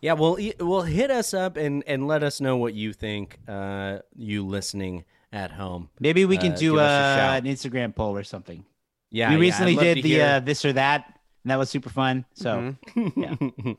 Yeah, 0.00 0.14
well, 0.14 0.38
well, 0.58 0.82
hit 0.82 1.08
us 1.08 1.32
up 1.34 1.56
and, 1.56 1.84
and 1.86 2.08
let 2.08 2.24
us 2.24 2.40
know 2.40 2.56
what 2.56 2.74
you 2.74 2.92
think. 2.92 3.38
Uh, 3.46 3.98
you 4.16 4.44
listening 4.44 5.04
at 5.32 5.52
home. 5.52 5.88
Maybe 6.00 6.24
we 6.24 6.36
can 6.36 6.54
Uh, 6.54 6.56
do 6.56 6.80
uh, 6.80 7.38
an 7.40 7.44
Instagram 7.44 7.94
poll 7.94 8.16
or 8.16 8.24
something. 8.24 8.64
Yeah, 9.10 9.28
we 9.28 9.34
yeah, 9.36 9.40
recently 9.40 9.78
I'd 9.78 9.94
did 9.94 10.02
the 10.04 10.20
uh, 10.20 10.40
this 10.40 10.64
or 10.64 10.72
that, 10.72 11.04
and 11.44 11.50
that 11.52 11.56
was 11.56 11.70
super 11.70 11.90
fun. 11.90 12.24
So 12.34 12.74
yeah. 13.16 13.34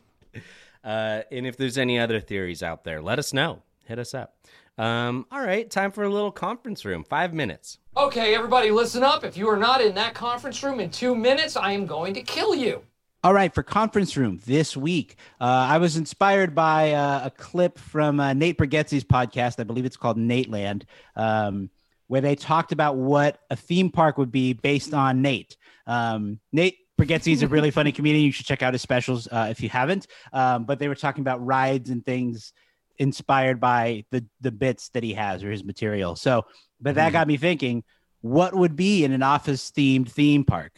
Uh, 0.83 1.21
and 1.31 1.45
if 1.45 1.57
there's 1.57 1.77
any 1.77 1.99
other 1.99 2.19
theories 2.19 2.63
out 2.63 2.83
there, 2.83 3.03
let 3.03 3.19
us 3.19 3.33
know. 3.33 3.61
Hit 3.85 3.99
us 3.99 4.15
up. 4.15 4.35
Um, 4.81 5.27
all 5.31 5.41
right, 5.41 5.69
time 5.69 5.91
for 5.91 6.03
a 6.03 6.09
little 6.09 6.31
conference 6.31 6.85
room. 6.85 7.03
Five 7.03 7.35
minutes. 7.35 7.77
Okay, 7.95 8.33
everybody, 8.33 8.71
listen 8.71 9.03
up. 9.03 9.23
If 9.23 9.37
you 9.37 9.47
are 9.47 9.55
not 9.55 9.79
in 9.79 9.93
that 9.93 10.15
conference 10.15 10.63
room 10.63 10.79
in 10.79 10.89
two 10.89 11.15
minutes, 11.15 11.55
I 11.55 11.73
am 11.73 11.85
going 11.85 12.15
to 12.15 12.23
kill 12.23 12.55
you. 12.55 12.81
All 13.23 13.31
right, 13.31 13.53
for 13.53 13.61
conference 13.61 14.17
room 14.17 14.39
this 14.43 14.75
week, 14.75 15.17
uh, 15.39 15.43
I 15.69 15.77
was 15.77 15.97
inspired 15.97 16.55
by 16.55 16.93
uh, 16.93 17.25
a 17.25 17.29
clip 17.29 17.77
from 17.77 18.19
uh, 18.19 18.33
Nate 18.33 18.57
Bargatze's 18.57 19.03
podcast. 19.03 19.59
I 19.59 19.65
believe 19.65 19.85
it's 19.85 19.97
called 19.97 20.17
Nateland, 20.17 20.85
um, 21.15 21.69
where 22.07 22.21
they 22.21 22.33
talked 22.35 22.71
about 22.71 22.95
what 22.95 23.39
a 23.51 23.55
theme 23.55 23.91
park 23.91 24.17
would 24.17 24.31
be 24.31 24.53
based 24.53 24.95
on 24.95 25.21
Nate. 25.21 25.57
Um, 25.85 26.39
Nate 26.51 26.79
Bargatze 26.99 27.33
is 27.33 27.43
a 27.43 27.47
really 27.47 27.69
funny 27.69 27.91
comedian. 27.91 28.25
You 28.25 28.31
should 28.31 28.47
check 28.47 28.63
out 28.63 28.73
his 28.73 28.81
specials 28.81 29.27
uh, 29.27 29.49
if 29.51 29.61
you 29.61 29.69
haven't. 29.69 30.07
Um, 30.33 30.63
but 30.65 30.79
they 30.79 30.87
were 30.87 30.95
talking 30.95 31.21
about 31.21 31.45
rides 31.45 31.91
and 31.91 32.03
things 32.03 32.51
inspired 32.97 33.59
by 33.59 34.05
the 34.11 34.25
the 34.41 34.51
bits 34.51 34.89
that 34.89 35.03
he 35.03 35.13
has 35.13 35.43
or 35.43 35.51
his 35.51 35.63
material. 35.63 36.15
So, 36.15 36.45
but 36.79 36.91
Mm-hmm. 36.91 36.95
that 36.97 37.11
got 37.13 37.27
me 37.27 37.37
thinking, 37.37 37.83
what 38.21 38.53
would 38.55 38.75
be 38.75 39.03
in 39.03 39.11
an 39.11 39.23
office 39.23 39.71
themed 39.71 40.09
theme 40.11 40.43
park? 40.43 40.73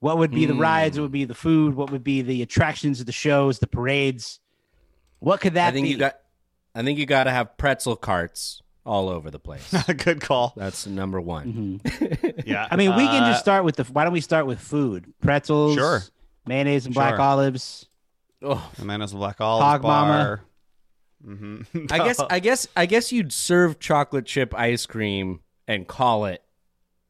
What 0.00 0.18
would 0.18 0.30
be 0.30 0.44
the 0.46 0.54
rides? 0.54 0.98
What 0.98 1.04
would 1.04 1.12
be 1.12 1.24
the 1.24 1.34
food? 1.34 1.74
What 1.74 1.90
would 1.90 2.04
be 2.04 2.20
the 2.22 2.42
attractions, 2.42 3.02
the 3.04 3.12
shows, 3.12 3.58
the 3.58 3.66
parades? 3.66 4.40
What 5.20 5.40
could 5.40 5.54
that 5.54 5.68
I 5.68 5.70
think 5.72 5.84
be? 5.86 5.90
you 5.90 5.96
got. 5.98 6.18
I 6.74 6.82
think 6.82 6.98
you 6.98 7.06
got 7.06 7.24
to 7.24 7.30
have 7.30 7.56
pretzel 7.56 7.96
carts 7.96 8.60
all 8.84 9.08
over 9.08 9.30
the 9.30 9.38
place. 9.38 9.72
Good 10.04 10.20
call. 10.20 10.52
That's 10.56 10.86
number 10.86 11.20
one. 11.20 11.80
Yeah. 12.44 12.68
I 12.70 12.76
mean, 12.76 12.94
we 12.94 13.06
can 13.06 13.22
Uh, 13.24 13.30
just 13.30 13.40
start 13.40 13.64
with 13.64 13.76
the. 13.76 13.84
Why 13.84 14.04
don't 14.04 14.12
we 14.12 14.20
start 14.20 14.46
with 14.46 14.60
food? 14.60 15.12
Pretzels, 15.22 15.74
Sure. 15.74 16.02
mayonnaise 16.46 16.84
and 16.86 16.94
black 16.94 17.14
Sure. 17.14 17.22
olives. 17.22 17.88
Oh, 18.42 18.70
The 18.78 18.84
man 18.84 19.00
is 19.02 19.12
a 19.12 19.16
black 19.16 19.40
olives. 19.40 19.64
Hog 19.64 19.82
Mama. 19.82 20.40
Bar. 21.24 21.34
Mm-hmm. 21.34 21.86
I 21.90 21.98
guess. 21.98 22.20
I 22.20 22.38
guess. 22.40 22.68
I 22.76 22.86
guess 22.86 23.12
you'd 23.12 23.32
serve 23.32 23.78
chocolate 23.78 24.26
chip 24.26 24.54
ice 24.54 24.86
cream 24.86 25.40
and 25.68 25.86
call 25.86 26.26
it. 26.26 26.42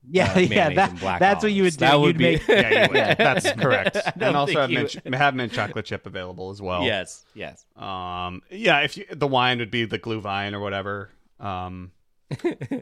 Yeah, 0.09 0.33
uh, 0.35 0.39
yeah, 0.39 0.71
that- 0.73 0.91
and 0.91 1.01
black 1.01 1.19
that's 1.19 1.43
what 1.43 1.51
you 1.53 1.65
would 1.65 1.73
do. 1.73 1.79
That 1.81 1.99
would 1.99 2.09
You'd 2.09 2.19
be. 2.19 2.25
make- 2.37 2.49
yeah, 2.49 2.87
would. 2.87 2.97
Yeah. 2.97 3.15
that's 3.35 3.51
correct. 3.53 3.97
I 3.97 4.13
and 4.21 4.37
also 4.37 4.61
have 4.61 4.71
you 4.71 4.87
mint, 5.05 5.15
have 5.17 5.35
mint 5.35 5.53
chocolate 5.53 5.85
chip 5.85 6.07
available 6.07 6.51
as 6.51 6.63
well. 6.63 6.85
Yes. 6.85 7.25
Yes. 7.35 7.65
Um. 7.75 8.43
Yeah. 8.51 8.81
If 8.83 8.97
you, 8.97 9.05
the 9.11 9.27
wine 9.27 9.59
would 9.59 9.73
be 9.73 9.85
the 9.85 9.99
glue 9.99 10.21
vine 10.21 10.55
or 10.55 10.61
whatever. 10.61 11.11
Um. 11.41 11.91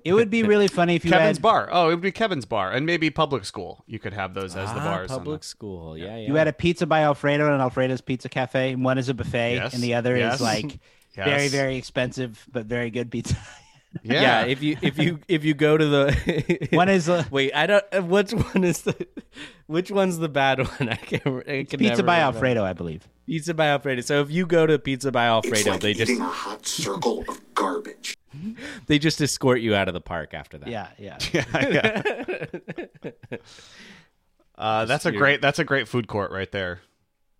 It 0.05 0.15
would 0.15 0.31
be 0.31 0.43
really 0.43 0.69
funny 0.69 0.95
if 0.97 1.05
you 1.05 1.11
Kevin's 1.11 1.37
had 1.39 1.43
bar. 1.43 1.69
Oh, 1.71 1.89
it 1.89 1.93
would 1.93 2.01
be 2.01 2.13
Kevin's 2.13 2.47
bar, 2.47 2.73
and 2.73 2.87
maybe 2.87 3.11
public 3.11 3.45
school. 3.45 3.85
You 3.87 3.99
could 3.99 4.15
have 4.15 4.33
those 4.33 4.57
as 4.57 4.73
the 4.73 4.81
Ah, 4.81 4.85
bars. 4.85 5.11
on 5.11 5.19
Public 5.19 5.43
the- 5.43 5.47
school. 5.47 5.99
Yeah. 5.99 6.17
Yeah. 6.17 6.29
you 6.29 6.35
had 6.37 6.49
a 6.49 6.53
pizza 6.53 6.87
by 6.87 7.01
Alfredo 7.03 7.53
and 7.53 7.61
Alfredo's 7.61 8.01
Pizza 8.01 8.29
Cafe, 8.31 8.73
and 8.73 8.83
one 8.85 8.97
is 8.97 9.09
a 9.11 9.15
buffet, 9.15 9.57
Yes, 9.57 9.75
and 9.75 9.83
the 9.83 9.95
other 9.95 10.17
yes, 10.17 10.37
is 10.37 10.41
like 10.41 10.79
yes. 11.17 11.27
very 11.27 11.49
very 11.49 11.77
expensive 11.77 12.45
but 12.53 12.67
very 12.67 12.91
good 12.91 13.11
pizza. 13.11 13.37
Yeah. 14.03 14.21
Yeah. 14.23 14.45
if 14.47 14.63
you 14.63 14.77
if 14.83 14.99
you 14.99 15.21
if 15.29 15.45
you 15.45 15.55
go 15.55 15.77
to 15.77 15.87
the 15.87 16.69
one 16.73 16.89
is 16.89 17.09
a 17.09 17.27
wait, 17.31 17.55
I 17.55 17.67
don't. 17.67 17.85
uh, 17.93 18.03
Which 18.03 18.33
one 18.33 18.65
is 18.65 18.83
the? 18.83 19.07
Which 19.67 19.91
one's 19.91 20.19
the 20.19 20.29
bad 20.29 20.59
one? 20.59 20.89
I 20.89 20.97
can't. 20.97 21.49
I 21.49 21.65
can 21.65 21.79
Pizza 21.79 21.83
never 21.83 22.03
by 22.03 22.19
remember. 22.19 22.37
Alfredo, 22.37 22.65
I 22.65 22.73
believe. 22.73 23.07
Pizza 23.27 23.55
by 23.55 23.69
Alfredo. 23.69 24.01
So 24.03 24.21
if 24.21 24.31
you 24.31 24.47
go 24.47 24.67
to 24.67 24.79
Pizza 24.79 25.13
by 25.13 25.27
It's 25.39 25.47
Alfredo, 25.47 25.71
like 25.71 25.81
they 25.81 25.95
just 25.95 26.21
a 26.21 26.25
hot 26.25 26.67
circle 26.67 27.25
of 27.29 27.55
garbage. 27.55 28.17
they 28.87 28.99
just 28.99 29.21
escort 29.21 29.61
you 29.61 29.75
out 29.75 29.87
of 29.87 29.95
the 29.95 30.01
park 30.01 30.35
after 30.35 30.59
that. 30.59 30.69
Yeah, 30.69 30.89
yeah. 30.99 31.19
yeah, 31.33 32.03
yeah. 33.05 33.11
Uh, 34.57 34.85
that's 34.87 35.07
a 35.07 35.13
great. 35.13 35.41
That's 35.41 35.59
a 35.59 35.65
great 35.65 35.89
food 35.89 36.09
court 36.09 36.31
right 36.33 36.51
there. 36.51 36.81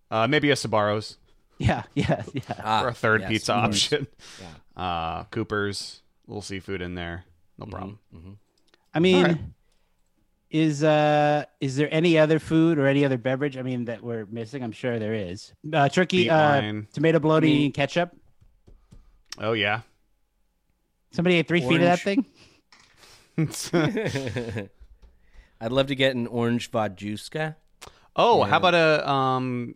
Uh, 0.09 0.27
maybe 0.27 0.51
a 0.51 0.55
Sbarros 0.55 1.17
Yeah, 1.57 1.83
yeah, 1.95 2.23
yeah. 2.33 2.41
Ah, 2.63 2.81
for 2.81 2.87
a 2.89 2.93
third 2.93 3.21
yes, 3.21 3.29
pizza 3.29 3.53
option. 3.53 4.07
Yeah. 4.41 4.81
Uh, 4.83 5.23
Cooper's, 5.25 6.01
little 6.27 6.41
seafood 6.41 6.81
in 6.81 6.95
there. 6.95 7.23
No 7.57 7.65
problem. 7.67 7.99
I 8.93 8.99
mean, 8.99 9.15
All 9.15 9.23
right. 9.31 9.41
is 10.49 10.83
uh 10.83 11.45
is 11.61 11.75
there 11.77 11.87
any 11.91 12.17
other 12.17 12.39
food 12.39 12.77
or 12.77 12.87
any 12.87 13.05
other 13.05 13.17
beverage? 13.17 13.55
I 13.57 13.61
mean, 13.61 13.85
that 13.85 14.01
we're 14.03 14.25
missing. 14.25 14.63
I'm 14.63 14.73
sure 14.73 14.99
there 14.99 15.13
is. 15.13 15.53
Uh, 15.71 15.87
turkey, 15.87 16.29
uh, 16.29 16.81
tomato 16.93 17.19
bologna, 17.19 17.47
Me- 17.47 17.65
and 17.65 17.73
ketchup. 17.73 18.15
Oh 19.39 19.53
yeah. 19.53 19.81
Somebody 21.11 21.35
ate 21.37 21.47
three 21.47 21.61
feet 21.61 21.81
of 21.81 21.81
that 21.81 22.01
thing. 22.01 22.25
I'd 25.61 25.71
love 25.71 25.87
to 25.87 25.95
get 25.95 26.15
an 26.15 26.27
orange 26.27 26.71
vodjuska. 26.71 27.55
oh, 28.15 28.39
Yeah. 28.39 28.49
how 28.49 28.57
about 28.57 28.75
a 28.75 29.09
um, 29.09 29.75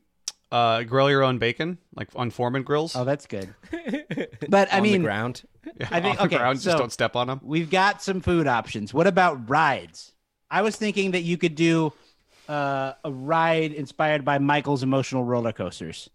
uh, 0.52 0.84
grill 0.84 1.10
your 1.10 1.24
own 1.24 1.38
bacon, 1.38 1.78
like 1.96 2.10
on 2.16 2.30
Foreman 2.32 2.64
grills? 2.64 2.96
Oh, 2.96 3.04
that's 3.04 3.26
good. 3.28 3.54
But 4.50 4.72
I 4.74 4.78
on 4.78 4.84
mean, 4.84 4.94
the 5.02 5.08
ground. 5.08 5.44
I 5.92 6.02
think 6.02 6.20
on 6.20 6.28
the 6.30 6.36
okay. 6.36 6.38
ground, 6.38 6.60
so 6.60 6.66
just 6.72 6.78
don't 6.78 6.92
step 6.92 7.16
on 7.16 7.28
them. 7.28 7.40
we've 7.44 7.70
got 7.70 8.02
some 8.02 8.20
food 8.22 8.48
options. 8.48 8.94
What 8.94 9.06
about 9.08 9.48
rides? 9.50 10.14
I 10.50 10.62
was 10.64 10.76
thinking 10.76 11.12
that 11.12 11.22
you 11.22 11.38
could 11.38 11.54
do 11.56 11.94
uh, 12.48 12.94
a 13.04 13.12
ride 13.12 13.72
inspired 13.74 14.26
by 14.26 14.40
Michael's 14.40 14.82
emotional 14.82 15.24
roller 15.24 15.52
coasters. 15.54 16.10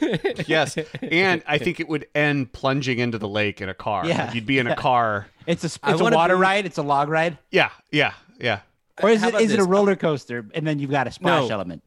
yes, 0.46 0.76
and 1.02 1.42
I 1.46 1.58
think 1.58 1.80
it 1.80 1.88
would 1.88 2.06
end 2.14 2.52
plunging 2.52 2.98
into 2.98 3.18
the 3.18 3.28
lake 3.28 3.60
in 3.60 3.68
a 3.68 3.74
car. 3.74 4.06
Yeah, 4.06 4.26
Like, 4.26 4.34
you'd 4.34 4.46
be 4.46 4.58
in 4.58 4.66
a 4.66 4.76
car. 4.76 5.26
It's 5.46 5.64
a 5.64 5.78
I 5.82 5.92
it's 5.92 6.00
a 6.00 6.04
wanna 6.04 6.16
water 6.16 6.36
be- 6.36 6.40
ride. 6.42 6.66
It's 6.66 6.78
a 6.78 6.82
log 6.82 7.08
ride, 7.08 7.38
Yeah, 7.50 7.70
yeah, 7.90 8.12
yeah. 8.38 8.60
or 9.02 9.08
is 9.10 9.20
How 9.20 9.28
it 9.28 9.30
about 9.30 9.42
is 9.42 9.50
it 9.52 9.54
a 9.54 9.56
this? 9.58 9.66
roller 9.66 9.96
coaster 9.96 10.46
and 10.54 10.66
then 10.66 10.78
you've 10.78 10.90
got 10.90 11.06
a 11.06 11.10
splash 11.12 11.48
No. 11.48 11.54
element? 11.54 11.82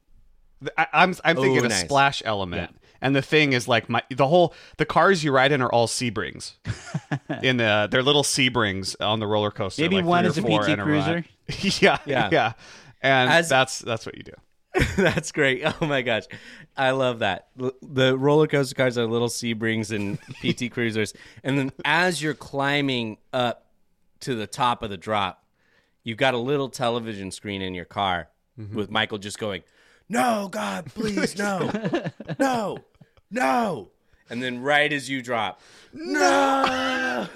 I, 0.77 0.87
I'm 0.93 1.15
I'm 1.23 1.35
thinking 1.35 1.59
Oh, 1.59 1.65
a 1.65 1.69
nice. 1.69 1.81
splash 1.81 2.21
element, 2.25 2.75
and 3.01 3.15
the 3.15 3.21
thing 3.21 3.53
is 3.53 3.67
like 3.67 3.89
my 3.89 4.01
the 4.09 4.27
whole 4.27 4.53
the 4.77 4.85
cars 4.85 5.23
you 5.23 5.31
ride 5.31 5.51
in 5.51 5.61
are 5.61 5.69
all 5.69 5.87
Sebrings. 5.87 6.53
in 7.43 7.57
the 7.57 7.87
they're 7.91 8.03
little 8.03 8.23
Sebrings 8.23 8.95
on 8.99 9.19
the 9.19 9.27
roller 9.27 9.51
coaster. 9.51 9.81
Maybe 9.81 9.97
like 9.97 10.05
one 10.05 10.25
is 10.25 10.37
a 10.37 10.41
PT. 10.41 10.79
Cruiser? 10.79 11.25
yeah, 11.83 11.97
Yeah. 12.05 12.29
yeah, 12.31 12.53
and 13.01 13.29
As- 13.29 13.49
that's 13.49 13.79
that's 13.79 14.05
what 14.05 14.17
you 14.17 14.23
do. 14.23 14.33
That's 14.97 15.31
great. 15.31 15.61
Oh 15.63 15.85
my 15.85 16.01
gosh, 16.01 16.23
I 16.75 16.91
love 16.91 17.19
that. 17.19 17.47
The 17.81 18.17
roller 18.17 18.45
coaster 18.45 18.75
cars 18.75 18.97
are 18.97 19.05
little 19.05 19.29
Sebrings 19.29 19.95
and 19.95 20.19
PT 20.41 20.69
Cruisers, 20.69 21.13
and 21.45 21.57
then 21.57 21.71
as 21.85 22.21
you're 22.21 22.33
climbing 22.33 23.17
up 23.31 23.67
to 24.19 24.35
the 24.35 24.47
top 24.47 24.83
of 24.83 24.89
the 24.89 24.97
drop, 24.97 25.45
you've 26.03 26.17
got 26.17 26.33
a 26.33 26.37
little 26.37 26.67
television 26.67 27.31
screen 27.31 27.61
in 27.61 27.73
your 27.73 27.85
car 27.85 28.27
mm-hmm. 28.59 28.75
with 28.75 28.91
Michael 28.91 29.17
just 29.17 29.39
going, 29.39 29.63
"No, 30.09 30.47
God, 30.51 30.85
please, 30.93 31.37
no, 31.37 31.71
no, 32.39 32.79
no," 33.31 33.89
and 34.29 34.41
then 34.41 34.61
right 34.61 34.91
as 34.91 35.09
you 35.09 35.21
drop, 35.21 35.61
no. 35.93 37.27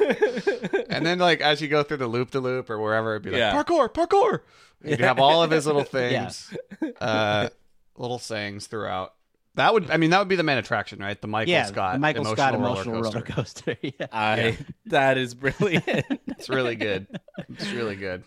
And 0.89 1.05
then 1.05 1.19
like 1.19 1.41
as 1.41 1.61
you 1.61 1.67
go 1.67 1.83
through 1.83 1.97
the 1.97 2.07
loop 2.07 2.31
to 2.31 2.39
loop 2.39 2.69
or 2.69 2.79
wherever, 2.79 3.13
it'd 3.13 3.23
be 3.23 3.31
like 3.31 3.39
Yeah. 3.39 3.53
parkour, 3.53 3.89
parkour. 3.89 4.41
You'd 4.83 4.99
have 5.01 5.19
all 5.19 5.43
of 5.43 5.51
his 5.51 5.65
little 5.65 5.83
things, 5.85 6.53
uh, 7.01 7.49
little 7.97 8.19
sayings 8.19 8.67
throughout. 8.67 9.13
That 9.55 9.73
would, 9.73 9.91
I 9.91 9.97
mean, 9.97 10.11
that 10.11 10.19
would 10.19 10.27
be 10.29 10.37
the 10.37 10.43
main 10.43 10.57
attraction, 10.57 10.99
right? 10.99 11.19
The 11.19 11.27
Michael 11.27 11.51
yeah, 11.51 11.65
Scott, 11.65 11.93
the 11.93 11.99
Michael 11.99 12.21
emotional 12.21 12.35
Scott 12.37 12.53
roller 12.53 12.65
emotional 12.65 13.01
roller 13.01 13.21
coaster. 13.21 13.75
coaster. 13.75 13.77
yeah. 13.99 14.07
I 14.11 14.57
that 14.85 15.17
is 15.17 15.33
brilliant. 15.33 15.85
It's 16.27 16.47
really 16.47 16.75
good. 16.75 17.07
It's 17.49 17.69
really 17.71 17.97
good. 17.97 18.23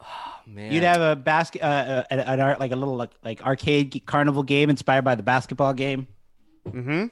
Man, 0.54 0.70
You'd 0.70 0.82
have 0.82 1.00
a 1.00 1.16
basket, 1.16 1.62
uh, 1.62 1.66
uh, 1.66 2.04
an, 2.10 2.20
an 2.20 2.40
art 2.40 2.60
like 2.60 2.72
a 2.72 2.76
little 2.76 2.96
like, 2.96 3.10
like 3.24 3.42
arcade 3.42 4.02
carnival 4.04 4.42
game 4.42 4.68
inspired 4.68 5.02
by 5.02 5.14
the 5.14 5.22
basketball 5.22 5.72
game. 5.72 6.06
Mm-hmm. 6.68 7.06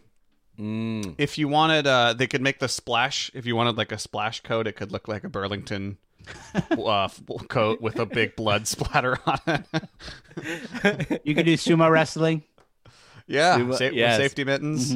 Mm. 0.62 1.14
If 1.16 1.38
you 1.38 1.48
wanted, 1.48 1.86
uh, 1.86 2.12
they 2.12 2.26
could 2.26 2.42
make 2.42 2.58
the 2.58 2.68
splash. 2.68 3.30
If 3.32 3.46
you 3.46 3.56
wanted 3.56 3.78
like 3.78 3.92
a 3.92 3.98
splash 3.98 4.40
coat, 4.42 4.66
it 4.66 4.72
could 4.76 4.92
look 4.92 5.08
like 5.08 5.24
a 5.24 5.30
Burlington 5.30 5.96
uh, 6.70 7.08
coat 7.48 7.80
with 7.80 7.98
a 7.98 8.04
big 8.04 8.36
blood 8.36 8.68
splatter 8.68 9.18
on 9.26 9.38
it. 9.46 11.22
You 11.24 11.34
could 11.34 11.46
do 11.46 11.54
sumo 11.54 11.90
wrestling. 11.90 12.42
yeah, 13.26 13.58
Sumo- 13.58 13.74
sa- 13.74 13.84
yes. 13.84 14.18
safety 14.18 14.44
mittens. 14.44 14.94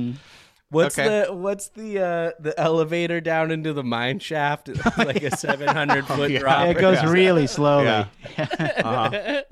What's 0.75 0.99
Okay. 0.99 1.27
the 1.27 1.33
what's 1.33 1.69
the 1.69 1.99
uh, 2.01 2.31
the 2.41 2.59
elevator 2.59 3.21
down 3.21 3.51
into 3.51 3.73
the 3.73 3.83
mine 3.85 4.19
shaft? 4.19 4.69
It's 4.69 4.85
like 4.99 5.23
a 5.23 5.37
seven 5.37 5.69
hundred 5.69 6.07
foot 6.07 6.31
yeah. 6.33 6.41
drop. 6.41 6.67
it 6.69 6.79
goes 6.79 6.97
yeah. 7.03 7.11
really 7.11 7.47
slowly. 7.47 7.85
Yeah. 7.87 8.07
Uh-huh. 8.39 9.43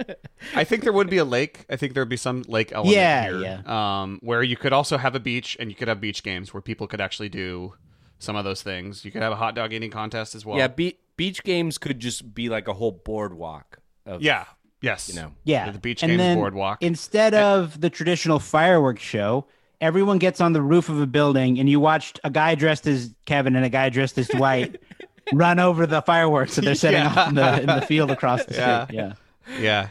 I 0.55 0.65
think 0.65 0.83
there 0.83 0.93
would 0.93 1.09
be 1.11 1.19
a 1.19 1.25
lake. 1.25 1.65
I 1.71 1.77
think 1.77 1.95
there 1.95 2.03
would 2.03 2.09
be 2.09 2.17
some 2.17 2.43
lake 2.49 2.73
element 2.73 2.95
Yeah, 2.95 3.25
here, 3.25 3.39
yeah. 3.67 4.01
Um, 4.03 4.19
where 4.23 4.43
you 4.43 4.57
could 4.57 4.73
also 4.73 4.99
have 4.99 5.15
a 5.15 5.21
beach, 5.21 5.57
and 5.61 5.71
you 5.71 5.77
could 5.77 5.89
have 5.89 6.01
beach 6.01 6.23
games 6.23 6.53
where 6.53 6.61
people 6.61 6.87
could 6.87 7.01
actually 7.01 7.29
do 7.29 7.75
some 8.19 8.37
of 8.37 8.45
those 8.45 8.63
things. 8.63 9.05
You 9.05 9.11
could 9.11 9.23
have 9.23 9.33
a 9.33 9.37
hot 9.37 9.55
dog 9.55 9.73
eating 9.73 9.91
contest 9.91 10.35
as 10.35 10.45
well. 10.45 10.59
yeah, 10.59 10.69
be- 10.69 10.99
beach 11.17 11.43
games 11.45 11.79
could 11.79 12.01
just 12.01 12.35
be 12.35 12.49
like 12.49 12.69
a 12.69 12.73
whole 12.75 12.93
boardwalk. 12.93 13.79
Of, 14.07 14.23
yeah, 14.23 14.45
yes, 14.81 15.09
you 15.09 15.15
know. 15.15 15.33
Yeah. 15.45 15.71
the 15.71 15.79
beach 15.79 16.03
and 16.03 16.11
games 16.11 16.19
then 16.19 16.37
boardwalk. 16.37 16.83
Instead 16.83 17.35
of 17.35 17.81
the 17.81 17.91
traditional 17.91 18.39
fireworks 18.39 19.03
show, 19.03 19.47
everyone 19.83 20.17
gets 20.19 20.41
on 20.41 20.55
the 20.55 20.63
roof 20.63 20.89
of 20.89 21.01
a 21.01 21.07
building 21.07 21.59
and 21.59 21.69
you 21.69 21.79
watched 21.81 22.19
a 22.25 22.31
guy 22.31 22.55
dressed 22.55 22.87
as 22.87 23.13
Kevin 23.27 23.55
and 23.57 23.65
a 23.65 23.69
guy 23.69 23.91
dressed 23.91 24.17
as 24.17 24.29
Dwight 24.29 24.81
run 25.35 25.59
over 25.59 25.87
the 25.87 26.01
fireworks 26.01 26.55
that 26.57 26.63
they're 26.65 26.75
setting 26.75 27.01
Yeah. 27.01 27.15
off 27.15 27.29
in 27.29 27.35
the, 27.35 27.61
in 27.61 27.67
the 27.67 27.83
field 27.83 28.11
across 28.11 28.45
the 28.47 28.55
Yeah. 28.55 28.85
street. 28.85 28.97
Yeah. 28.97 29.13
yeah, 29.61 29.89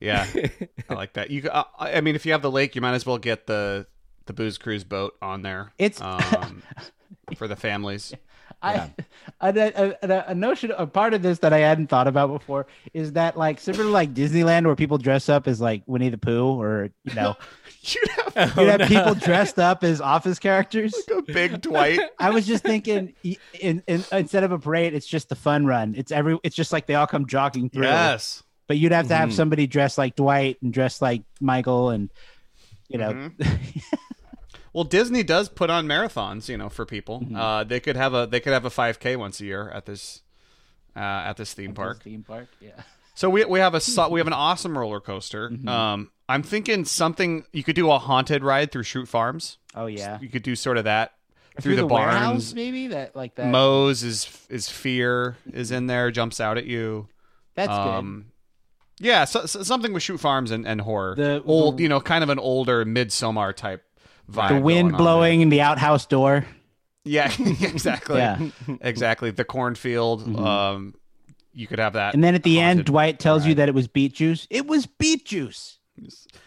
yeah, 0.00 0.26
I 0.90 0.94
like 0.94 1.12
that. 1.14 1.30
You, 1.30 1.48
uh, 1.48 1.62
I 1.78 2.00
mean, 2.00 2.16
if 2.16 2.26
you 2.26 2.32
have 2.32 2.42
the 2.42 2.50
lake, 2.50 2.74
you 2.74 2.80
might 2.82 2.94
as 2.94 3.06
well 3.06 3.18
get 3.18 3.46
the 3.46 3.86
the 4.26 4.32
booze 4.32 4.58
cruise 4.58 4.84
boat 4.84 5.14
on 5.22 5.42
there. 5.42 5.72
It's- 5.78 6.00
um, 6.00 6.62
for 7.36 7.46
the 7.48 7.56
families. 7.56 8.12
I, 8.64 8.92
a, 9.40 9.48
a, 9.58 9.96
a, 10.02 10.24
a 10.28 10.34
notion, 10.36 10.72
a 10.76 10.86
part 10.86 11.14
of 11.14 11.22
this 11.22 11.40
that 11.40 11.52
I 11.52 11.58
hadn't 11.58 11.88
thought 11.88 12.06
about 12.06 12.28
before 12.28 12.66
is 12.94 13.14
that 13.14 13.36
like 13.36 13.58
similar 13.58 13.84
to 13.84 13.90
like 13.90 14.14
Disneyland 14.14 14.66
where 14.66 14.76
people 14.76 14.98
dress 14.98 15.28
up 15.28 15.48
as 15.48 15.60
like 15.60 15.82
Winnie 15.86 16.10
the 16.10 16.18
Pooh 16.18 16.60
or 16.60 16.90
you 17.04 17.14
know 17.14 17.34
You'd 17.94 18.08
have 18.36 18.56
you'd 18.56 18.80
have 18.80 18.88
people 18.88 19.14
dressed 19.14 19.58
up 19.58 19.82
as 19.82 20.00
office 20.00 20.38
characters. 20.38 20.94
a 21.16 21.22
big 21.22 21.60
Dwight. 21.60 21.98
I 22.18 22.30
was 22.30 22.46
just 22.46 22.62
thinking, 22.62 23.14
i- 23.24 23.36
in, 23.58 23.82
in, 23.88 24.04
instead 24.12 24.44
of 24.44 24.52
a 24.52 24.58
parade, 24.58 24.94
it's 24.94 25.06
just 25.06 25.28
the 25.28 25.34
fun 25.34 25.66
run. 25.66 25.94
It's 25.96 26.12
every. 26.12 26.38
It's 26.44 26.54
just 26.54 26.72
like 26.72 26.86
they 26.86 26.94
all 26.94 27.06
come 27.08 27.26
jogging 27.26 27.70
through. 27.70 27.84
Yes. 27.84 28.42
But 28.68 28.78
you'd 28.78 28.92
have 28.92 29.08
to 29.08 29.16
have 29.16 29.30
Mhm. 29.30 29.32
somebody 29.34 29.66
dressed 29.66 29.98
like 29.98 30.14
Dwight 30.16 30.58
and 30.62 30.72
dressed 30.72 31.02
like 31.02 31.22
Michael, 31.40 31.90
and 31.90 32.08
you 32.88 32.98
know, 32.98 33.12
Mm-hmm. 33.12 33.78
Well, 34.72 34.84
Disney 34.84 35.22
does 35.22 35.48
put 35.50 35.68
on 35.68 35.86
marathons, 35.86 36.48
you 36.48 36.56
know, 36.56 36.70
for 36.70 36.86
people. 36.86 37.20
Mm-hmm. 37.20 37.36
Uh, 37.36 37.64
they 37.64 37.78
could 37.80 37.96
have 37.96 38.14
a 38.14 38.26
they 38.26 38.40
could 38.40 38.52
have 38.54 38.64
a 38.64 38.70
5K 38.70 39.16
once 39.18 39.40
a 39.40 39.44
year 39.44 39.68
at 39.68 39.84
this 39.84 40.22
uh, 40.96 41.00
at 41.00 41.36
this 41.36 41.52
theme 41.52 41.74
park. 41.74 42.02
Theme 42.02 42.22
park, 42.22 42.48
yeah. 42.60 42.70
So 43.14 43.28
we 43.28 43.44
we 43.44 43.58
have 43.58 43.74
a 43.74 44.08
we 44.08 44.20
have 44.20 44.26
an 44.26 44.32
awesome 44.32 44.78
roller 44.78 45.00
coaster. 45.00 45.50
Mm-hmm. 45.50 45.68
Um, 45.68 46.10
I'm 46.32 46.42
thinking 46.42 46.84
something 46.84 47.44
you 47.52 47.62
could 47.62 47.76
do 47.76 47.90
a 47.90 47.98
haunted 47.98 48.42
ride 48.42 48.72
through 48.72 48.84
Schrute 48.84 49.08
Farms. 49.08 49.58
Oh 49.74 49.86
yeah. 49.86 50.18
You 50.20 50.28
could 50.28 50.42
do 50.42 50.56
sort 50.56 50.76
of 50.78 50.84
that 50.84 51.12
Or 51.56 51.60
through, 51.62 51.76
the, 51.76 51.86
warehouse, 51.86 52.22
barns. 52.24 52.54
maybe 52.54 52.88
that 52.88 53.14
like 53.16 53.34
that. 53.36 53.48
Moe's 53.48 54.02
is 54.02 54.46
is 54.48 54.68
fear 54.68 55.36
is 55.52 55.70
in 55.70 55.86
there, 55.86 56.10
jumps 56.10 56.40
out 56.40 56.58
at 56.58 56.66
you. 56.66 57.08
That's 57.54 57.68
good. 57.68 57.74
um, 57.74 58.26
Yeah, 58.98 59.24
so, 59.24 59.46
so 59.46 59.62
something 59.62 59.92
with 59.92 60.02
Schrute 60.02 60.20
Farms 60.20 60.50
and, 60.50 60.66
and 60.66 60.80
horror. 60.80 61.14
The- 61.14 61.42
old, 61.44 61.76
the- 61.78 61.82
you 61.82 61.88
know, 61.88 62.00
kind 62.00 62.22
of 62.24 62.30
an 62.30 62.38
older 62.38 62.84
Midsommar 62.84 63.54
type 63.54 63.84
vibe. 64.30 64.48
the 64.48 64.60
wind 64.60 64.96
blowing 64.96 65.40
in 65.42 65.48
the 65.50 65.60
outhouse 65.60 66.06
door. 66.06 66.46
Yeah, 67.04 67.30
exactly. 67.38 68.18
Yeah. 68.18 68.36
Mm-hmm. 68.36 68.74
exactly. 68.80 69.30
The 69.32 69.44
cornfield. 69.44 70.36
Um, 70.38 70.94
you 71.52 71.66
could 71.66 71.78
have 71.80 71.94
that. 71.94 72.14
And 72.14 72.22
then 72.24 72.34
at 72.34 72.44
the 72.44 72.60
end, 72.60 72.84
Dwight 72.86 73.18
tells 73.18 73.44
you 73.44 73.56
that 73.56 73.68
it 73.68 73.74
was 73.74 73.88
beet 73.88 74.14
juice. 74.14 74.46
It 74.48 74.66
was 74.66 74.86
beet 74.86 75.26
juice. 75.26 75.78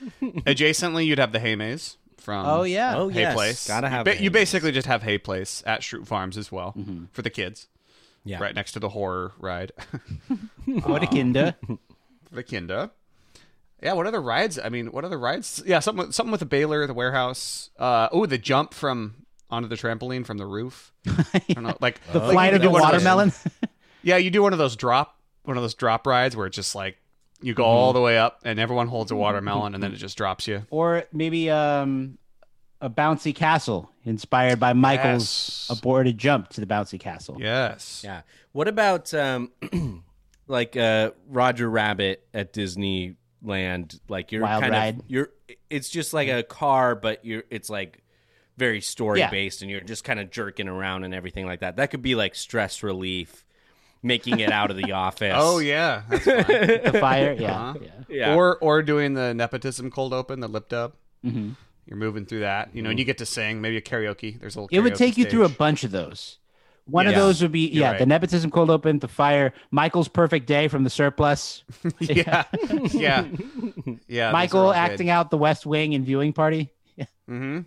Adjacently, 0.21 1.05
you'd 1.05 1.19
have 1.19 1.31
the 1.31 1.39
Hay 1.39 1.55
Maze 1.55 1.97
from 2.17 2.45
Oh, 2.45 2.63
yeah. 2.63 2.95
Oh, 2.97 3.09
Hay 3.09 3.21
yes. 3.21 3.33
Place. 3.33 3.67
Gotta 3.67 3.89
have 3.89 4.05
Ba- 4.05 4.11
the 4.11 4.17
Hay 4.17 4.23
you 4.23 4.31
Maze. 4.31 4.41
basically 4.41 4.71
just 4.71 4.87
have 4.87 5.03
Hay 5.03 5.17
Place 5.17 5.63
at 5.65 5.81
Schrute 5.81 6.07
Farms 6.07 6.37
as 6.37 6.51
well 6.51 6.73
Mm-hmm. 6.77 7.05
for 7.11 7.21
the 7.21 7.29
kids. 7.29 7.67
Yeah. 8.23 8.39
Right 8.41 8.55
next 8.55 8.71
to 8.71 8.79
the 8.79 8.89
horror 8.89 9.33
ride. 9.37 9.71
What 10.65 11.03
a 11.03 11.07
kinda. 11.07 11.55
the 12.31 12.43
Kinda. 12.47 12.91
Yeah, 13.83 13.93
what 13.93 14.07
other 14.07 14.21
rides? 14.21 14.57
I 14.57 14.69
mean, 14.69 14.87
what 14.87 15.05
other 15.05 15.19
rides? 15.19 15.61
Yeah, 15.65 15.79
something 15.79 16.07
with, 16.07 16.15
something 16.15 16.31
with 16.31 16.39
the 16.39 16.45
baler, 16.47 16.87
the 16.87 16.93
warehouse. 16.95 17.69
Uh, 17.77 18.09
oh, 18.11 18.25
the 18.25 18.39
jump 18.39 18.73
from 18.73 19.25
onto 19.51 19.67
the 19.67 19.75
trampoline 19.75 20.25
from 20.25 20.37
the 20.39 20.45
roof. 20.47 20.91
I 21.07 21.41
don't 21.49 21.63
know, 21.65 21.77
like 21.81 22.01
The 22.13 22.19
like 22.19 22.31
flight 22.31 22.53
of 22.55 22.61
do 22.61 22.67
the 22.67 22.71
one 22.71 22.81
those- 22.81 22.91
watermelon. 22.93 23.31
yeah, 24.01 24.17
you 24.17 24.31
do 24.31 24.41
one 24.41 24.53
of 24.53 24.59
those 24.59 24.75
drop, 24.75 25.19
one 25.43 25.55
of 25.57 25.61
those 25.61 25.75
drop 25.75 26.07
rides 26.07 26.35
where 26.35 26.47
it's 26.47 26.55
just 26.55 26.73
like 26.73 26.97
you 27.45 27.53
go 27.53 27.63
all 27.63 27.93
the 27.93 28.01
way 28.01 28.17
up 28.17 28.39
and 28.43 28.59
everyone 28.59 28.87
holds 28.87 29.11
a 29.11 29.15
watermelon 29.15 29.75
and 29.75 29.83
then 29.83 29.91
it 29.93 29.97
just 29.97 30.17
drops 30.17 30.47
you. 30.47 30.65
or 30.71 31.03
maybe 31.13 31.49
um, 31.49 32.17
a 32.81 32.89
bouncy 32.89 33.33
castle 33.35 33.91
inspired 34.03 34.59
by 34.59 34.73
Michael's 34.73 35.67
Yes. 35.69 35.77
aborted 35.79 36.17
jump 36.17 36.49
to 36.49 36.61
the 36.61 36.65
bouncy 36.67 36.99
castle. 36.99 37.37
Yes. 37.39 38.01
Yeah. 38.03 38.21
What 38.51 38.67
about 38.67 39.13
um, 39.13 39.51
like 40.47 40.75
uh, 40.75 41.11
Roger 41.29 41.69
Rabbit 41.69 42.27
at 42.33 42.51
Disneyland? 42.53 43.99
Like 44.07 44.31
you're 44.31 44.41
Wild 44.41 44.61
kind 44.63 44.73
ride. 44.73 44.99
of 44.99 45.05
you're. 45.07 45.29
It's 45.69 45.89
just 45.89 46.13
like 46.13 46.29
a 46.29 46.41
car, 46.43 46.95
but 46.95 47.23
you're. 47.25 47.43
It's 47.49 47.69
like 47.69 48.01
very 48.57 48.81
story 48.81 49.23
based, 49.29 49.61
and 49.61 49.69
you're 49.69 49.81
just 49.81 50.03
kind 50.03 50.19
of 50.19 50.31
jerking 50.31 50.67
around 50.67 51.03
and 51.03 51.13
everything 51.13 51.45
like 51.45 51.59
that. 51.59 51.75
That 51.77 51.91
could 51.91 52.01
be 52.01 52.15
like 52.15 52.35
stress 52.35 52.81
relief, 52.83 53.44
making 54.05 54.39
it 54.39 54.51
out 54.51 54.71
of 54.71 54.77
the 54.77 54.91
office. 54.93 55.33
Oh 55.35 55.59
yeah, 55.59 56.03
that's 56.09 56.23
fine. 56.23 56.45
The 56.45 56.97
fire, 56.99 57.35
yeah. 57.37 57.51
Uh-huh. 57.51 57.79
yeah. 57.81 57.91
Yeah. 58.07 58.35
Or 58.35 58.57
or 58.59 58.83
doing 58.83 59.13
the 59.15 59.33
nepotism 59.33 59.91
cold 59.91 60.13
open, 60.13 60.39
the 60.39 60.47
lip 60.47 60.69
dub. 60.69 60.93
Mm-hmm. 61.25 61.51
You're 61.87 61.97
moving 61.97 62.25
through 62.25 62.39
that, 62.41 62.73
you 62.73 62.81
know, 62.81 62.89
and 62.89 62.97
you 62.97 63.05
get 63.05 63.17
to 63.19 63.25
sing 63.25 63.61
maybe 63.61 63.77
a 63.77 63.81
karaoke. 63.81 64.39
There's 64.39 64.55
a 64.55 64.61
little. 64.61 64.75
It 64.75 64.81
would 64.81 64.93
karaoke 64.93 64.97
take 64.97 65.17
you 65.17 65.25
through 65.25 65.45
a 65.45 65.49
bunch 65.49 65.83
of 65.83 65.91
those. 65.91 66.37
One 66.87 67.07
of 67.07 67.15
those 67.15 67.41
would 67.41 67.51
be 67.51 67.61
You're 67.61 67.81
yeah, 67.81 67.91
right. 67.91 67.99
the 67.99 68.05
nepotism 68.05 68.51
cold 68.51 68.69
open, 68.69 68.99
the 68.99 69.07
fire, 69.07 69.53
Michael's 69.71 70.07
perfect 70.07 70.45
day 70.45 70.67
from 70.67 70.83
the 70.83 70.91
surplus. 70.91 71.63
yeah, 71.99 72.43
yeah, 72.91 73.25
yeah. 74.07 74.31
Michael 74.31 74.71
acting 74.71 75.09
out 75.09 75.31
the 75.31 75.37
West 75.37 75.65
Wing 75.65 75.95
and 75.95 76.05
viewing 76.05 76.33
party. 76.33 76.71
Mm-hmm. 77.27 77.61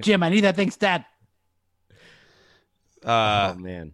Jim, 0.00 0.22
I 0.22 0.30
need 0.30 0.40
that 0.40 0.56
thing 0.56 0.70
stat. 0.70 1.04
Uh, 3.04 3.52
oh 3.54 3.58
man. 3.58 3.92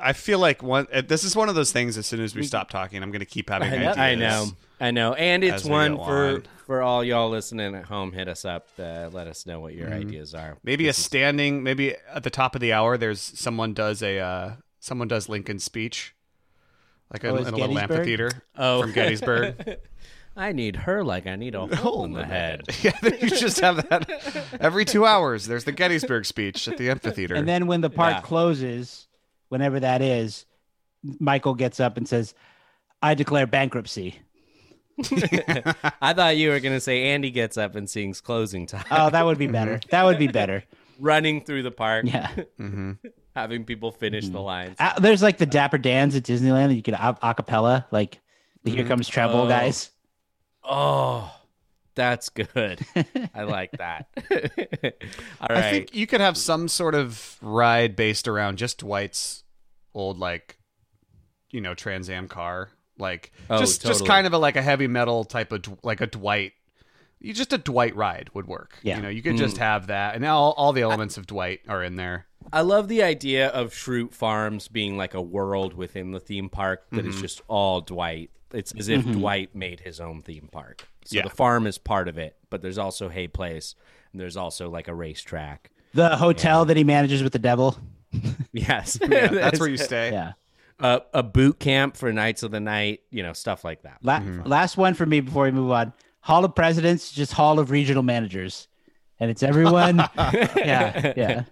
I 0.00 0.12
feel 0.12 0.38
like 0.38 0.62
one. 0.62 0.86
uh, 0.92 1.00
This 1.00 1.24
is 1.24 1.34
one 1.34 1.48
of 1.48 1.54
those 1.54 1.72
things. 1.72 1.96
As 1.96 2.06
soon 2.06 2.20
as 2.20 2.34
we 2.34 2.42
stop 2.42 2.68
talking, 2.70 3.02
I'm 3.02 3.10
going 3.10 3.20
to 3.20 3.26
keep 3.26 3.48
having 3.48 3.72
I 3.72 3.76
know, 3.76 3.88
ideas. 3.90 3.96
I 3.98 4.14
know, 4.16 4.46
I 4.80 4.90
know, 4.90 5.14
and 5.14 5.42
it's 5.42 5.64
one 5.64 5.96
for 5.96 6.26
on. 6.34 6.42
for 6.66 6.82
all 6.82 7.02
y'all 7.02 7.30
listening 7.30 7.74
at 7.74 7.86
home. 7.86 8.12
Hit 8.12 8.28
us 8.28 8.44
up. 8.44 8.68
Uh, 8.78 9.08
let 9.12 9.26
us 9.26 9.46
know 9.46 9.60
what 9.60 9.74
your 9.74 9.88
Mhm. 9.88 10.06
ideas 10.06 10.34
are. 10.34 10.58
Maybe 10.62 10.88
a 10.88 10.92
standing. 10.92 11.62
Maybe 11.62 11.94
at 12.12 12.22
the 12.22 12.30
top 12.30 12.54
of 12.54 12.60
the 12.60 12.72
hour, 12.72 12.96
there's 12.98 13.20
someone 13.20 13.72
does 13.74 14.02
a 14.02 14.18
uh, 14.18 14.52
someone 14.78 15.08
does 15.08 15.28
Lincoln's 15.28 15.64
speech, 15.64 16.14
like 17.12 17.24
a, 17.24 17.28
Oh, 17.28 17.36
in 17.36 17.40
it's 17.42 17.50
a 17.50 17.56
little 17.56 17.78
amphitheater 17.78 18.30
Oh, 18.56 18.82
from 18.82 18.92
Gettysburg. 18.92 19.78
I 20.36 20.52
need 20.52 20.76
her 20.76 21.02
like 21.02 21.26
I 21.26 21.34
need 21.34 21.56
a 21.56 21.66
hole 21.74 22.04
in 22.04 22.12
the 22.12 22.24
head. 22.24 22.62
yeah, 22.82 22.92
you 23.02 23.28
just 23.30 23.58
have 23.58 23.88
that 23.88 24.08
every 24.60 24.84
two 24.84 25.04
hours. 25.04 25.46
There's 25.46 25.64
the 25.64 25.72
Gettysburg 25.72 26.26
speech 26.26 26.68
at 26.68 26.76
the 26.76 26.90
amphitheater. 26.92 27.34
And 27.34 27.48
then 27.48 27.66
when 27.66 27.80
the 27.80 27.90
park 27.90 28.16
Yeah. 28.16 28.20
closes, 28.20 29.07
whenever 29.48 29.80
that 29.80 30.02
is, 30.02 30.46
Michael 31.20 31.54
gets 31.54 31.80
up 31.80 31.96
and 31.96 32.08
says, 32.08 32.34
I 33.02 33.14
declare 33.14 33.46
bankruptcy. 33.46 34.16
I 36.00 36.12
thought 36.12 36.36
you 36.36 36.50
were 36.50 36.58
gonna 36.60 36.80
say 36.80 37.04
Andy 37.12 37.30
gets 37.30 37.56
up 37.56 37.76
and 37.76 37.88
sings 37.88 38.20
closing 38.20 38.66
time. 38.66 38.84
Oh, 38.90 39.10
that 39.10 39.24
would 39.24 39.38
be 39.38 39.46
better. 39.46 39.80
That 39.90 40.04
would 40.04 40.18
be 40.18 40.26
better. 40.26 40.64
Running 40.98 41.44
through 41.44 41.62
the 41.62 41.70
park, 41.70 42.04
Yeah. 42.06 42.28
Mm-hmm. 42.58 42.92
having 43.36 43.64
people 43.64 43.92
finish 43.92 44.28
the 44.28 44.40
lines. 44.40 44.74
Uh, 44.80 44.98
there's 44.98 45.22
like 45.22 45.38
the 45.38 45.46
Dapper 45.46 45.78
Dans 45.78 46.16
at 46.16 46.24
Disneyland 46.24 46.68
that 46.68 46.74
you 46.74 46.82
could 46.82 46.94
a 46.94 47.16
acapella, 47.22 47.84
like 47.92 48.20
the 48.64 48.72
Here 48.72 48.84
Comes 48.84 49.06
Treble 49.06 49.42
Oh. 49.42 49.48
guys. 49.48 49.90
Oh, 50.64 51.32
that's 51.98 52.28
good. 52.30 52.80
I 53.34 53.42
like 53.42 53.72
that. 53.72 54.06
All 55.40 55.48
right. 55.50 55.64
I 55.64 55.70
think 55.70 55.94
you 55.94 56.06
could 56.06 56.20
have 56.20 56.36
some 56.36 56.68
sort 56.68 56.94
of 56.94 57.36
ride 57.42 57.96
based 57.96 58.26
around 58.28 58.56
just 58.56 58.78
Dwight's 58.78 59.42
old 59.94 60.18
like, 60.18 60.58
you 61.50 61.60
know, 61.60 61.74
Trans 61.74 62.08
Am 62.08 62.28
car. 62.28 62.70
Like 62.98 63.32
Oh, 63.50 63.58
just 63.58 63.82
just 63.82 64.06
kind 64.06 64.26
of 64.26 64.32
a, 64.32 64.38
like 64.38 64.56
a 64.56 64.62
heavy 64.62 64.86
metal 64.86 65.24
type 65.24 65.52
of 65.52 65.62
like 65.82 66.00
a 66.00 66.06
Dwight. 66.06 66.52
You 67.20 67.32
just 67.34 67.52
a 67.52 67.58
Dwight 67.58 67.94
ride 67.96 68.30
would 68.34 68.46
work. 68.46 68.78
Yeah. 68.82 68.96
You 68.96 69.02
know, 69.02 69.08
you 69.08 69.22
could 69.22 69.34
Mm. 69.34 69.38
just 69.38 69.58
have 69.58 69.88
that, 69.88 70.14
and 70.14 70.24
all 70.24 70.52
all 70.56 70.72
the 70.72 70.82
elements 70.82 71.16
of 71.16 71.26
Dwight 71.26 71.60
are 71.68 71.82
in 71.82 71.96
there. 71.96 72.26
I 72.52 72.60
love 72.62 72.86
the 72.88 73.02
idea 73.02 73.48
of 73.48 73.72
Schrute 73.72 74.12
Farms 74.14 74.68
being 74.68 74.96
like 74.96 75.14
a 75.14 75.20
world 75.22 75.74
within 75.74 76.12
the 76.12 76.20
theme 76.20 76.48
park 76.48 76.86
that 76.92 77.04
is 77.06 77.16
Mhm. 77.16 77.20
just 77.20 77.42
all 77.48 77.80
Dwight. 77.80 78.30
It's 78.52 78.72
as 78.72 78.88
if 78.88 79.04
Mhm. 79.04 79.12
Dwight 79.14 79.54
made 79.54 79.80
his 79.80 80.00
own 80.00 80.22
theme 80.22 80.48
park. 80.50 80.88
So 81.04 81.16
Yeah. 81.16 81.22
the 81.22 81.30
farm 81.30 81.66
is 81.66 81.78
part 81.78 82.08
of 82.08 82.16
it, 82.18 82.36
but 82.50 82.62
there's 82.62 82.78
also 82.78 83.08
Hay 83.08 83.28
Place, 83.28 83.74
and 84.12 84.20
there's 84.20 84.36
also 84.36 84.68
like 84.70 84.88
a 84.88 84.94
racetrack. 84.94 85.70
The 85.94 86.16
hotel 86.16 86.64
that 86.66 86.76
he 86.76 86.84
manages 86.84 87.22
with 87.22 87.32
the 87.32 87.38
devil. 87.38 87.76
Yes, 88.52 88.98
Yeah, 89.06 89.26
that's 89.28 89.60
where 89.60 89.68
you 89.68 89.76
stay. 89.76 90.10
Yeah. 90.12 90.32
Uh, 90.80 91.00
a 91.12 91.22
boot 91.22 91.58
camp 91.58 91.96
for 91.96 92.12
Knights 92.12 92.42
of 92.42 92.50
the 92.52 92.60
Night, 92.60 93.00
you 93.10 93.22
know, 93.22 93.32
stuff 93.32 93.64
like 93.64 93.82
that. 93.82 93.98
La- 94.02 94.22
Last 94.44 94.76
one 94.76 94.94
for 94.94 95.04
me 95.06 95.20
before 95.20 95.44
we 95.44 95.50
move 95.50 95.70
on. 95.72 95.92
Hall 96.20 96.44
of 96.44 96.54
Presidents, 96.54 97.10
just 97.12 97.32
Hall 97.32 97.58
of 97.58 97.70
Regional 97.70 98.02
Managers. 98.02 98.68
And 99.20 99.30
it's 99.30 99.42
everyone. 99.42 99.98
yeah. 100.56 101.12
Yeah. 101.16 101.44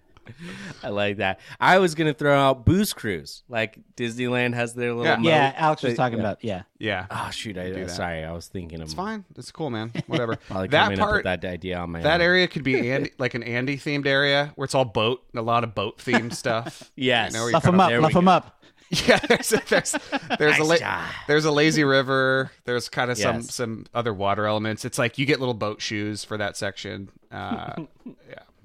I 0.83 0.89
like 0.89 1.19
that. 1.19 1.41
I 1.61 1.79
was 1.79 1.95
gonna 1.95 2.15
throw 2.15 2.37
out 2.37 2.65
Booze 2.65 2.93
Cruise, 2.93 3.43
like 3.49 3.79
Disneyland 3.97 4.55
has 4.55 4.75
their 4.75 4.93
little. 4.95 5.05
Yeah. 5.05 5.17
moat. 5.17 5.25
Yeah. 5.27 5.53
Alex 5.57 5.83
was 5.83 5.95
talking 5.95 6.19
yeah. 6.19 6.25
about, 6.25 6.45
yeah. 6.45 6.63
Yeah. 6.79 7.07
Oh 7.11 7.31
shoot! 7.31 7.57
I, 7.57 7.71
Do 7.73 7.83
uh, 7.85 7.89
sorry, 7.89 8.25
I 8.25 8.33
was 8.33 8.47
thinking 8.49 8.81
of. 8.81 8.85
It's 8.87 8.95
fine. 8.95 9.25
It's 9.37 9.51
cool, 9.51 9.71
man. 9.71 9.93
Whatever. 10.07 10.37
That 10.69 10.99
part, 10.99 11.25
that 11.25 11.45
idea 11.45 11.79
on 11.79 11.91
my 11.93 12.03
that 12.03 12.17
own. 12.17 12.27
area 12.27 12.49
could 12.49 12.65
be 12.65 12.91
Andy, 12.91 13.13
like 13.19 13.35
an 13.35 13.43
Andy 13.43 13.77
themed 13.79 14.07
area 14.07 14.53
where 14.57 14.65
it's 14.67 14.75
all 14.75 14.85
boat, 14.85 15.23
a 15.35 15.41
lot 15.43 15.65
of 15.65 15.75
boat 15.75 15.99
themed 15.99 16.35
stuff. 16.35 16.91
Yes. 16.97 17.33
You 17.33 17.39
know, 17.39 17.45
where 17.45 17.53
Luff 17.55 17.63
them 17.63 17.81
up. 17.81 17.89
there 17.89 18.01
Luff 18.01 18.13
them 18.13 18.29
up. 18.29 18.53
Yeah, 19.09 19.19
there's 19.19 19.53
a, 19.53 19.61
there's 19.69 19.97
there's 20.39 20.59
a 20.59 20.63
la- 20.63 21.05
there's 21.27 21.45
a 21.45 21.51
lazy 21.51 21.83
river. 21.83 22.53
There's 22.67 22.89
kind 22.89 23.11
of 23.11 23.19
some 23.19 23.37
Yes. 23.37 23.53
some 23.53 23.85
other 23.93 24.15
water 24.15 24.47
elements. 24.47 24.85
It's 24.85 24.97
like 24.97 25.19
you 25.19 25.27
get 25.27 25.41
little 25.41 25.55
boat 25.55 25.83
shoes 25.83 26.23
for 26.23 26.37
that 26.37 26.57
section. 26.57 27.09
Uh, 27.33 27.73
yeah, 28.07 28.15
could 28.15 28.56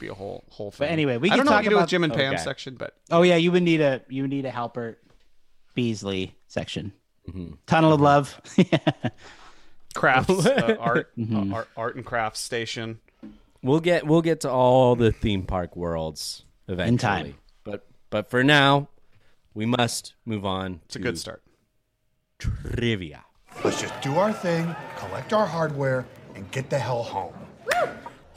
be 0.00 0.08
a 0.08 0.14
whole 0.14 0.44
whole 0.50 0.70
thing. 0.70 0.86
But 0.86 0.92
anyway, 0.92 1.16
we 1.18 1.28
I 1.28 1.30
can 1.30 1.38
don't 1.38 1.46
know 1.46 1.52
talk 1.52 1.58
what 1.58 1.64
you 1.64 1.70
do 1.70 1.76
about- 1.76 1.82
with 1.84 1.90
Jim 1.90 2.04
and 2.04 2.12
Pam 2.12 2.34
Okay. 2.34 2.42
section, 2.42 2.74
but 2.74 2.96
Oh 3.10 3.22
yeah, 3.22 3.36
you 3.36 3.52
would 3.52 3.62
need 3.62 3.80
a 3.80 4.02
you 4.08 4.22
would 4.22 4.30
need 4.30 4.46
a 4.46 4.50
Halpert 4.50 4.96
Beasley 5.74 6.34
section. 6.48 6.92
Mm-hmm. 7.28 7.54
Tunnel 7.66 7.92
of 7.92 8.00
Love. 8.00 8.40
crafts, 9.94 10.46
uh, 10.46 10.76
art, 10.80 11.16
Mhm. 11.16 11.52
uh, 11.52 11.54
art, 11.56 11.68
art 11.76 11.96
and 11.96 12.04
crafts 12.04 12.40
station. 12.40 13.00
We'll 13.62 13.80
get 13.80 14.06
we'll 14.06 14.22
get 14.22 14.40
to 14.40 14.50
all 14.50 14.96
the 14.96 15.12
theme 15.12 15.42
park 15.44 15.76
worlds 15.76 16.44
eventually. 16.68 16.98
time. 16.98 17.34
But 17.64 17.86
but 18.08 18.30
for 18.30 18.42
now, 18.42 18.88
we 19.54 19.66
must 19.66 20.14
move 20.24 20.44
on. 20.46 20.80
It's 20.86 20.96
a 20.96 20.98
good 21.00 21.18
start. 21.18 21.42
Trivia. 22.38 23.24
Let's 23.64 23.80
just 23.80 24.00
do 24.00 24.14
our 24.16 24.32
thing, 24.32 24.74
collect 24.96 25.32
our 25.32 25.44
hardware, 25.46 26.06
and 26.34 26.50
get 26.52 26.70
the 26.70 26.78
hell 26.78 27.02
home. 27.02 27.34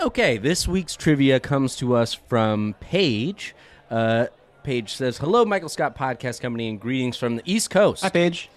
Okay, 0.03 0.37
this 0.37 0.67
week's 0.67 0.97
trivia 0.97 1.39
comes 1.39 1.77
to 1.77 1.95
us 1.95 2.13
from 2.13 2.75
Paige. 2.81 3.55
Uh, 3.89 4.25
Paige 4.61 4.93
says, 4.93 5.17
"Hello, 5.19 5.45
Michael 5.45 5.69
Scott 5.69 5.97
Podcast 5.97 6.41
Company, 6.41 6.67
and 6.67 6.77
greetings 6.77 7.15
from 7.15 7.37
the 7.37 7.41
East 7.45 7.69
Coast." 7.69 8.03
Hi, 8.03 8.09
Paige. 8.09 8.49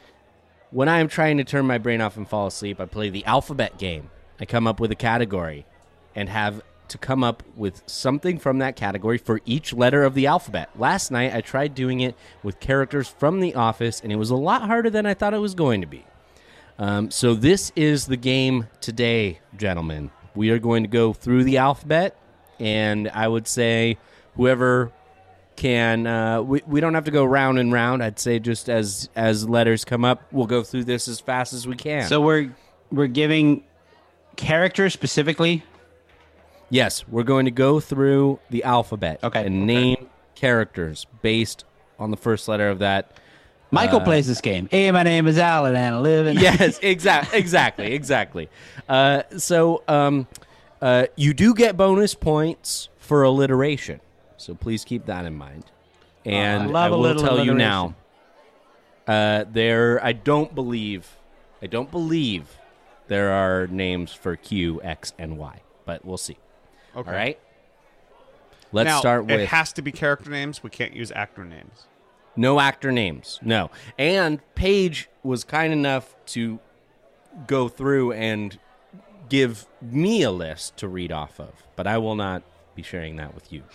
When 0.72 0.88
I 0.88 0.98
am 0.98 1.06
trying 1.06 1.36
to 1.36 1.44
turn 1.44 1.64
my 1.64 1.78
brain 1.78 2.00
off 2.00 2.16
and 2.16 2.28
fall 2.28 2.48
asleep, 2.48 2.80
I 2.80 2.86
play 2.86 3.10
the 3.10 3.24
alphabet 3.26 3.78
game. 3.78 4.10
I 4.40 4.44
come 4.44 4.66
up 4.66 4.80
with 4.80 4.90
a 4.90 4.96
category. 4.96 5.66
and 6.16 6.30
have 6.30 6.62
to 6.88 6.98
come 6.98 7.22
up 7.22 7.44
with 7.54 7.82
something 7.86 8.38
from 8.38 8.58
that 8.58 8.74
category 8.74 9.18
for 9.18 9.40
each 9.44 9.72
letter 9.72 10.02
of 10.02 10.14
the 10.14 10.26
alphabet. 10.26 10.70
Last 10.76 11.10
night 11.12 11.32
I 11.32 11.42
tried 11.42 11.74
doing 11.74 12.00
it 12.00 12.16
with 12.42 12.58
characters 12.58 13.06
from 13.06 13.38
The 13.40 13.54
Office, 13.54 14.00
and 14.00 14.10
it 14.10 14.16
was 14.16 14.30
a 14.30 14.36
lot 14.36 14.62
harder 14.62 14.88
than 14.88 15.04
I 15.06 15.14
thought 15.14 15.34
it 15.34 15.38
was 15.38 15.54
going 15.54 15.82
to 15.82 15.86
be. 15.86 16.06
Um, 16.78 17.10
so 17.10 17.34
this 17.34 17.70
is 17.76 18.06
the 18.06 18.16
game 18.16 18.68
today, 18.80 19.40
gentlemen. 19.56 20.10
We 20.36 20.50
are 20.50 20.58
going 20.58 20.84
to 20.84 20.88
go 20.88 21.12
through 21.12 21.44
the 21.44 21.58
alphabet, 21.58 22.16
and 22.60 23.08
I 23.08 23.26
would 23.26 23.48
say 23.48 23.98
whoever 24.36 24.92
can. 25.56 26.06
Uh, 26.06 26.42
we 26.42 26.62
we 26.66 26.80
don't 26.80 26.94
have 26.94 27.04
to 27.04 27.10
go 27.10 27.24
round 27.24 27.58
and 27.58 27.72
round. 27.72 28.02
I'd 28.02 28.18
say 28.18 28.38
just 28.38 28.68
as 28.68 29.08
as 29.16 29.48
letters 29.48 29.84
come 29.84 30.04
up, 30.04 30.22
we'll 30.32 30.46
go 30.46 30.62
through 30.62 30.84
this 30.84 31.08
as 31.08 31.18
fast 31.20 31.52
as 31.52 31.66
we 31.66 31.74
can. 31.76 32.06
So 32.08 32.20
we're 32.20 32.54
we're 32.92 33.06
giving 33.06 33.64
characters 34.36 34.92
specifically. 34.92 35.64
Yes, 36.68 37.06
we're 37.08 37.22
going 37.22 37.44
to 37.44 37.50
go 37.52 37.78
through 37.80 38.40
the 38.50 38.64
alphabet 38.64 39.20
Okay. 39.22 39.46
and 39.46 39.66
name 39.66 40.08
characters 40.34 41.06
based 41.22 41.64
on 41.98 42.10
the 42.10 42.16
first 42.16 42.48
letter 42.48 42.68
of 42.68 42.80
that. 42.80 43.12
Michael 43.70 44.00
Uh, 44.00 44.04
plays 44.04 44.26
this 44.26 44.40
game. 44.40 44.68
Hey, 44.70 44.90
my 44.92 45.02
name 45.02 45.26
is 45.26 45.38
Alan, 45.38 45.74
and 45.74 45.94
I 45.96 45.98
live 45.98 46.26
in. 46.26 46.38
yes, 46.38 46.78
exactly, 46.82 47.38
exactly, 47.38 47.92
exactly. 47.92 48.48
Uh, 48.88 49.22
so 49.36 49.82
um, 49.88 50.26
uh, 50.80 51.06
you 51.16 51.34
do 51.34 51.52
get 51.54 51.76
bonus 51.76 52.14
points 52.14 52.88
for 52.98 53.22
alliteration, 53.22 54.00
so 54.36 54.54
please 54.54 54.84
keep 54.84 55.06
that 55.06 55.24
in 55.24 55.34
mind. 55.34 55.64
And 56.24 56.64
I 56.64 56.66
love 56.66 56.92
I 56.92 56.94
a 56.94 56.98
will 56.98 57.14
tell 57.16 57.44
you 57.44 57.54
now, 57.54 57.94
uh, 59.06 59.44
there. 59.50 60.04
I 60.04 60.12
don't 60.12 60.54
believe, 60.54 61.16
I 61.62 61.66
don't 61.66 61.90
believe 61.90 62.56
there 63.08 63.32
are 63.32 63.66
names 63.66 64.12
for 64.12 64.36
Q, 64.36 64.80
X, 64.82 65.12
and 65.18 65.38
Y, 65.38 65.60
but 65.84 66.04
we'll 66.04 66.16
see. 66.16 66.38
Okay. 66.96 67.10
All 67.10 67.16
right. 67.16 67.38
Let's 68.72 68.86
Now, 68.88 68.98
start 69.00 69.26
with 69.26 69.40
It 69.40 69.48
has 69.48 69.72
to 69.74 69.82
be 69.82 69.92
character 69.92 70.30
names. 70.30 70.62
We 70.62 70.70
can't 70.70 70.92
use 70.94 71.12
actor 71.12 71.44
names. 71.44 71.86
No 72.36 72.60
actor 72.60 72.92
names. 72.92 73.38
No. 73.42 73.70
And 73.98 74.40
Paige 74.54 75.08
was 75.22 75.44
kind 75.44 75.72
enough 75.72 76.14
to 76.26 76.58
go 77.46 77.68
through 77.68 78.12
and 78.12 78.58
give 79.28 79.66
me 79.80 80.22
a 80.22 80.30
list 80.30 80.76
to 80.78 80.88
read 80.88 81.12
off 81.12 81.40
of, 81.40 81.64
but 81.74 81.86
I 81.86 81.98
will 81.98 82.14
not 82.14 82.42
be 82.74 82.82
sharing 82.82 83.16
that 83.16 83.34
with 83.34 83.52
you. 83.52 83.62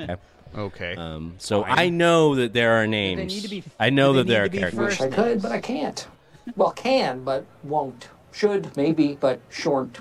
Okay. 0.00 0.16
Okay. 0.56 0.94
Um, 0.96 1.34
so 1.36 1.62
Fine. 1.62 1.78
I 1.78 1.88
know 1.90 2.36
that 2.36 2.54
there 2.54 2.82
are 2.82 2.86
names. 2.86 3.18
They 3.18 3.26
need 3.26 3.42
to 3.42 3.48
be. 3.50 3.64
I 3.78 3.90
know 3.90 4.14
that 4.14 4.26
there 4.26 4.44
are 4.44 4.44
need 4.44 4.52
to 4.52 4.52
be 4.52 4.58
characters. 4.60 4.98
Wish 4.98 5.00
I 5.02 5.08
could, 5.08 5.42
but 5.42 5.52
I 5.52 5.60
can't. 5.60 6.06
Well, 6.56 6.70
can, 6.70 7.22
but 7.22 7.44
won't. 7.62 8.08
Should, 8.32 8.74
maybe, 8.74 9.18
but 9.20 9.40
shorn't. 9.50 9.98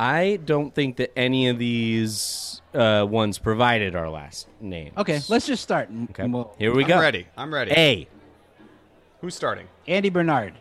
I 0.00 0.38
don't 0.42 0.74
think 0.74 0.96
that 0.96 1.12
any 1.14 1.48
of 1.48 1.58
these 1.58 2.62
uh, 2.72 3.06
ones 3.08 3.38
provided 3.38 3.94
our 3.94 4.08
last 4.08 4.48
name. 4.58 4.92
Okay, 4.96 5.20
let's 5.28 5.46
just 5.46 5.62
start. 5.62 5.90
Okay. 6.10 6.22
and 6.22 6.32
we'll- 6.32 6.54
Here 6.58 6.74
we 6.74 6.84
go. 6.84 6.94
I'm 6.94 7.00
ready. 7.00 7.26
I'm 7.36 7.52
ready. 7.52 7.72
A. 7.72 8.08
Who's 9.20 9.34
starting? 9.34 9.68
Andy 9.86 10.08
Bernard. 10.08 10.54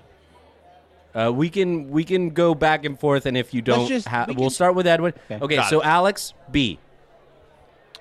Uh, 1.15 1.31
we 1.33 1.49
can 1.49 1.89
we 1.89 2.03
can 2.03 2.31
go 2.31 2.53
back 2.53 2.83
and 2.83 2.99
forth, 2.99 3.25
and 3.25 3.37
if 3.37 3.53
you 3.53 3.61
don't, 3.61 3.87
just- 3.87 4.07
ha- 4.07 4.25
we 4.27 4.33
we'll 4.35 4.45
can- 4.45 4.49
start 4.55 4.75
with 4.75 4.85
Edwin. 4.85 5.13
Okay. 5.31 5.43
Okay, 5.45 5.55
Got 5.55 5.69
so 5.69 5.79
it. 5.79 5.85
Alex 5.85 6.33
B. 6.51 6.77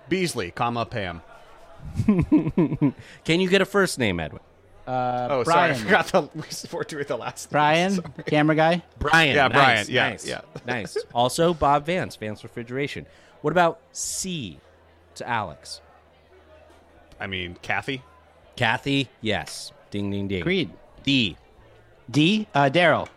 Beasley, 0.09 0.51
comma 0.51 0.87
Pam. 0.87 1.23
Can 3.25 3.41
you 3.41 3.49
get 3.49 3.61
a 3.63 3.65
first 3.67 3.99
name, 3.99 4.19
Edwin? 4.19 4.43
Uh, 4.89 5.29
Oh, 5.31 5.45
Brian. 5.45 5.75
sorry. 5.77 5.97
I 5.97 6.03
forgot 6.03 6.07
the 6.07 6.31
we 6.41 6.49
supported 6.49 6.97
with 6.99 7.09
the 7.09 7.17
last. 7.17 7.51
Brian, 7.51 7.91
Sorry. 7.93 8.09
camera 8.27 8.57
guy. 8.57 8.83
Brian. 8.99 9.35
Yeah, 9.37 9.49
nice, 9.49 9.53
Brian, 9.53 9.87
yeah, 9.91 10.09
nice, 10.11 10.27
yeah. 10.27 10.41
nice. 10.67 10.97
Also, 11.15 11.53
Bob 11.53 11.85
Vance, 11.85 12.17
Vance 12.17 12.43
Refrigeration. 12.43 13.05
What 13.43 13.51
about 13.53 13.81
C 13.93 14.59
to 15.17 15.29
Alex? 15.29 15.83
I 17.21 17.27
mean, 17.27 17.57
Kathy. 17.61 18.03
Kathy, 18.57 19.09
yes. 19.21 19.73
Ding, 19.91 20.11
ding, 20.11 20.27
ding. 20.29 20.43
Creed. 20.43 20.71
D. 21.03 21.37
D. 22.11 22.47
Uh, 22.55 22.71
Daryl. 22.73 23.09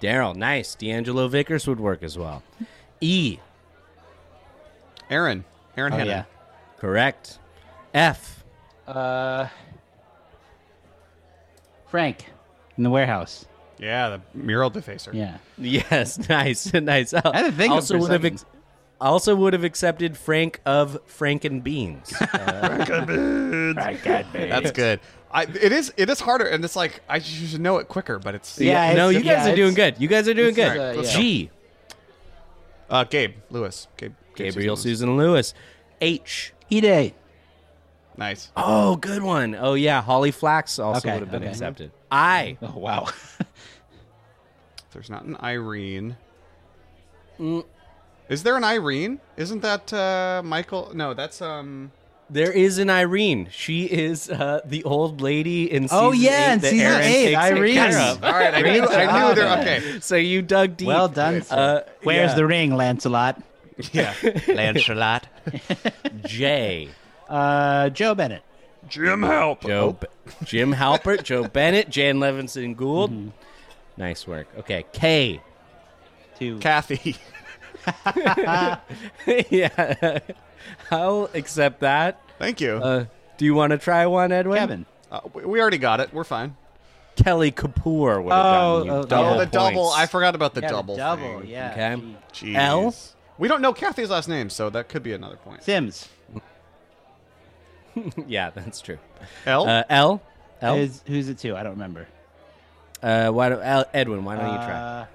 Daryl, 0.00 0.36
nice. 0.36 0.74
D'Angelo 0.76 1.26
Vickers 1.28 1.66
would 1.66 1.80
work 1.80 2.02
as 2.02 2.16
well. 2.16 2.42
E. 3.00 3.38
Erin. 5.10 5.44
Erin 5.76 5.92
Oh 5.92 5.96
Hannon. 5.96 6.08
yeah. 6.10 6.24
Correct. 6.78 7.38
F. 7.94 8.44
Uh, 8.86 9.48
Frank 11.88 12.26
in 12.76 12.82
the 12.82 12.90
warehouse. 12.90 13.46
Yeah, 13.78 14.08
the 14.08 14.20
mural 14.34 14.70
defacer. 14.70 15.12
Yeah. 15.14 15.38
Yes, 15.58 16.18
nice, 16.28 16.72
nice. 16.74 17.12
I 17.14 17.20
had 17.36 17.46
to 17.46 17.52
think 17.52 17.72
also 17.72 17.94
for 17.94 18.00
would 18.00 18.10
have 18.12 18.22
second. 18.22 18.34
ex- 18.36 18.44
also 19.00 19.36
would 19.36 19.52
have 19.52 19.64
accepted 19.64 20.16
Frank 20.16 20.60
of 20.64 20.98
Franken 21.06 21.62
Beans. 21.64 22.10
That's 23.74 24.70
good. 24.72 25.00
I, 25.30 25.42
it 25.42 25.72
is. 25.72 25.92
It 25.96 26.08
is 26.08 26.20
harder, 26.20 26.46
and 26.46 26.64
it's 26.64 26.76
like 26.76 27.00
I 27.08 27.18
should 27.18 27.60
know 27.60 27.76
it 27.78 27.88
quicker, 27.88 28.18
but 28.18 28.34
it's 28.34 28.58
Yeah, 28.58 28.94
no, 28.94 29.10
it's- 29.10 29.22
you 29.22 29.28
guys 29.30 29.46
yeah, 29.46 29.52
are 29.52 29.56
doing 29.56 29.74
good. 29.74 29.96
You 29.98 30.08
guys 30.08 30.28
are 30.28 30.34
doing 30.34 30.48
it's, 30.48 30.56
good. 30.56 30.98
uh, 30.98 31.02
yeah. 31.02 31.10
G. 31.10 31.50
Uh, 32.88 33.04
Gabe 33.04 33.34
Lewis. 33.50 33.88
Gabe. 33.96 34.14
Gabe 34.34 34.52
Gabriel 34.52 34.76
Susan 34.76 35.08
Susan 35.08 35.16
Lewis. 35.16 35.52
H. 36.00 36.52
E-Day. 36.70 37.14
Lewis. 38.16 38.28
Nice. 38.28 38.50
Oh, 38.56 38.96
good 38.96 39.22
one. 39.22 39.54
Oh 39.58 39.74
yeah, 39.74 40.02
Holly 40.02 40.30
Flax 40.30 40.78
also 40.78 40.98
Okay, 40.98 41.12
would 41.14 41.22
have 41.22 41.30
been 41.30 41.42
okay. 41.42 41.50
accepted. 41.50 41.90
I. 42.10 42.56
Oh 42.62 42.78
wow. 42.78 43.08
There's 44.92 45.10
not 45.10 45.24
an 45.24 45.36
Irene. 45.42 46.16
Mm. 47.38 47.64
Is 48.28 48.42
there 48.42 48.56
an 48.56 48.64
Irene? 48.64 49.20
Isn't 49.36 49.60
that 49.60 49.92
uh, 49.92 50.42
Michael? 50.44 50.90
No, 50.94 51.12
that's 51.14 51.42
um. 51.42 51.92
There 52.28 52.50
is 52.50 52.78
an 52.78 52.90
Irene. 52.90 53.48
She 53.52 53.84
is 53.84 54.28
uh, 54.28 54.60
the 54.64 54.82
old 54.82 55.20
lady 55.20 55.70
in 55.70 55.84
season 55.86 55.98
Oh, 56.04 56.10
yeah, 56.10 56.50
eight 56.50 56.52
in 56.54 56.58
that 56.60 56.70
season 56.70 56.86
Erin 56.86 57.02
eight, 57.02 57.24
takes 57.26 57.38
Irene. 57.38 57.74
care 57.76 57.98
of. 58.00 58.24
All 58.24 58.32
right, 58.32 58.54
I 58.54 58.62
knew. 58.62 58.82
I 58.88 59.28
knew 59.28 59.34
there. 59.36 59.58
Okay. 59.60 60.00
So 60.00 60.16
you 60.16 60.42
dug 60.42 60.76
deep. 60.76 60.88
well 60.88 61.06
done. 61.08 61.42
sir. 61.42 61.84
Uh, 61.86 61.90
Where's 62.02 62.30
yeah. 62.30 62.34
the 62.34 62.46
ring, 62.46 62.74
Lancelot? 62.74 63.40
Yeah. 63.92 64.14
Lancelot? 64.48 65.28
J. 66.24 66.88
Uh, 67.28 67.88
Joe 67.90 68.14
Bennett. 68.14 68.42
Jim 68.88 69.22
help. 69.22 69.62
Joe, 69.62 69.92
B- 70.00 70.06
Jim 70.44 70.72
Halpert, 70.72 71.24
Joe 71.24 71.48
Bennett, 71.52 71.88
Jan 71.90 72.18
Levinson 72.18 72.76
Gould. 72.76 73.32
Nice 73.96 74.26
work. 74.26 74.46
Okay, 74.58 74.84
K. 74.92 75.40
Two. 76.38 76.58
Kathy. 76.58 77.16
yeah, 79.50 80.18
I'll 80.90 81.30
accept 81.34 81.80
that. 81.80 82.20
Thank 82.38 82.60
you. 82.60 82.72
Uh, 82.74 83.04
do 83.38 83.44
you 83.44 83.54
want 83.54 83.70
to 83.72 83.78
try 83.78 84.06
one, 84.06 84.32
Edwin? 84.32 84.58
Kevin. 84.58 84.86
Uh, 85.10 85.20
we- 85.32 85.44
we 85.44 85.60
already 85.60 85.78
got 85.78 86.00
it. 86.00 86.12
We're 86.12 86.24
fine. 86.24 86.56
Kelly 87.16 87.50
Kapoor 87.50 88.22
would 88.22 88.32
have 88.32 88.44
Oh, 88.46 88.78
gotten 88.78 88.86
you 88.86 88.92
oh, 88.92 89.02
double 89.04 89.28
oh, 89.30 89.38
the 89.38 89.46
double. 89.46 89.88
I 89.90 90.06
forgot 90.06 90.34
about 90.34 90.52
the 90.54 90.60
Yeah, 90.60 90.68
double. 90.68 90.96
Double. 90.96 91.40
thing. 91.40 91.48
Yeah. 91.50 91.70
Okay. 91.72 92.02
Jeez. 92.32 92.54
L? 92.56 92.94
We 93.38 93.48
don't 93.48 93.62
know 93.62 93.72
Kathy's 93.72 94.10
last 94.10 94.28
name, 94.28 94.50
so 94.50 94.68
that 94.70 94.88
could 94.88 95.02
be 95.02 95.12
another 95.12 95.36
point. 95.36 95.62
Sims. 95.62 96.08
yeah, 98.26 98.50
that's 98.50 98.80
true. 98.80 98.98
L. 99.46 99.66
Uh, 99.68 99.84
L. 99.88 100.22
L. 100.60 100.76
Is, 100.76 101.02
who's 101.06 101.28
it 101.28 101.38
to? 101.38 101.56
I 101.56 101.62
don't 101.62 101.72
remember. 101.72 102.06
Uh, 103.02 103.30
why 103.30 103.48
don't 103.48 103.62
Edwin? 103.92 104.24
Why 104.24 104.36
don't 104.36 104.48
you 104.50 104.56
try? 104.56 104.72
Uh, 104.72 105.06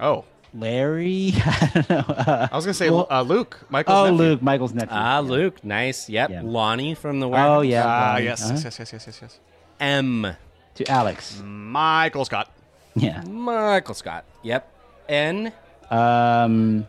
oh, 0.00 0.24
Larry. 0.54 1.32
I 1.44 1.70
don't 1.74 1.90
know. 1.90 2.14
Uh, 2.14 2.48
I 2.50 2.56
was 2.56 2.64
gonna 2.64 2.74
say 2.74 2.90
well- 2.90 3.08
uh, 3.10 3.22
Luke. 3.22 3.58
Michael's 3.68 3.96
oh, 3.96 4.04
nephew. 4.10 4.18
Luke, 4.18 4.42
Michael's 4.42 4.72
nephew. 4.74 4.96
Ah, 4.96 5.20
Luke. 5.20 5.64
Nice. 5.64 6.08
Yep. 6.08 6.30
Yeah. 6.30 6.40
Lonnie 6.44 6.94
from 6.94 7.20
the 7.20 7.28
warehouse. 7.28 7.58
Oh 7.58 7.60
yeah. 7.62 7.84
Ah, 7.84 8.12
Lonnie. 8.12 8.24
yes, 8.24 8.42
Uh-huh. 8.44 8.52
yes, 8.54 8.64
yes, 8.64 8.78
yes, 8.78 8.92
yes, 8.92 9.06
yes, 9.06 9.18
yes. 9.22 9.40
M. 9.80 10.36
To 10.76 10.90
Alex. 10.90 11.40
Michael 11.44 12.24
Scott. 12.24 12.50
Yeah. 12.96 13.22
Michael 13.22 13.94
Scott. 13.94 14.24
Yep. 14.42 14.70
N. 15.08 15.52
Um, 15.90 16.86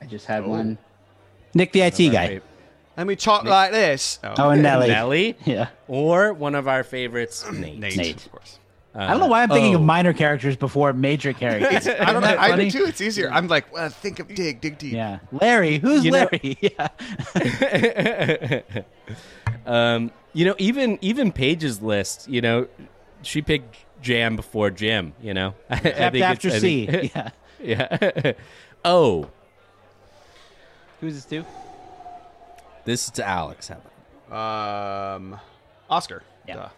I 0.00 0.06
just 0.06 0.26
had 0.26 0.44
one. 0.46 0.78
Nick 1.54 1.72
the 1.72 1.80
IT 1.82 1.96
guy. 2.10 2.40
Let 3.00 3.06
we 3.06 3.16
talk 3.16 3.44
like 3.44 3.72
this. 3.72 4.18
Oh, 4.22 4.50
and 4.50 4.62
Nellie. 4.62 4.88
Nellie. 4.88 5.34
Yeah. 5.46 5.68
Or 5.88 6.34
one 6.34 6.54
of 6.54 6.68
our 6.68 6.84
favorites, 6.84 7.42
Nate. 7.50 7.78
Nate, 7.78 7.96
Nate. 7.96 8.26
of 8.26 8.30
course. 8.30 8.58
Uh, 8.94 8.98
I 8.98 9.06
don't 9.12 9.20
know 9.20 9.26
why 9.26 9.42
I'm 9.42 9.48
thinking 9.48 9.74
of 9.74 9.80
minor 9.80 10.12
characters 10.12 10.54
before 10.54 10.92
major 10.92 11.32
characters. 11.42 11.88
I 11.88 12.12
don't 12.12 12.20
know. 12.20 12.36
I 12.38 12.54
do 12.56 12.70
too. 12.70 12.84
It's 12.84 13.00
easier. 13.00 13.30
I'm 13.32 13.48
like, 13.48 13.72
well, 13.72 13.88
think 13.88 14.18
of 14.18 14.28
dig, 14.34 14.60
dig 14.60 14.76
deep. 14.76 14.92
Yeah. 14.92 15.20
Larry. 15.32 15.78
Who's 15.78 16.04
You 16.04 16.10
know- 16.10 16.28
Larry? 16.30 16.58
yeah. 16.60 16.88
um, 19.64 20.10
you 20.34 20.44
know, 20.44 20.54
even 20.58 20.98
even 21.00 21.32
Paige's 21.32 21.80
list, 21.80 22.28
you 22.28 22.42
know, 22.42 22.68
she 23.22 23.40
picked 23.40 23.76
Jam 24.02 24.36
before 24.36 24.70
Jim. 24.70 25.14
You 25.22 25.32
know, 25.32 25.54
I, 25.70 25.74
I 25.74 25.78
Except 25.78 26.12
think 26.12 26.24
after 26.24 26.48
it's, 26.48 26.56
I 26.56 26.60
C. 26.60 26.86
think- 26.86 27.14
yeah. 27.14 27.30
yeah. 27.62 28.32
oh, 28.84 29.30
Who's 31.00 31.14
this 31.14 31.24
to? 31.26 31.46
This 32.84 33.04
is 33.04 33.10
to 33.12 33.26
Alex. 33.26 33.68
How 33.68 33.76
about 34.30 35.16
Um, 35.16 35.40
Oscar. 35.88 36.22
Yeah. 36.48 36.54
Duh. 36.54 36.68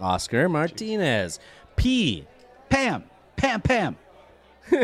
Oscar 0.00 0.48
Martinez? 0.48 1.38
P. 1.76 2.26
Pam. 2.68 3.04
Pam. 3.36 3.60
Pam. 3.60 3.96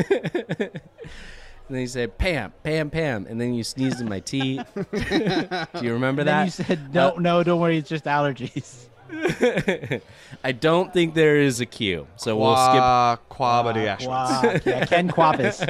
And 1.69 1.75
then 1.75 1.83
you 1.83 1.87
said, 1.87 2.17
Pam, 2.17 2.55
Pam, 2.63 2.89
Pam. 2.89 3.27
And 3.29 3.39
then 3.39 3.53
you 3.53 3.63
sneezed 3.63 4.01
in 4.01 4.09
my 4.09 4.21
tea. 4.21 4.59
Do 4.75 5.83
you 5.83 5.93
remember 5.93 6.23
And 6.23 6.29
that? 6.29 6.37
then 6.39 6.45
you 6.47 6.51
said, 6.51 6.95
no, 6.95 7.11
Uh, 7.11 7.21
no, 7.21 7.43
don't 7.43 7.61
worry, 7.61 7.77
it's 7.77 7.91
just 7.91 8.07
allergies. 8.07 8.87
I 10.43 10.53
don't 10.53 10.95
think 10.95 11.13
there 11.13 11.37
is 11.37 11.61
a 11.61 11.67
Q. 11.67 12.07
So 12.17 12.39
we'll 12.39 12.55
Qua- 12.55 13.17
skip. 13.17 13.29
quabity 13.29 13.85
Qua- 14.07 14.59
yeah, 14.65 14.87
Ken 14.87 15.11
Kwapis, 15.11 15.61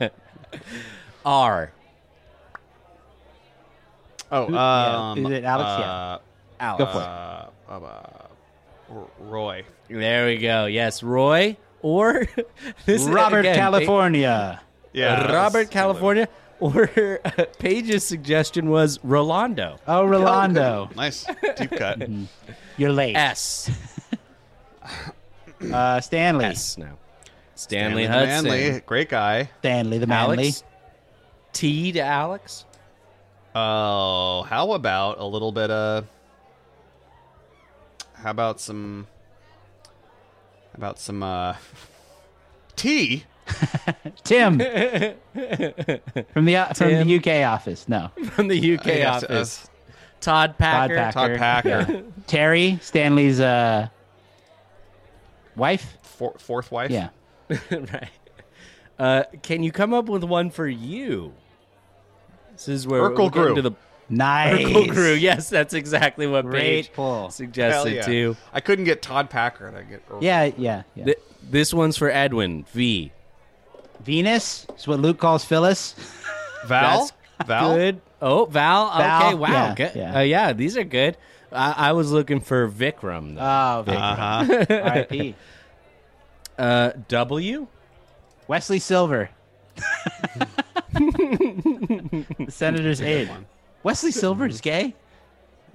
yeah. 0.00 0.08
R. 1.24 1.70
Oh, 4.32 4.46
Who- 4.46 4.54
yeah, 4.54 5.10
um, 5.10 5.26
is 5.26 5.32
it 5.32 5.44
Alex? 5.44 5.68
Uh, 5.70 5.78
Yeah. 5.80 6.18
Alex. 6.66 6.78
Go 6.78 6.86
for 6.92 6.98
it. 6.98 7.04
uh, 7.04 7.48
uh, 7.68 8.98
uh, 8.98 9.04
Roy. 9.20 9.64
There 9.88 10.26
we 10.26 10.38
go. 10.38 10.66
Yes, 10.66 11.02
Roy 11.02 11.56
or 11.82 12.26
this 12.86 13.02
is- 13.02 13.08
Robert 13.08 13.40
again, 13.40 13.54
Pa- 13.54 13.60
California. 13.60 14.60
Yeah, 14.92 15.32
Robert 15.32 15.70
California. 15.70 16.28
Or 16.58 16.86
Paige's 17.58 18.02
suggestion 18.02 18.70
was 18.70 18.98
Rolando. 19.04 19.76
Oh, 19.86 20.04
Rolando. 20.06 20.88
Nice 20.96 21.26
deep 21.58 21.70
cut. 21.72 22.02
You're 22.78 22.92
late. 22.92 23.14
S. 23.14 23.70
Uh, 25.72 26.00
Stanley. 26.00 26.44
S 26.46 26.78
now. 26.78 26.96
Stanley, 27.54 28.06
the 28.06 28.12
Hudson. 28.12 28.44
Manley, 28.50 28.80
great 28.86 29.08
guy. 29.08 29.50
Stanley 29.60 29.98
the 29.98 30.06
Manly. 30.06 30.44
Alex. 30.44 30.64
T 31.52 31.92
to 31.92 32.00
Alex. 32.00 32.65
Oh, 33.58 34.42
how 34.42 34.72
about 34.72 35.18
a 35.18 35.24
little 35.24 35.50
bit 35.50 35.70
of? 35.70 36.04
How 38.12 38.30
about 38.30 38.60
some? 38.60 39.06
How 40.72 40.76
about 40.76 40.98
some 40.98 41.22
uh, 41.22 41.56
tea? 42.76 43.24
Tim. 44.24 44.58
from 44.58 46.44
the 46.44 46.56
uh, 46.56 46.74
from 46.74 46.88
Tim. 46.90 47.08
the 47.08 47.16
UK 47.16 47.46
office. 47.50 47.88
No. 47.88 48.10
From 48.32 48.48
the 48.48 48.74
UK 48.76 48.86
Yes, 48.86 49.24
office. 49.24 49.30
yes. 49.30 49.68
Todd 50.20 50.58
Packer. 50.58 50.96
Todd 50.96 51.14
Packer. 51.14 51.36
Todd 51.36 51.38
Packer. 51.38 51.92
Yeah. 51.92 52.00
Terry, 52.26 52.78
Stanley's 52.82 53.40
uh, 53.40 53.88
wife. 55.54 55.96
For, 56.02 56.34
fourth 56.38 56.70
wife. 56.70 56.90
Yeah. 56.90 57.08
right. 57.48 58.08
Uh, 58.98 59.22
can 59.42 59.62
you 59.62 59.72
come 59.72 59.94
up 59.94 60.10
with 60.10 60.24
one 60.24 60.50
for 60.50 60.66
you? 60.68 61.32
This 62.56 62.68
is 62.68 62.86
where 62.86 63.02
Urkel 63.02 63.10
we're 63.10 63.30
getting 63.30 63.30
Grew. 63.30 63.54
to 63.56 63.62
the 63.62 63.72
Nice. 64.08 64.64
Urkel 64.64 64.88
Grew. 64.88 65.12
Yes, 65.14 65.48
that's 65.50 65.74
exactly 65.74 66.26
what 66.26 66.44
Great 66.46 66.60
Paige 66.86 66.92
pull. 66.92 67.20
Hell 67.22 67.30
suggested 67.30 67.94
yeah. 67.94 68.02
too. 68.02 68.36
I 68.52 68.60
couldn't 68.60 68.84
get 68.84 69.02
Todd 69.02 69.30
Packer. 69.30 69.66
and 69.66 69.76
I 69.76 69.82
get 69.82 70.08
Urkel. 70.08 70.22
Yeah, 70.22 70.50
yeah, 70.56 70.82
yeah. 70.94 71.04
Th- 71.06 71.18
this 71.42 71.74
one's 71.74 71.96
for 71.96 72.10
Edwin. 72.10 72.64
V. 72.72 73.12
Venus 74.04 74.66
is 74.76 74.86
what 74.86 75.00
Luke 75.00 75.18
calls 75.18 75.44
Phyllis. 75.44 75.94
Val. 76.66 77.10
That's 77.38 77.48
Val. 77.48 77.74
Good. 77.76 78.00
Oh, 78.22 78.44
Val. 78.46 78.96
Val, 78.96 79.26
Okay. 79.28 79.34
Wow. 79.34 79.48
yeah, 79.50 79.74
good. 79.74 79.92
yeah. 79.94 80.16
Uh, 80.18 80.20
yeah, 80.22 80.52
these 80.52 80.76
are 80.76 80.84
good. 80.84 81.16
I, 81.52 81.88
I 81.88 81.92
was 81.92 82.10
looking 82.12 82.40
for 82.40 82.68
Vikram. 82.68 83.34
Though. 83.36 83.40
Oh, 83.40 83.82
Vic. 83.84 83.94
Uh-huh. 83.96 84.66
R.I.P. 84.84 85.34
Uh, 86.58 86.92
w. 87.08 87.66
Wesley 88.48 88.78
Silver. 88.78 89.28
the 91.30 92.46
senator's 92.48 93.00
aide. 93.00 93.30
Wesley 93.82 94.10
Silver 94.12 94.46
is 94.46 94.60
gay. 94.60 94.94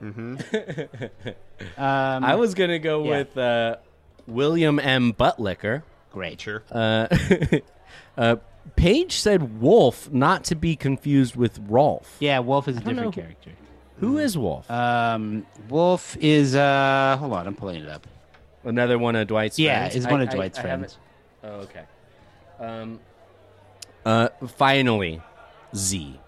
Mm-hmm. 0.02 0.38
Um, 1.78 2.24
I 2.24 2.36
was 2.36 2.56
gonna 2.56 2.80
go 2.80 3.04
yeah. 3.04 3.10
with 3.10 3.38
uh, 3.38 3.76
William 4.28 4.80
M. 4.80 5.14
Buttlicker. 5.14 5.84
great. 6.12 6.42
Sure. 6.42 6.64
Uh, 6.72 7.08
uh, 8.18 8.36
Paige 8.76 9.14
said 9.14 9.62
Wolf, 9.62 10.12
not 10.12 10.44
to 10.46 10.56
be 10.56 10.76
confused 10.76 11.36
with 11.36 11.60
Rolf. 11.68 12.18
Yeah, 12.20 12.40
Wolf 12.40 12.68
is 12.68 12.78
a 12.78 12.80
different 12.80 13.00
know. 13.02 13.12
character. 13.12 13.52
Who 13.98 14.18
is 14.18 14.38
Wolf? 14.38 14.70
Um, 14.72 15.46
Wolf 15.70 16.18
is 16.20 16.56
uh, 16.56 17.18
hold 17.20 17.34
on, 17.34 17.46
I'm 17.46 17.56
pulling 17.56 17.84
it 17.84 17.90
up. 17.90 18.08
Another 18.64 18.98
one 18.98 19.16
of 19.16 19.28
Dwight's 19.28 19.58
Yeah, 19.60 19.82
friends. 19.82 19.96
is 19.96 20.08
one 20.08 20.22
of 20.22 20.30
Dwight's 20.30 20.58
haven't- 20.58 20.80
friends. 20.80 20.98
Oh, 21.44 21.50
okay. 21.62 21.84
Um, 22.60 23.00
uh, 24.06 24.30
finally, 24.48 25.22
Z. 25.76 26.20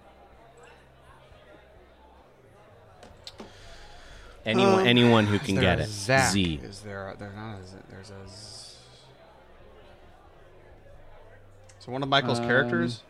Anyone, 4.45 4.79
Um, 4.81 4.87
anyone 4.87 5.25
who 5.25 5.35
is 5.35 5.41
can 5.41 5.55
get 5.55 5.79
it. 5.79 5.87
Zach? 5.87 6.31
Z. 6.31 6.59
Is 6.63 6.81
there? 6.81 7.09
A, 7.09 7.17
there 7.17 7.31
not 7.35 7.59
a 7.59 7.65
Z. 7.65 7.75
There's 7.89 8.09
a. 8.09 8.27
Z. 8.29 8.75
So 11.79 11.91
one 11.91 12.03
of 12.03 12.09
Michael's 12.09 12.39
Um, 12.39 12.47
characters. 12.47 13.03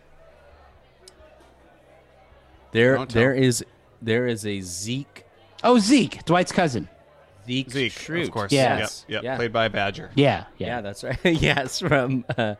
There, 2.72 3.06
there 3.06 3.34
is, 3.36 3.64
there 4.02 4.26
is 4.26 4.46
a 4.48 4.60
Zeke. 4.62 5.26
Oh, 5.64 5.78
Zeke, 5.78 6.26
Dwight's 6.26 6.52
cousin. 6.52 6.90
Zeke, 7.46 7.70
Zeke, 7.70 7.92
Schrute. 7.94 8.24
of 8.24 8.32
course. 8.32 8.52
Yes. 8.52 9.06
Yep. 9.08 9.16
Yep. 9.16 9.24
Yeah. 9.24 9.36
Played 9.36 9.54
by 9.54 9.68
Badger. 9.68 10.10
Yeah, 10.16 10.46
Yeah, 10.58 10.68
yeah. 10.68 10.82
that's 10.82 11.04
right. 11.04 11.20
yes, 11.24 11.80
from 11.80 12.26
uh, 12.36 12.56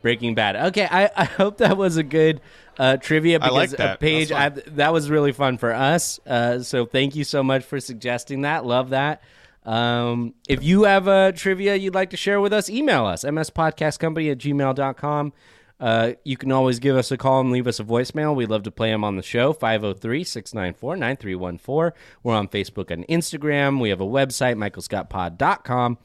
Breaking 0.00 0.34
Bad. 0.34 0.56
Okay, 0.68 0.88
I, 0.90 1.10
I 1.14 1.24
hope 1.24 1.58
that 1.58 1.76
was 1.76 1.98
a 1.98 2.02
good 2.02 2.40
uh, 2.80 2.96
trivia 2.96 3.38
I 3.42 3.50
like 3.50 3.70
that. 3.70 4.00
Paige, 4.00 4.30
That's 4.30 4.66
I, 4.66 4.70
that 4.70 4.92
was 4.94 5.10
really 5.10 5.32
fun 5.32 5.58
for 5.58 5.74
us. 5.74 6.18
Uh, 6.26 6.60
so 6.60 6.86
thank 6.86 7.14
you 7.14 7.24
so 7.24 7.42
much 7.42 7.62
for 7.62 7.78
suggesting 7.78 8.40
that. 8.42 8.64
Love 8.64 8.90
that. 8.90 9.22
Um, 9.66 10.32
if 10.48 10.64
you 10.64 10.84
have 10.84 11.06
a 11.06 11.32
trivia 11.32 11.76
you'd 11.76 11.94
like 11.94 12.08
to 12.10 12.16
share 12.16 12.40
with 12.40 12.54
us, 12.54 12.70
email 12.70 13.04
us 13.04 13.22
mspodcastcompany 13.24 14.32
at 14.32 14.38
gmail.com. 14.38 15.34
Uh, 15.78 16.12
you 16.24 16.38
can 16.38 16.52
always 16.52 16.78
give 16.78 16.96
us 16.96 17.10
a 17.10 17.18
call 17.18 17.40
and 17.40 17.52
leave 17.52 17.66
us 17.66 17.80
a 17.80 17.84
voicemail. 17.84 18.34
We'd 18.34 18.48
love 18.48 18.62
to 18.62 18.70
play 18.70 18.90
them 18.90 19.04
on 19.04 19.16
the 19.16 19.22
show, 19.22 19.52
503 19.52 20.24
694 20.24 20.96
9314. 20.96 22.00
We're 22.22 22.34
on 22.34 22.48
Facebook 22.48 22.90
and 22.90 23.06
Instagram. 23.08 23.78
We 23.78 23.90
have 23.90 24.00
a 24.00 24.06
website, 24.06 24.56
michaelscottpod.com. 24.56 25.98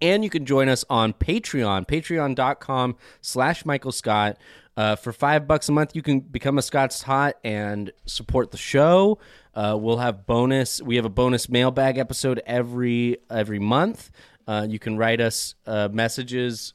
And 0.00 0.22
you 0.22 0.30
can 0.30 0.46
join 0.46 0.68
us 0.68 0.84
on 0.88 1.12
Patreon, 1.12 1.88
patreon.com 1.88 2.96
slash 3.20 3.64
Michael 3.64 3.90
Scott. 3.90 4.36
Uh, 4.78 4.94
for 4.94 5.12
five 5.12 5.48
bucks 5.48 5.68
a 5.68 5.72
month, 5.72 5.96
you 5.96 6.02
can 6.02 6.20
become 6.20 6.56
a 6.56 6.62
Scott's 6.62 7.00
Tot 7.00 7.34
and 7.42 7.90
support 8.06 8.52
the 8.52 8.56
show. 8.56 9.18
Uh, 9.52 9.76
we'll 9.76 9.96
have 9.96 10.24
bonus. 10.24 10.80
We 10.80 10.94
have 10.94 11.04
a 11.04 11.10
bonus 11.10 11.48
mailbag 11.48 11.98
episode 11.98 12.40
every 12.46 13.18
every 13.28 13.58
month. 13.58 14.12
Uh, 14.46 14.68
you 14.70 14.78
can 14.78 14.96
write 14.96 15.20
us 15.20 15.56
uh, 15.66 15.88
messages 15.90 16.74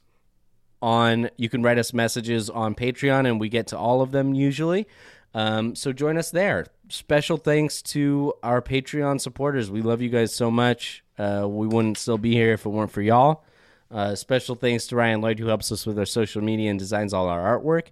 on. 0.82 1.30
You 1.38 1.48
can 1.48 1.64
write 1.64 1.78
us 1.78 1.94
messages 1.94 2.50
on 2.50 2.76
Patreon, 2.76 3.26
and 3.26 3.40
we 3.40 3.48
get 3.48 3.68
to 3.68 3.78
all 3.78 4.02
of 4.02 4.12
them 4.12 4.34
usually. 4.34 4.86
Um, 5.34 5.74
so 5.74 5.94
join 5.94 6.18
us 6.18 6.30
there. 6.30 6.66
Special 6.90 7.38
thanks 7.38 7.82
to 7.84 8.34
our 8.44 8.62
Patreon 8.62 9.22
supporters. 9.22 9.72
We 9.72 9.82
love 9.82 10.02
you 10.02 10.10
guys 10.10 10.36
so 10.36 10.52
much. 10.52 11.06
Uh, 11.18 11.48
we 11.50 11.68
wouldn't 11.68 11.98
still 11.98 12.18
be 12.18 12.34
here 12.34 12.52
if 12.52 12.66
it 12.66 12.70
weren't 12.70 12.92
for 12.92 13.02
y'all. 13.02 13.46
Uh, 13.94 14.16
special 14.16 14.56
thanks 14.56 14.88
to 14.88 14.96
Ryan 14.96 15.22
Lloyd, 15.22 15.38
who 15.40 15.46
helps 15.48 15.72
us 15.72 15.86
with 15.86 16.00
our 16.00 16.06
social 16.06 16.42
media 16.42 16.70
and 16.72 16.80
designs 16.80 17.14
all 17.14 17.28
our 17.28 17.60
artwork. 17.60 17.88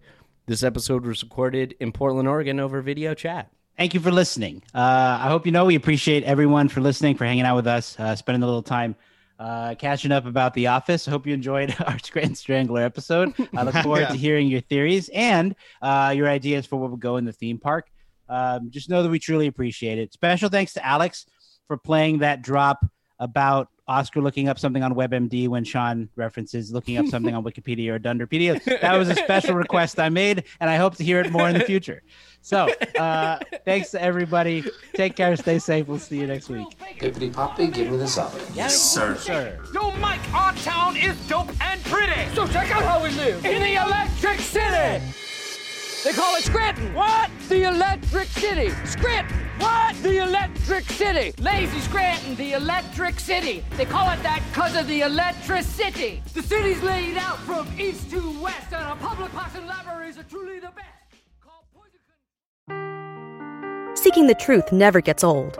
This 0.48 0.64
episode 0.64 1.06
was 1.06 1.22
recorded 1.24 1.76
in 1.80 1.92
Portland, 1.92 2.28
Oregon 2.28 2.60
over 2.60 2.82
video 2.82 3.14
chat. 3.14 3.52
Thank 3.78 3.94
you 3.94 4.00
for 4.00 4.12
listening. 4.12 4.64
Uh, 4.74 5.20
I 5.22 5.28
hope 5.30 5.46
you 5.46 5.52
know 5.52 5.66
we 5.66 5.76
appreciate 5.76 6.24
everyone 6.24 6.70
for 6.70 6.82
listening, 6.82 7.16
for 7.16 7.26
hanging 7.26 7.46
out 7.46 7.56
with 7.56 7.68
us, 7.68 8.00
uh, 8.00 8.16
spending 8.16 8.42
a 8.42 8.46
little 8.48 8.64
time 8.64 8.96
uh, 9.40 9.76
catching 9.76 10.12
up 10.12 10.26
about 10.26 10.54
The 10.56 10.68
Office. 10.68 11.08
I 11.08 11.12
hope 11.12 11.26
you 11.28 11.34
enjoyed 11.34 11.76
our 11.86 11.98
Scranton 12.00 12.36
Strangler 12.36 12.82
episode. 12.82 13.34
I 13.56 13.64
look 13.64 13.76
forward 13.84 14.02
Yeah. 14.02 14.08
to 14.10 14.18
hearing 14.18 14.48
your 14.48 14.62
theories 14.62 15.10
and 15.14 15.56
uh, 15.82 16.14
your 16.16 16.28
ideas 16.28 16.66
for 16.66 16.78
what 16.78 16.92
would 16.92 17.00
go 17.00 17.18
in 17.18 17.26
the 17.26 17.34
theme 17.34 17.60
park. 17.60 17.90
Um, 18.28 18.70
just 18.72 18.90
know 18.90 19.04
that 19.04 19.10
we 19.10 19.20
truly 19.20 19.48
appreciate 19.48 20.00
it. 20.00 20.14
Special 20.14 20.50
thanks 20.50 20.74
to 20.74 20.86
Alex 20.86 21.26
for 21.68 21.78
playing 21.78 22.20
that 22.20 22.42
drop 22.42 22.86
about 23.20 23.70
Oscar 23.88 24.22
looking 24.22 24.48
up 24.48 24.60
something 24.60 24.84
on 24.84 24.94
WebMD 24.94 25.48
when 25.48 25.64
Sean 25.64 26.08
references 26.16 26.72
looking 26.72 26.98
up 26.98 27.08
something 27.08 27.34
on 27.34 27.44
Wikipedia 27.52 27.92
or 27.92 28.00
Dunderpedia. 28.00 28.64
That 28.82 28.98
was 28.98 29.10
a 29.10 29.16
special 29.16 29.56
request 29.56 30.00
I 30.00 30.10
made, 30.10 30.44
and 30.60 30.70
I 30.70 30.78
hope 30.78 30.96
to 30.98 31.04
hear 31.04 31.20
it 31.20 31.32
more 31.32 31.50
in 31.50 31.58
the 31.58 31.64
future. 31.66 32.02
So, 32.42 32.70
uh, 33.00 33.40
thanks 33.66 33.92
to 33.92 34.02
everybody. 34.02 34.64
Take 34.94 35.16
care. 35.16 35.36
Stay 35.36 35.60
safe. 35.60 35.88
We'll 35.88 36.00
see 36.00 36.20
you 36.20 36.28
next 36.28 36.50
week. 36.50 36.68
Pippity 37.00 37.32
poppy, 37.32 37.68
give 37.68 37.92
me 37.92 37.98
the 37.98 38.08
solid. 38.08 38.42
Yes, 38.54 38.80
sir. 38.80 39.16
sir. 39.16 39.60
Yo, 39.74 39.92
Mike, 39.98 40.22
our 40.34 40.54
town 40.56 40.98
is 40.98 41.16
dope 41.28 41.52
and 41.62 41.84
pretty. 41.84 42.34
So 42.34 42.48
check 42.48 42.72
out 42.72 42.84
how 42.84 43.04
we 43.04 43.12
live 43.12 43.46
in 43.46 43.62
the 43.62 43.76
Electric 43.76 44.40
City. 44.40 45.04
They 46.04 46.14
call 46.14 46.36
it 46.36 46.44
Scranton. 46.44 46.94
What? 46.96 47.30
The 47.48 47.64
Electric 47.68 48.28
City. 48.30 48.70
Scranton. 48.86 49.38
What? 49.60 49.96
The 50.02 50.24
Electric 50.24 50.86
City. 50.86 51.32
Lazy 51.40 51.80
Scranton, 51.80 52.36
the 52.36 52.54
Electric 52.54 53.20
City. 53.20 53.64
They 53.78 53.86
call 53.86 54.10
it 54.10 54.24
that 54.24 54.42
because 54.50 54.76
of 54.76 54.88
the 54.88 55.02
electricity. 55.02 56.24
The 56.34 56.42
city's 56.42 56.82
laid 56.82 57.18
out 57.18 57.38
from 57.40 57.68
east 57.80 58.10
to 58.10 58.42
west, 58.42 58.74
and 58.74 58.84
our 58.84 58.96
public 58.96 59.32
parks 59.32 59.56
and 59.56 59.68
libraries 59.68 60.18
are 60.18 60.24
truly 60.24 60.60
the 60.60 60.72
best. 60.72 60.88
Seeking 63.94 64.26
the 64.26 64.34
truth 64.34 64.72
never 64.72 65.02
gets 65.02 65.24
old. 65.24 65.60